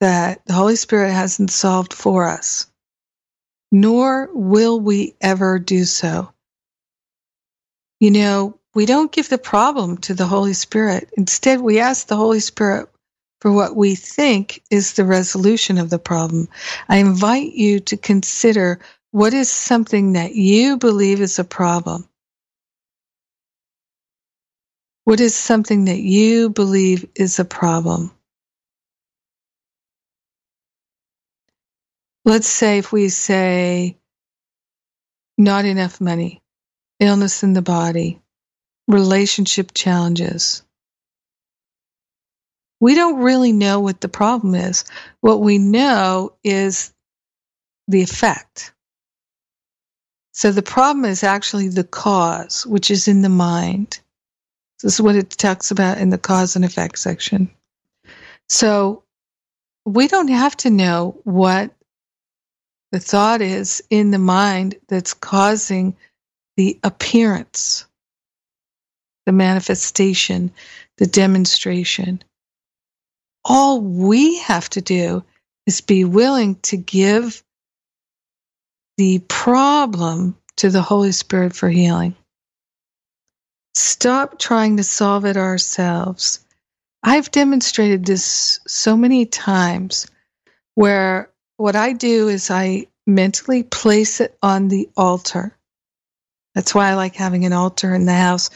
that 0.00 0.40
the 0.46 0.54
Holy 0.54 0.76
Spirit 0.76 1.12
hasn't 1.12 1.50
solved 1.50 1.92
for 1.92 2.26
us, 2.26 2.66
nor 3.70 4.30
will 4.32 4.80
we 4.80 5.14
ever 5.20 5.58
do 5.58 5.84
so. 5.84 6.32
You 8.00 8.10
know, 8.12 8.58
we 8.74 8.86
don't 8.86 9.12
give 9.12 9.28
the 9.28 9.38
problem 9.38 9.98
to 9.98 10.14
the 10.14 10.26
Holy 10.26 10.54
Spirit. 10.54 11.10
Instead, 11.18 11.60
we 11.60 11.80
ask 11.80 12.06
the 12.06 12.16
Holy 12.16 12.40
Spirit 12.40 12.88
for 13.40 13.52
what 13.52 13.76
we 13.76 13.94
think 13.94 14.62
is 14.70 14.94
the 14.94 15.04
resolution 15.04 15.76
of 15.76 15.90
the 15.90 15.98
problem. 15.98 16.48
I 16.88 16.96
invite 16.96 17.52
you 17.52 17.78
to 17.80 17.96
consider 17.98 18.80
what 19.14 19.32
is 19.32 19.48
something 19.48 20.14
that 20.14 20.34
you 20.34 20.76
believe 20.76 21.20
is 21.20 21.38
a 21.38 21.44
problem? 21.44 22.08
What 25.04 25.20
is 25.20 25.36
something 25.36 25.84
that 25.84 26.00
you 26.00 26.50
believe 26.50 27.08
is 27.14 27.38
a 27.38 27.44
problem? 27.44 28.10
Let's 32.24 32.48
say 32.48 32.78
if 32.78 32.90
we 32.90 33.08
say 33.08 33.98
not 35.38 35.64
enough 35.64 36.00
money, 36.00 36.42
illness 36.98 37.44
in 37.44 37.52
the 37.52 37.62
body, 37.62 38.20
relationship 38.88 39.70
challenges. 39.72 40.64
We 42.80 42.96
don't 42.96 43.22
really 43.22 43.52
know 43.52 43.78
what 43.78 44.00
the 44.00 44.08
problem 44.08 44.56
is. 44.56 44.84
What 45.20 45.40
we 45.40 45.58
know 45.58 46.34
is 46.42 46.92
the 47.86 48.02
effect. 48.02 48.73
So 50.34 50.50
the 50.50 50.62
problem 50.62 51.04
is 51.04 51.22
actually 51.22 51.68
the 51.68 51.84
cause, 51.84 52.66
which 52.66 52.90
is 52.90 53.06
in 53.06 53.22
the 53.22 53.28
mind. 53.28 54.00
This 54.82 54.94
is 54.94 55.00
what 55.00 55.14
it 55.14 55.30
talks 55.30 55.70
about 55.70 55.98
in 55.98 56.10
the 56.10 56.18
cause 56.18 56.56
and 56.56 56.64
effect 56.64 56.98
section. 56.98 57.48
So 58.48 59.04
we 59.86 60.08
don't 60.08 60.28
have 60.28 60.56
to 60.58 60.70
know 60.70 61.20
what 61.22 61.70
the 62.90 62.98
thought 62.98 63.42
is 63.42 63.80
in 63.90 64.10
the 64.10 64.18
mind 64.18 64.74
that's 64.88 65.14
causing 65.14 65.96
the 66.56 66.80
appearance, 66.82 67.86
the 69.26 69.32
manifestation, 69.32 70.50
the 70.98 71.06
demonstration. 71.06 72.20
All 73.44 73.80
we 73.80 74.38
have 74.40 74.68
to 74.70 74.80
do 74.80 75.22
is 75.66 75.80
be 75.80 76.04
willing 76.04 76.56
to 76.62 76.76
give 76.76 77.43
the 78.96 79.18
problem 79.28 80.36
to 80.56 80.70
the 80.70 80.82
Holy 80.82 81.12
Spirit 81.12 81.54
for 81.54 81.68
healing. 81.68 82.14
Stop 83.74 84.38
trying 84.38 84.76
to 84.76 84.84
solve 84.84 85.24
it 85.24 85.36
ourselves. 85.36 86.44
I've 87.02 87.30
demonstrated 87.30 88.06
this 88.06 88.60
so 88.66 88.96
many 88.96 89.26
times 89.26 90.06
where 90.74 91.30
what 91.56 91.76
I 91.76 91.92
do 91.92 92.28
is 92.28 92.50
I 92.50 92.86
mentally 93.06 93.62
place 93.62 94.20
it 94.20 94.36
on 94.42 94.68
the 94.68 94.88
altar. 94.96 95.56
That's 96.54 96.74
why 96.74 96.90
I 96.90 96.94
like 96.94 97.16
having 97.16 97.44
an 97.44 97.52
altar 97.52 97.94
in 97.94 98.06
the 98.06 98.14
house 98.14 98.50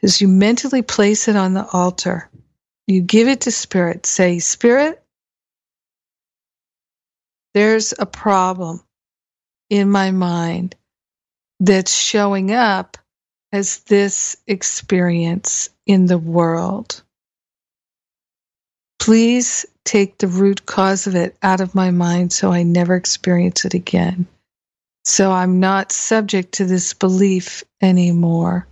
is 0.00 0.20
you 0.20 0.28
mentally 0.28 0.82
place 0.82 1.28
it 1.28 1.36
on 1.36 1.54
the 1.54 1.66
altar. 1.72 2.30
You 2.86 3.02
give 3.02 3.28
it 3.28 3.42
to 3.42 3.50
spirit. 3.50 4.06
Say, 4.06 4.38
"Spirit, 4.38 5.02
there's 7.52 7.94
a 7.98 8.06
problem 8.06 8.82
in 9.70 9.90
my 9.90 10.10
mind 10.10 10.74
that's 11.60 11.94
showing 11.94 12.52
up 12.52 12.98
as 13.52 13.78
this 13.80 14.36
experience 14.46 15.70
in 15.86 16.06
the 16.06 16.18
world. 16.18 17.02
Please 18.98 19.66
take 19.84 20.18
the 20.18 20.28
root 20.28 20.66
cause 20.66 21.06
of 21.06 21.14
it 21.14 21.36
out 21.42 21.60
of 21.60 21.74
my 21.74 21.90
mind 21.90 22.32
so 22.32 22.50
I 22.50 22.62
never 22.62 22.94
experience 22.96 23.64
it 23.64 23.74
again. 23.74 24.26
So 25.04 25.30
I'm 25.30 25.60
not 25.60 25.92
subject 25.92 26.52
to 26.54 26.64
this 26.64 26.94
belief 26.94 27.64
anymore. 27.82 28.66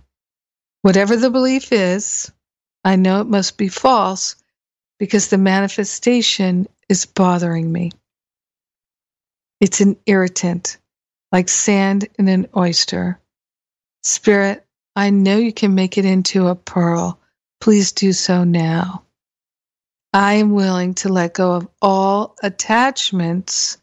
Whatever 0.81 1.15
the 1.15 1.29
belief 1.29 1.71
is, 1.71 2.31
I 2.83 2.95
know 2.95 3.21
it 3.21 3.27
must 3.27 3.57
be 3.57 3.67
false 3.67 4.35
because 4.99 5.29
the 5.29 5.37
manifestation 5.37 6.67
is 6.89 7.05
bothering 7.05 7.71
me. 7.71 7.91
It's 9.61 9.79
an 9.79 9.97
irritant 10.05 10.77
like 11.33 11.49
sand 11.49 12.07
in 12.17 12.29
an 12.29 12.47
oyster. 12.55 13.19
Spirit, 14.03 14.65
I 14.95 15.09
know 15.09 15.37
you 15.37 15.51
can 15.51 15.73
make 15.73 15.97
it 15.97 16.05
into 16.05 16.47
a 16.47 16.55
pearl. 16.55 17.19
Please 17.59 17.91
do 17.91 18.13
so 18.13 18.43
now. 18.43 19.03
I 20.13 20.33
am 20.33 20.51
willing 20.51 20.93
to 20.95 21.09
let 21.09 21.33
go 21.33 21.53
of 21.53 21.67
all 21.81 22.35
attachments 22.43 23.77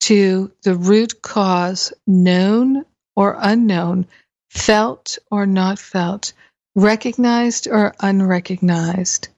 to 0.00 0.52
the 0.62 0.74
root 0.74 1.22
cause, 1.22 1.92
known 2.06 2.84
or 3.16 3.38
unknown, 3.40 4.06
felt 4.50 5.18
or 5.30 5.46
not 5.46 5.78
felt, 5.78 6.34
recognized 6.74 7.66
or 7.66 7.94
unrecognized. 8.00 9.28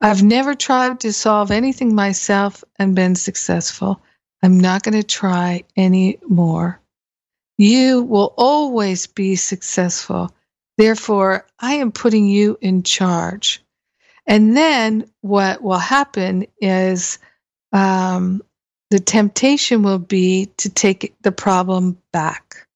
I've 0.00 0.22
never 0.22 0.54
tried 0.54 1.00
to 1.00 1.12
solve 1.12 1.50
anything 1.50 1.94
myself 1.94 2.62
and 2.78 2.94
been 2.94 3.16
successful. 3.16 4.00
I'm 4.42 4.60
not 4.60 4.82
going 4.82 4.94
to 4.94 5.02
try 5.02 5.64
anymore. 5.76 6.80
You 7.58 8.02
will 8.02 8.34
always 8.36 9.06
be 9.06 9.36
successful. 9.36 10.30
Therefore, 10.76 11.46
I 11.58 11.74
am 11.74 11.90
putting 11.90 12.26
you 12.26 12.58
in 12.60 12.82
charge. 12.82 13.62
And 14.26 14.56
then 14.56 15.10
what 15.22 15.62
will 15.62 15.78
happen 15.78 16.46
is 16.60 17.18
um, 17.72 18.42
the 18.90 19.00
temptation 19.00 19.82
will 19.82 19.98
be 19.98 20.46
to 20.58 20.68
take 20.68 21.14
the 21.22 21.32
problem 21.32 21.98
back 22.12 22.66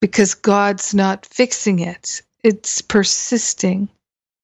because 0.00 0.34
God's 0.34 0.94
not 0.94 1.26
fixing 1.26 1.80
it, 1.80 2.22
it's 2.44 2.80
persisting. 2.82 3.88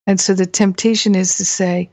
And 0.07 0.21
so 0.21 0.35
the 0.35 0.47
temptation 0.47 1.15
is 1.15 1.37
to 1.37 1.45
say, 1.45 1.91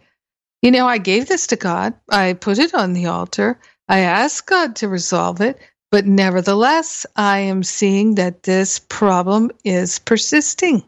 you 0.62 0.72
know, 0.72 0.88
I 0.88 0.98
gave 0.98 1.28
this 1.28 1.48
to 1.48 1.56
God. 1.56 1.94
I 2.10 2.34
put 2.34 2.60
it 2.60 2.74
on 2.74 2.94
the 2.94 3.06
altar. 3.06 3.60
I 3.88 4.00
asked 4.00 4.48
God 4.48 4.76
to 4.78 4.90
resolve 4.90 5.42
it. 5.42 5.60
But 5.92 6.06
nevertheless, 6.06 7.06
I 7.16 7.40
am 7.40 7.64
seeing 7.64 8.16
that 8.16 8.44
this 8.44 8.78
problem 8.78 9.52
is 9.64 10.00
persisting. 10.00 10.84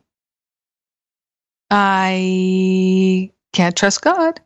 I 1.71 3.31
can't 3.53 3.75
trust 3.75 4.01
God. 4.01 4.41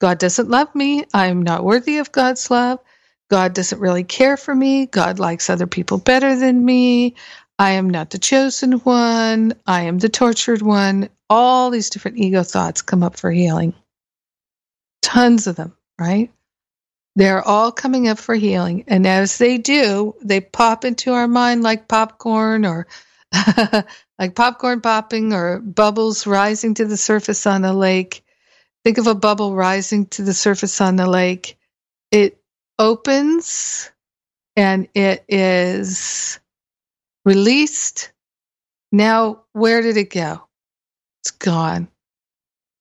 God 0.00 0.18
doesn't 0.18 0.50
love 0.50 0.74
me. 0.74 1.04
I'm 1.14 1.40
not 1.40 1.64
worthy 1.64 1.98
of 1.98 2.12
God's 2.12 2.50
love. 2.50 2.80
God 3.30 3.54
doesn't 3.54 3.80
really 3.80 4.04
care 4.04 4.36
for 4.36 4.54
me. 4.54 4.86
God 4.86 5.18
likes 5.18 5.48
other 5.48 5.66
people 5.66 5.98
better 5.98 6.36
than 6.36 6.64
me. 6.64 7.14
I 7.58 7.70
am 7.70 7.88
not 7.88 8.10
the 8.10 8.18
chosen 8.18 8.72
one. 8.72 9.54
I 9.66 9.82
am 9.82 9.98
the 9.98 10.08
tortured 10.08 10.60
one. 10.60 11.08
All 11.30 11.70
these 11.70 11.88
different 11.88 12.18
ego 12.18 12.42
thoughts 12.42 12.82
come 12.82 13.02
up 13.02 13.16
for 13.16 13.30
healing 13.30 13.72
tons 15.04 15.46
of 15.46 15.56
them, 15.56 15.76
right? 16.00 16.32
They're 17.14 17.46
all 17.46 17.70
coming 17.70 18.08
up 18.08 18.18
for 18.18 18.34
healing. 18.34 18.84
And 18.88 19.06
as 19.06 19.38
they 19.38 19.58
do, 19.58 20.16
they 20.22 20.40
pop 20.40 20.84
into 20.84 21.12
our 21.12 21.28
mind 21.28 21.62
like 21.62 21.86
popcorn 21.86 22.64
or 22.64 22.88
like 24.18 24.34
popcorn 24.34 24.80
popping 24.80 25.32
or 25.32 25.60
bubbles 25.60 26.26
rising 26.26 26.74
to 26.74 26.86
the 26.86 26.96
surface 26.96 27.46
on 27.46 27.64
a 27.64 27.72
lake. 27.72 28.24
Think 28.82 28.98
of 28.98 29.06
a 29.06 29.14
bubble 29.14 29.54
rising 29.54 30.06
to 30.06 30.22
the 30.22 30.34
surface 30.34 30.80
on 30.80 30.96
the 30.96 31.06
lake. 31.06 31.58
It 32.10 32.40
opens 32.78 33.90
and 34.56 34.88
it 34.94 35.24
is 35.28 36.40
released. 37.24 38.10
Now, 38.90 39.42
where 39.52 39.82
did 39.82 39.96
it 39.98 40.10
go? 40.10 40.46
It's 41.22 41.30
gone. 41.30 41.88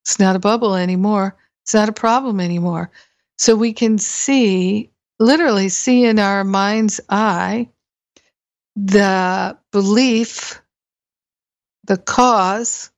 It's 0.04 0.20
not 0.20 0.36
a 0.36 0.40
bubble 0.40 0.76
anymore. 0.76 1.36
It's 1.64 1.74
not 1.74 1.90
a 1.90 1.94
problem 1.94 2.40
anymore. 2.40 2.92
So 3.38 3.56
we 3.56 3.74
can 3.74 3.98
see, 3.98 4.92
literally 5.20 5.70
see 5.70 6.06
in 6.06 6.20
our 6.20 6.44
mind's 6.44 7.00
eye, 7.10 7.70
the 8.76 9.58
belief, 9.72 10.62
the 11.86 11.98
cause, 11.98 12.92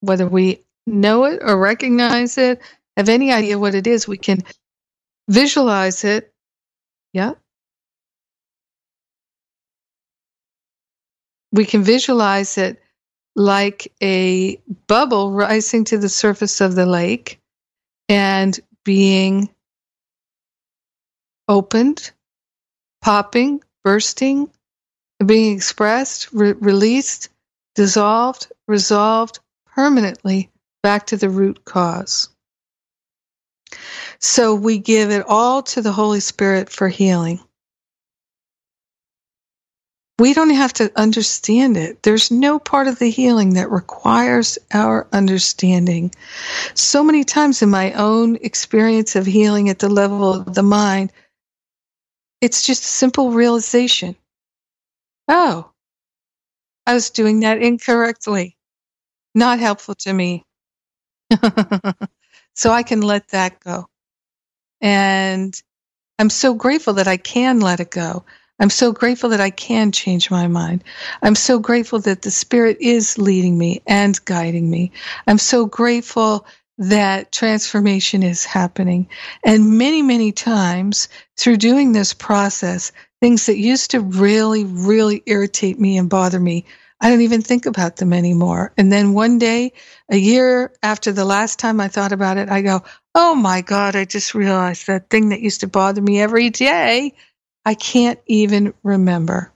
whether 0.00 0.26
we 0.26 0.64
know 0.86 1.24
it 1.24 1.40
or 1.42 1.58
recognize 1.58 2.38
it, 2.38 2.60
have 2.96 3.08
any 3.08 3.32
idea 3.32 3.58
what 3.58 3.74
it 3.74 3.86
is, 3.86 4.08
we 4.08 4.18
can 4.18 4.42
visualize 5.28 6.04
it. 6.04 6.32
Yeah. 7.12 7.32
We 11.52 11.64
can 11.64 11.82
visualize 11.82 12.58
it 12.58 12.80
like 13.36 13.92
a 14.02 14.56
bubble 14.86 15.32
rising 15.32 15.84
to 15.84 15.98
the 15.98 16.08
surface 16.08 16.60
of 16.60 16.74
the 16.74 16.86
lake 16.86 17.37
and 18.08 18.58
being 18.84 19.48
opened, 21.48 22.10
popping, 23.02 23.62
bursting, 23.84 24.50
being 25.24 25.56
expressed, 25.56 26.32
re- 26.32 26.52
released, 26.52 27.30
dissolved, 27.74 28.50
resolved 28.66 29.40
permanently 29.66 30.50
back 30.82 31.06
to 31.06 31.16
the 31.16 31.30
root 31.30 31.64
cause. 31.64 32.28
So 34.20 34.54
we 34.54 34.78
give 34.78 35.10
it 35.10 35.24
all 35.26 35.62
to 35.64 35.82
the 35.82 35.92
Holy 35.92 36.20
Spirit 36.20 36.70
for 36.70 36.88
healing 36.88 37.40
we 40.18 40.34
don't 40.34 40.50
have 40.50 40.74
to 40.74 40.92
understand 40.96 41.76
it. 41.76 42.02
There's 42.02 42.30
no 42.30 42.58
part 42.58 42.88
of 42.88 42.98
the 42.98 43.10
healing 43.10 43.54
that 43.54 43.70
requires 43.70 44.58
our 44.72 45.08
understanding. 45.12 46.12
So 46.74 47.04
many 47.04 47.24
times 47.24 47.62
in 47.62 47.70
my 47.70 47.92
own 47.94 48.36
experience 48.36 49.16
of 49.16 49.26
healing 49.26 49.68
at 49.70 49.80
the 49.80 49.88
level 49.90 50.34
of 50.34 50.54
the 50.54 50.62
mind, 50.64 51.12
it's 52.40 52.64
just 52.66 52.84
a 52.84 52.88
simple 52.88 53.32
realization. 53.32 54.16
Oh, 55.28 55.70
I 56.86 56.94
was 56.94 57.10
doing 57.10 57.40
that 57.40 57.62
incorrectly. 57.62 58.56
not 59.34 59.60
helpful 59.60 59.96
to 59.96 60.14
me. 60.14 60.44
so 62.54 62.70
I 62.70 62.84
can 62.84 63.02
let 63.02 63.28
that 63.30 63.60
go. 63.60 63.86
And 64.80 65.60
I'm 66.18 66.30
so 66.30 66.54
grateful 66.54 66.94
that 66.94 67.08
I 67.08 67.18
can 67.18 67.60
let 67.60 67.80
it 67.80 67.90
go. 67.90 68.24
I'm 68.60 68.70
so 68.70 68.92
grateful 68.92 69.30
that 69.30 69.40
I 69.40 69.50
can 69.50 69.92
change 69.92 70.30
my 70.30 70.48
mind. 70.48 70.82
I'm 71.22 71.34
so 71.34 71.58
grateful 71.58 72.00
that 72.00 72.22
the 72.22 72.30
Spirit 72.30 72.76
is 72.80 73.18
leading 73.18 73.56
me 73.56 73.82
and 73.86 74.22
guiding 74.24 74.68
me. 74.68 74.92
I'm 75.26 75.38
so 75.38 75.66
grateful 75.66 76.46
that 76.78 77.32
transformation 77.32 78.22
is 78.22 78.44
happening. 78.44 79.08
And 79.44 79.78
many, 79.78 80.02
many 80.02 80.32
times 80.32 81.08
through 81.36 81.56
doing 81.56 81.92
this 81.92 82.14
process, 82.14 82.92
things 83.20 83.46
that 83.46 83.58
used 83.58 83.90
to 83.92 84.00
really, 84.00 84.64
really 84.64 85.22
irritate 85.26 85.78
me 85.78 85.98
and 85.98 86.08
bother 86.08 86.38
me, 86.38 86.64
I 87.00 87.10
don't 87.10 87.20
even 87.20 87.42
think 87.42 87.66
about 87.66 87.96
them 87.96 88.12
anymore. 88.12 88.72
And 88.76 88.92
then 88.92 89.12
one 89.14 89.38
day, 89.38 89.72
a 90.10 90.16
year 90.16 90.72
after 90.82 91.12
the 91.12 91.24
last 91.24 91.58
time 91.58 91.80
I 91.80 91.88
thought 91.88 92.12
about 92.12 92.38
it, 92.38 92.48
I 92.48 92.62
go, 92.62 92.82
Oh 93.14 93.34
my 93.34 93.60
God, 93.60 93.96
I 93.96 94.04
just 94.04 94.34
realized 94.34 94.86
that 94.86 95.10
thing 95.10 95.28
that 95.28 95.40
used 95.40 95.60
to 95.60 95.68
bother 95.68 96.02
me 96.02 96.20
every 96.20 96.50
day, 96.50 97.14
I 97.68 97.74
can't 97.74 98.18
even 98.24 98.72
remember. 98.82 99.52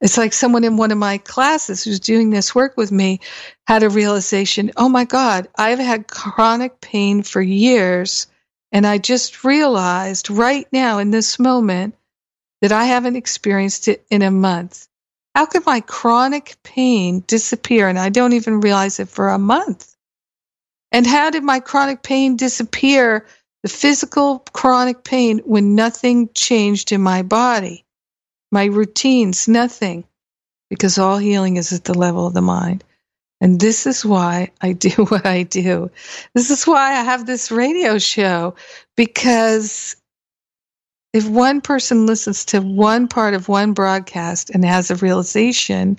It's 0.00 0.16
like 0.16 0.32
someone 0.32 0.62
in 0.62 0.76
one 0.76 0.92
of 0.92 0.98
my 0.98 1.18
classes 1.18 1.82
who's 1.82 1.98
doing 1.98 2.30
this 2.30 2.54
work 2.54 2.76
with 2.76 2.92
me 2.92 3.18
had 3.66 3.82
a 3.82 3.90
realization 3.90 4.70
oh 4.76 4.88
my 4.88 5.04
God, 5.04 5.48
I've 5.56 5.80
had 5.80 6.06
chronic 6.06 6.80
pain 6.80 7.24
for 7.24 7.42
years. 7.42 8.28
And 8.70 8.86
I 8.86 8.98
just 8.98 9.42
realized 9.42 10.30
right 10.30 10.68
now 10.70 10.98
in 10.98 11.10
this 11.10 11.40
moment 11.40 11.96
that 12.60 12.70
I 12.70 12.84
haven't 12.84 13.16
experienced 13.16 13.88
it 13.88 14.06
in 14.10 14.22
a 14.22 14.30
month. 14.30 14.86
How 15.34 15.46
could 15.46 15.66
my 15.66 15.80
chronic 15.80 16.54
pain 16.62 17.24
disappear 17.26 17.88
and 17.88 17.98
I 17.98 18.10
don't 18.10 18.34
even 18.34 18.60
realize 18.60 19.00
it 19.00 19.08
for 19.08 19.28
a 19.28 19.40
month? 19.40 19.96
And 20.92 21.04
how 21.04 21.30
did 21.30 21.42
my 21.42 21.58
chronic 21.58 22.04
pain 22.04 22.36
disappear, 22.36 23.26
the 23.62 23.68
physical 23.68 24.40
chronic 24.52 25.04
pain, 25.04 25.38
when 25.44 25.74
nothing 25.74 26.30
changed 26.34 26.92
in 26.92 27.00
my 27.02 27.22
body? 27.22 27.84
my 28.50 28.64
routines, 28.64 29.48
nothing, 29.48 30.04
because 30.68 30.98
all 30.98 31.18
healing 31.18 31.56
is 31.56 31.72
at 31.72 31.84
the 31.84 31.96
level 31.96 32.26
of 32.26 32.34
the 32.34 32.42
mind. 32.42 32.84
And 33.40 33.58
this 33.58 33.86
is 33.86 34.04
why 34.04 34.50
I 34.60 34.72
do 34.88 34.90
what 35.06 35.26
I 35.26 35.44
do. 35.44 35.90
This 36.34 36.50
is 36.50 36.66
why 36.66 36.92
I 36.92 37.04
have 37.04 37.26
this 37.26 37.50
radio 37.50 37.98
show, 37.98 38.54
because 38.96 39.96
if 41.12 41.28
one 41.28 41.60
person 41.60 42.06
listens 42.06 42.44
to 42.46 42.60
one 42.60 43.08
part 43.08 43.34
of 43.34 43.48
one 43.48 43.72
broadcast 43.72 44.50
and 44.50 44.64
has 44.64 44.90
a 44.90 44.96
realization, 44.96 45.98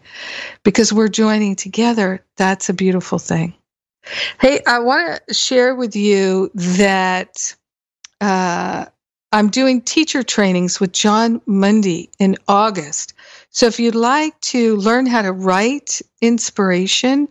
because 0.64 0.94
we're 0.94 1.10
joining 1.10 1.56
together, 1.56 2.24
that's 2.38 2.70
a 2.70 2.74
beautiful 2.74 3.20
thing. 3.20 3.54
Hey, 4.40 4.62
I 4.66 4.80
want 4.80 5.22
to 5.28 5.34
share 5.34 5.76
with 5.76 5.96
you 5.96 6.50
that 6.54 7.56
uh, 8.20 8.86
I'm 9.32 9.50
doing 9.50 9.82
teacher 9.82 10.24
trainings 10.24 10.80
with 10.80 10.92
Jon 10.92 11.42
Mundy 11.46 12.10
in 12.20 12.38
August. 12.48 13.14
So 13.50 13.68
if 13.68 13.80
you'd 13.80 13.96
like 13.96 14.40
to 14.42 14.76
learn 14.78 15.06
how 15.06 15.22
to 15.22 15.32
write 15.32 16.02
inspiration 16.22 17.28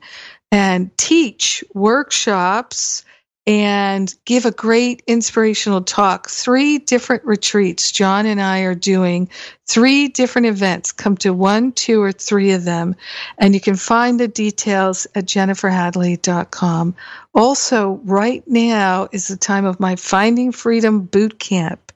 and 0.52 0.96
teach 0.96 1.62
workshops 1.74 3.04
and 3.50 4.14
give 4.26 4.46
a 4.46 4.52
great 4.52 5.02
inspirational 5.08 5.82
talk. 5.82 6.30
Three 6.30 6.78
different 6.78 7.24
retreats 7.24 7.90
John 7.90 8.24
and 8.24 8.40
I 8.40 8.60
are 8.60 8.76
doing, 8.76 9.28
three 9.66 10.06
different 10.06 10.46
events. 10.46 10.92
Come 10.92 11.16
to 11.16 11.32
one, 11.32 11.72
two, 11.72 12.00
or 12.00 12.12
three 12.12 12.52
of 12.52 12.62
them. 12.62 12.94
And 13.38 13.52
you 13.52 13.60
can 13.60 13.74
find 13.74 14.20
the 14.20 14.28
details 14.28 15.08
at 15.16 15.24
jenniferhadley.com. 15.24 16.94
Also, 17.34 18.00
right 18.04 18.44
now 18.46 19.08
is 19.10 19.26
the 19.26 19.36
time 19.36 19.64
of 19.64 19.80
my 19.80 19.96
Finding 19.96 20.52
Freedom 20.52 21.00
Boot 21.00 21.40
Camp. 21.40 21.90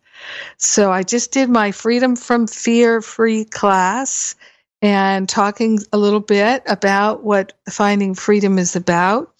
So 0.57 0.91
I 0.91 1.05
just 1.05 1.31
did 1.31 1.49
my 1.51 1.71
Freedom 1.71 2.17
from 2.17 2.49
Fear 2.49 3.01
free 3.01 3.45
class 3.45 4.35
and 4.83 5.29
talking 5.29 5.79
a 5.93 5.99
little 5.99 6.19
bit 6.19 6.65
about 6.67 7.23
what 7.23 7.53
Finding 7.71 8.17
Freedom 8.17 8.59
is 8.59 8.75
about. 8.75 9.34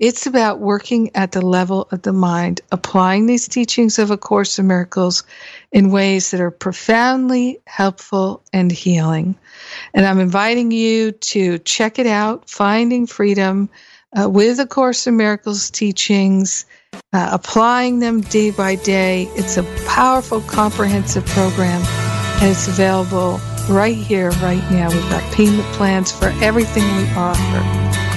It's 0.00 0.26
about 0.26 0.60
working 0.60 1.10
at 1.14 1.32
the 1.32 1.44
level 1.44 1.86
of 1.92 2.00
the 2.00 2.14
mind, 2.14 2.62
applying 2.72 3.26
these 3.26 3.46
teachings 3.46 3.98
of 3.98 4.10
A 4.10 4.16
Course 4.16 4.58
in 4.58 4.66
Miracles 4.66 5.24
in 5.72 5.90
ways 5.90 6.30
that 6.30 6.40
are 6.40 6.50
profoundly 6.50 7.60
helpful 7.66 8.42
and 8.50 8.72
healing. 8.72 9.34
And 9.92 10.06
I'm 10.06 10.18
inviting 10.18 10.70
you 10.70 11.12
to 11.12 11.58
check 11.58 11.98
it 11.98 12.06
out, 12.06 12.48
Finding 12.48 13.06
Freedom 13.06 13.68
uh, 14.18 14.30
with 14.30 14.58
A 14.58 14.66
Course 14.66 15.06
in 15.06 15.18
Miracles 15.18 15.68
teachings, 15.68 16.64
uh, 17.12 17.28
applying 17.32 17.98
them 17.98 18.22
day 18.22 18.52
by 18.52 18.76
day. 18.76 19.28
It's 19.34 19.58
a 19.58 19.64
powerful, 19.86 20.40
comprehensive 20.40 21.26
program, 21.26 21.82
and 22.40 22.50
it's 22.50 22.68
available 22.68 23.38
right 23.68 23.96
here, 23.96 24.30
right 24.30 24.64
now. 24.70 24.88
We've 24.90 25.10
got 25.10 25.30
payment 25.34 25.68
plans 25.74 26.10
for 26.10 26.32
everything 26.40 26.84
we 26.96 27.06
offer. 27.10 28.09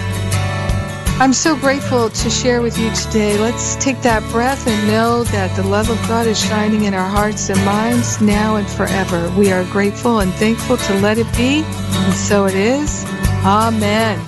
I'm 1.20 1.32
so 1.32 1.56
grateful 1.56 2.10
to 2.10 2.30
share 2.30 2.62
with 2.62 2.78
you 2.78 2.92
today. 2.94 3.38
Let's 3.38 3.76
take 3.76 4.02
that 4.02 4.24
breath 4.32 4.68
and 4.68 4.88
know 4.88 5.24
that 5.26 5.56
the 5.56 5.64
love 5.64 5.90
of 5.90 5.98
God 6.08 6.28
is 6.28 6.44
shining 6.44 6.86
in 6.86 6.94
our 6.94 7.08
hearts 7.08 7.50
and 7.50 7.64
minds 7.64 8.20
now 8.20 8.56
and 8.56 8.68
forever. 8.68 9.32
We 9.38 9.52
are 9.52 9.64
grateful 9.66 10.20
and 10.20 10.34
thankful 10.34 10.78
to 10.78 11.00
let 11.00 11.18
it 11.20 11.32
be, 11.38 11.64
and 11.64 12.14
so 12.14 12.46
it 12.46 12.56
is. 12.56 13.06
Amen. 13.46 14.20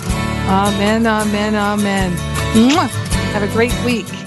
Amen, 0.47 1.07
amen, 1.07 1.55
amen. 1.55 2.11
Mwah. 2.53 2.87
Have 3.33 3.43
a 3.43 3.51
great 3.51 3.73
week. 3.83 4.24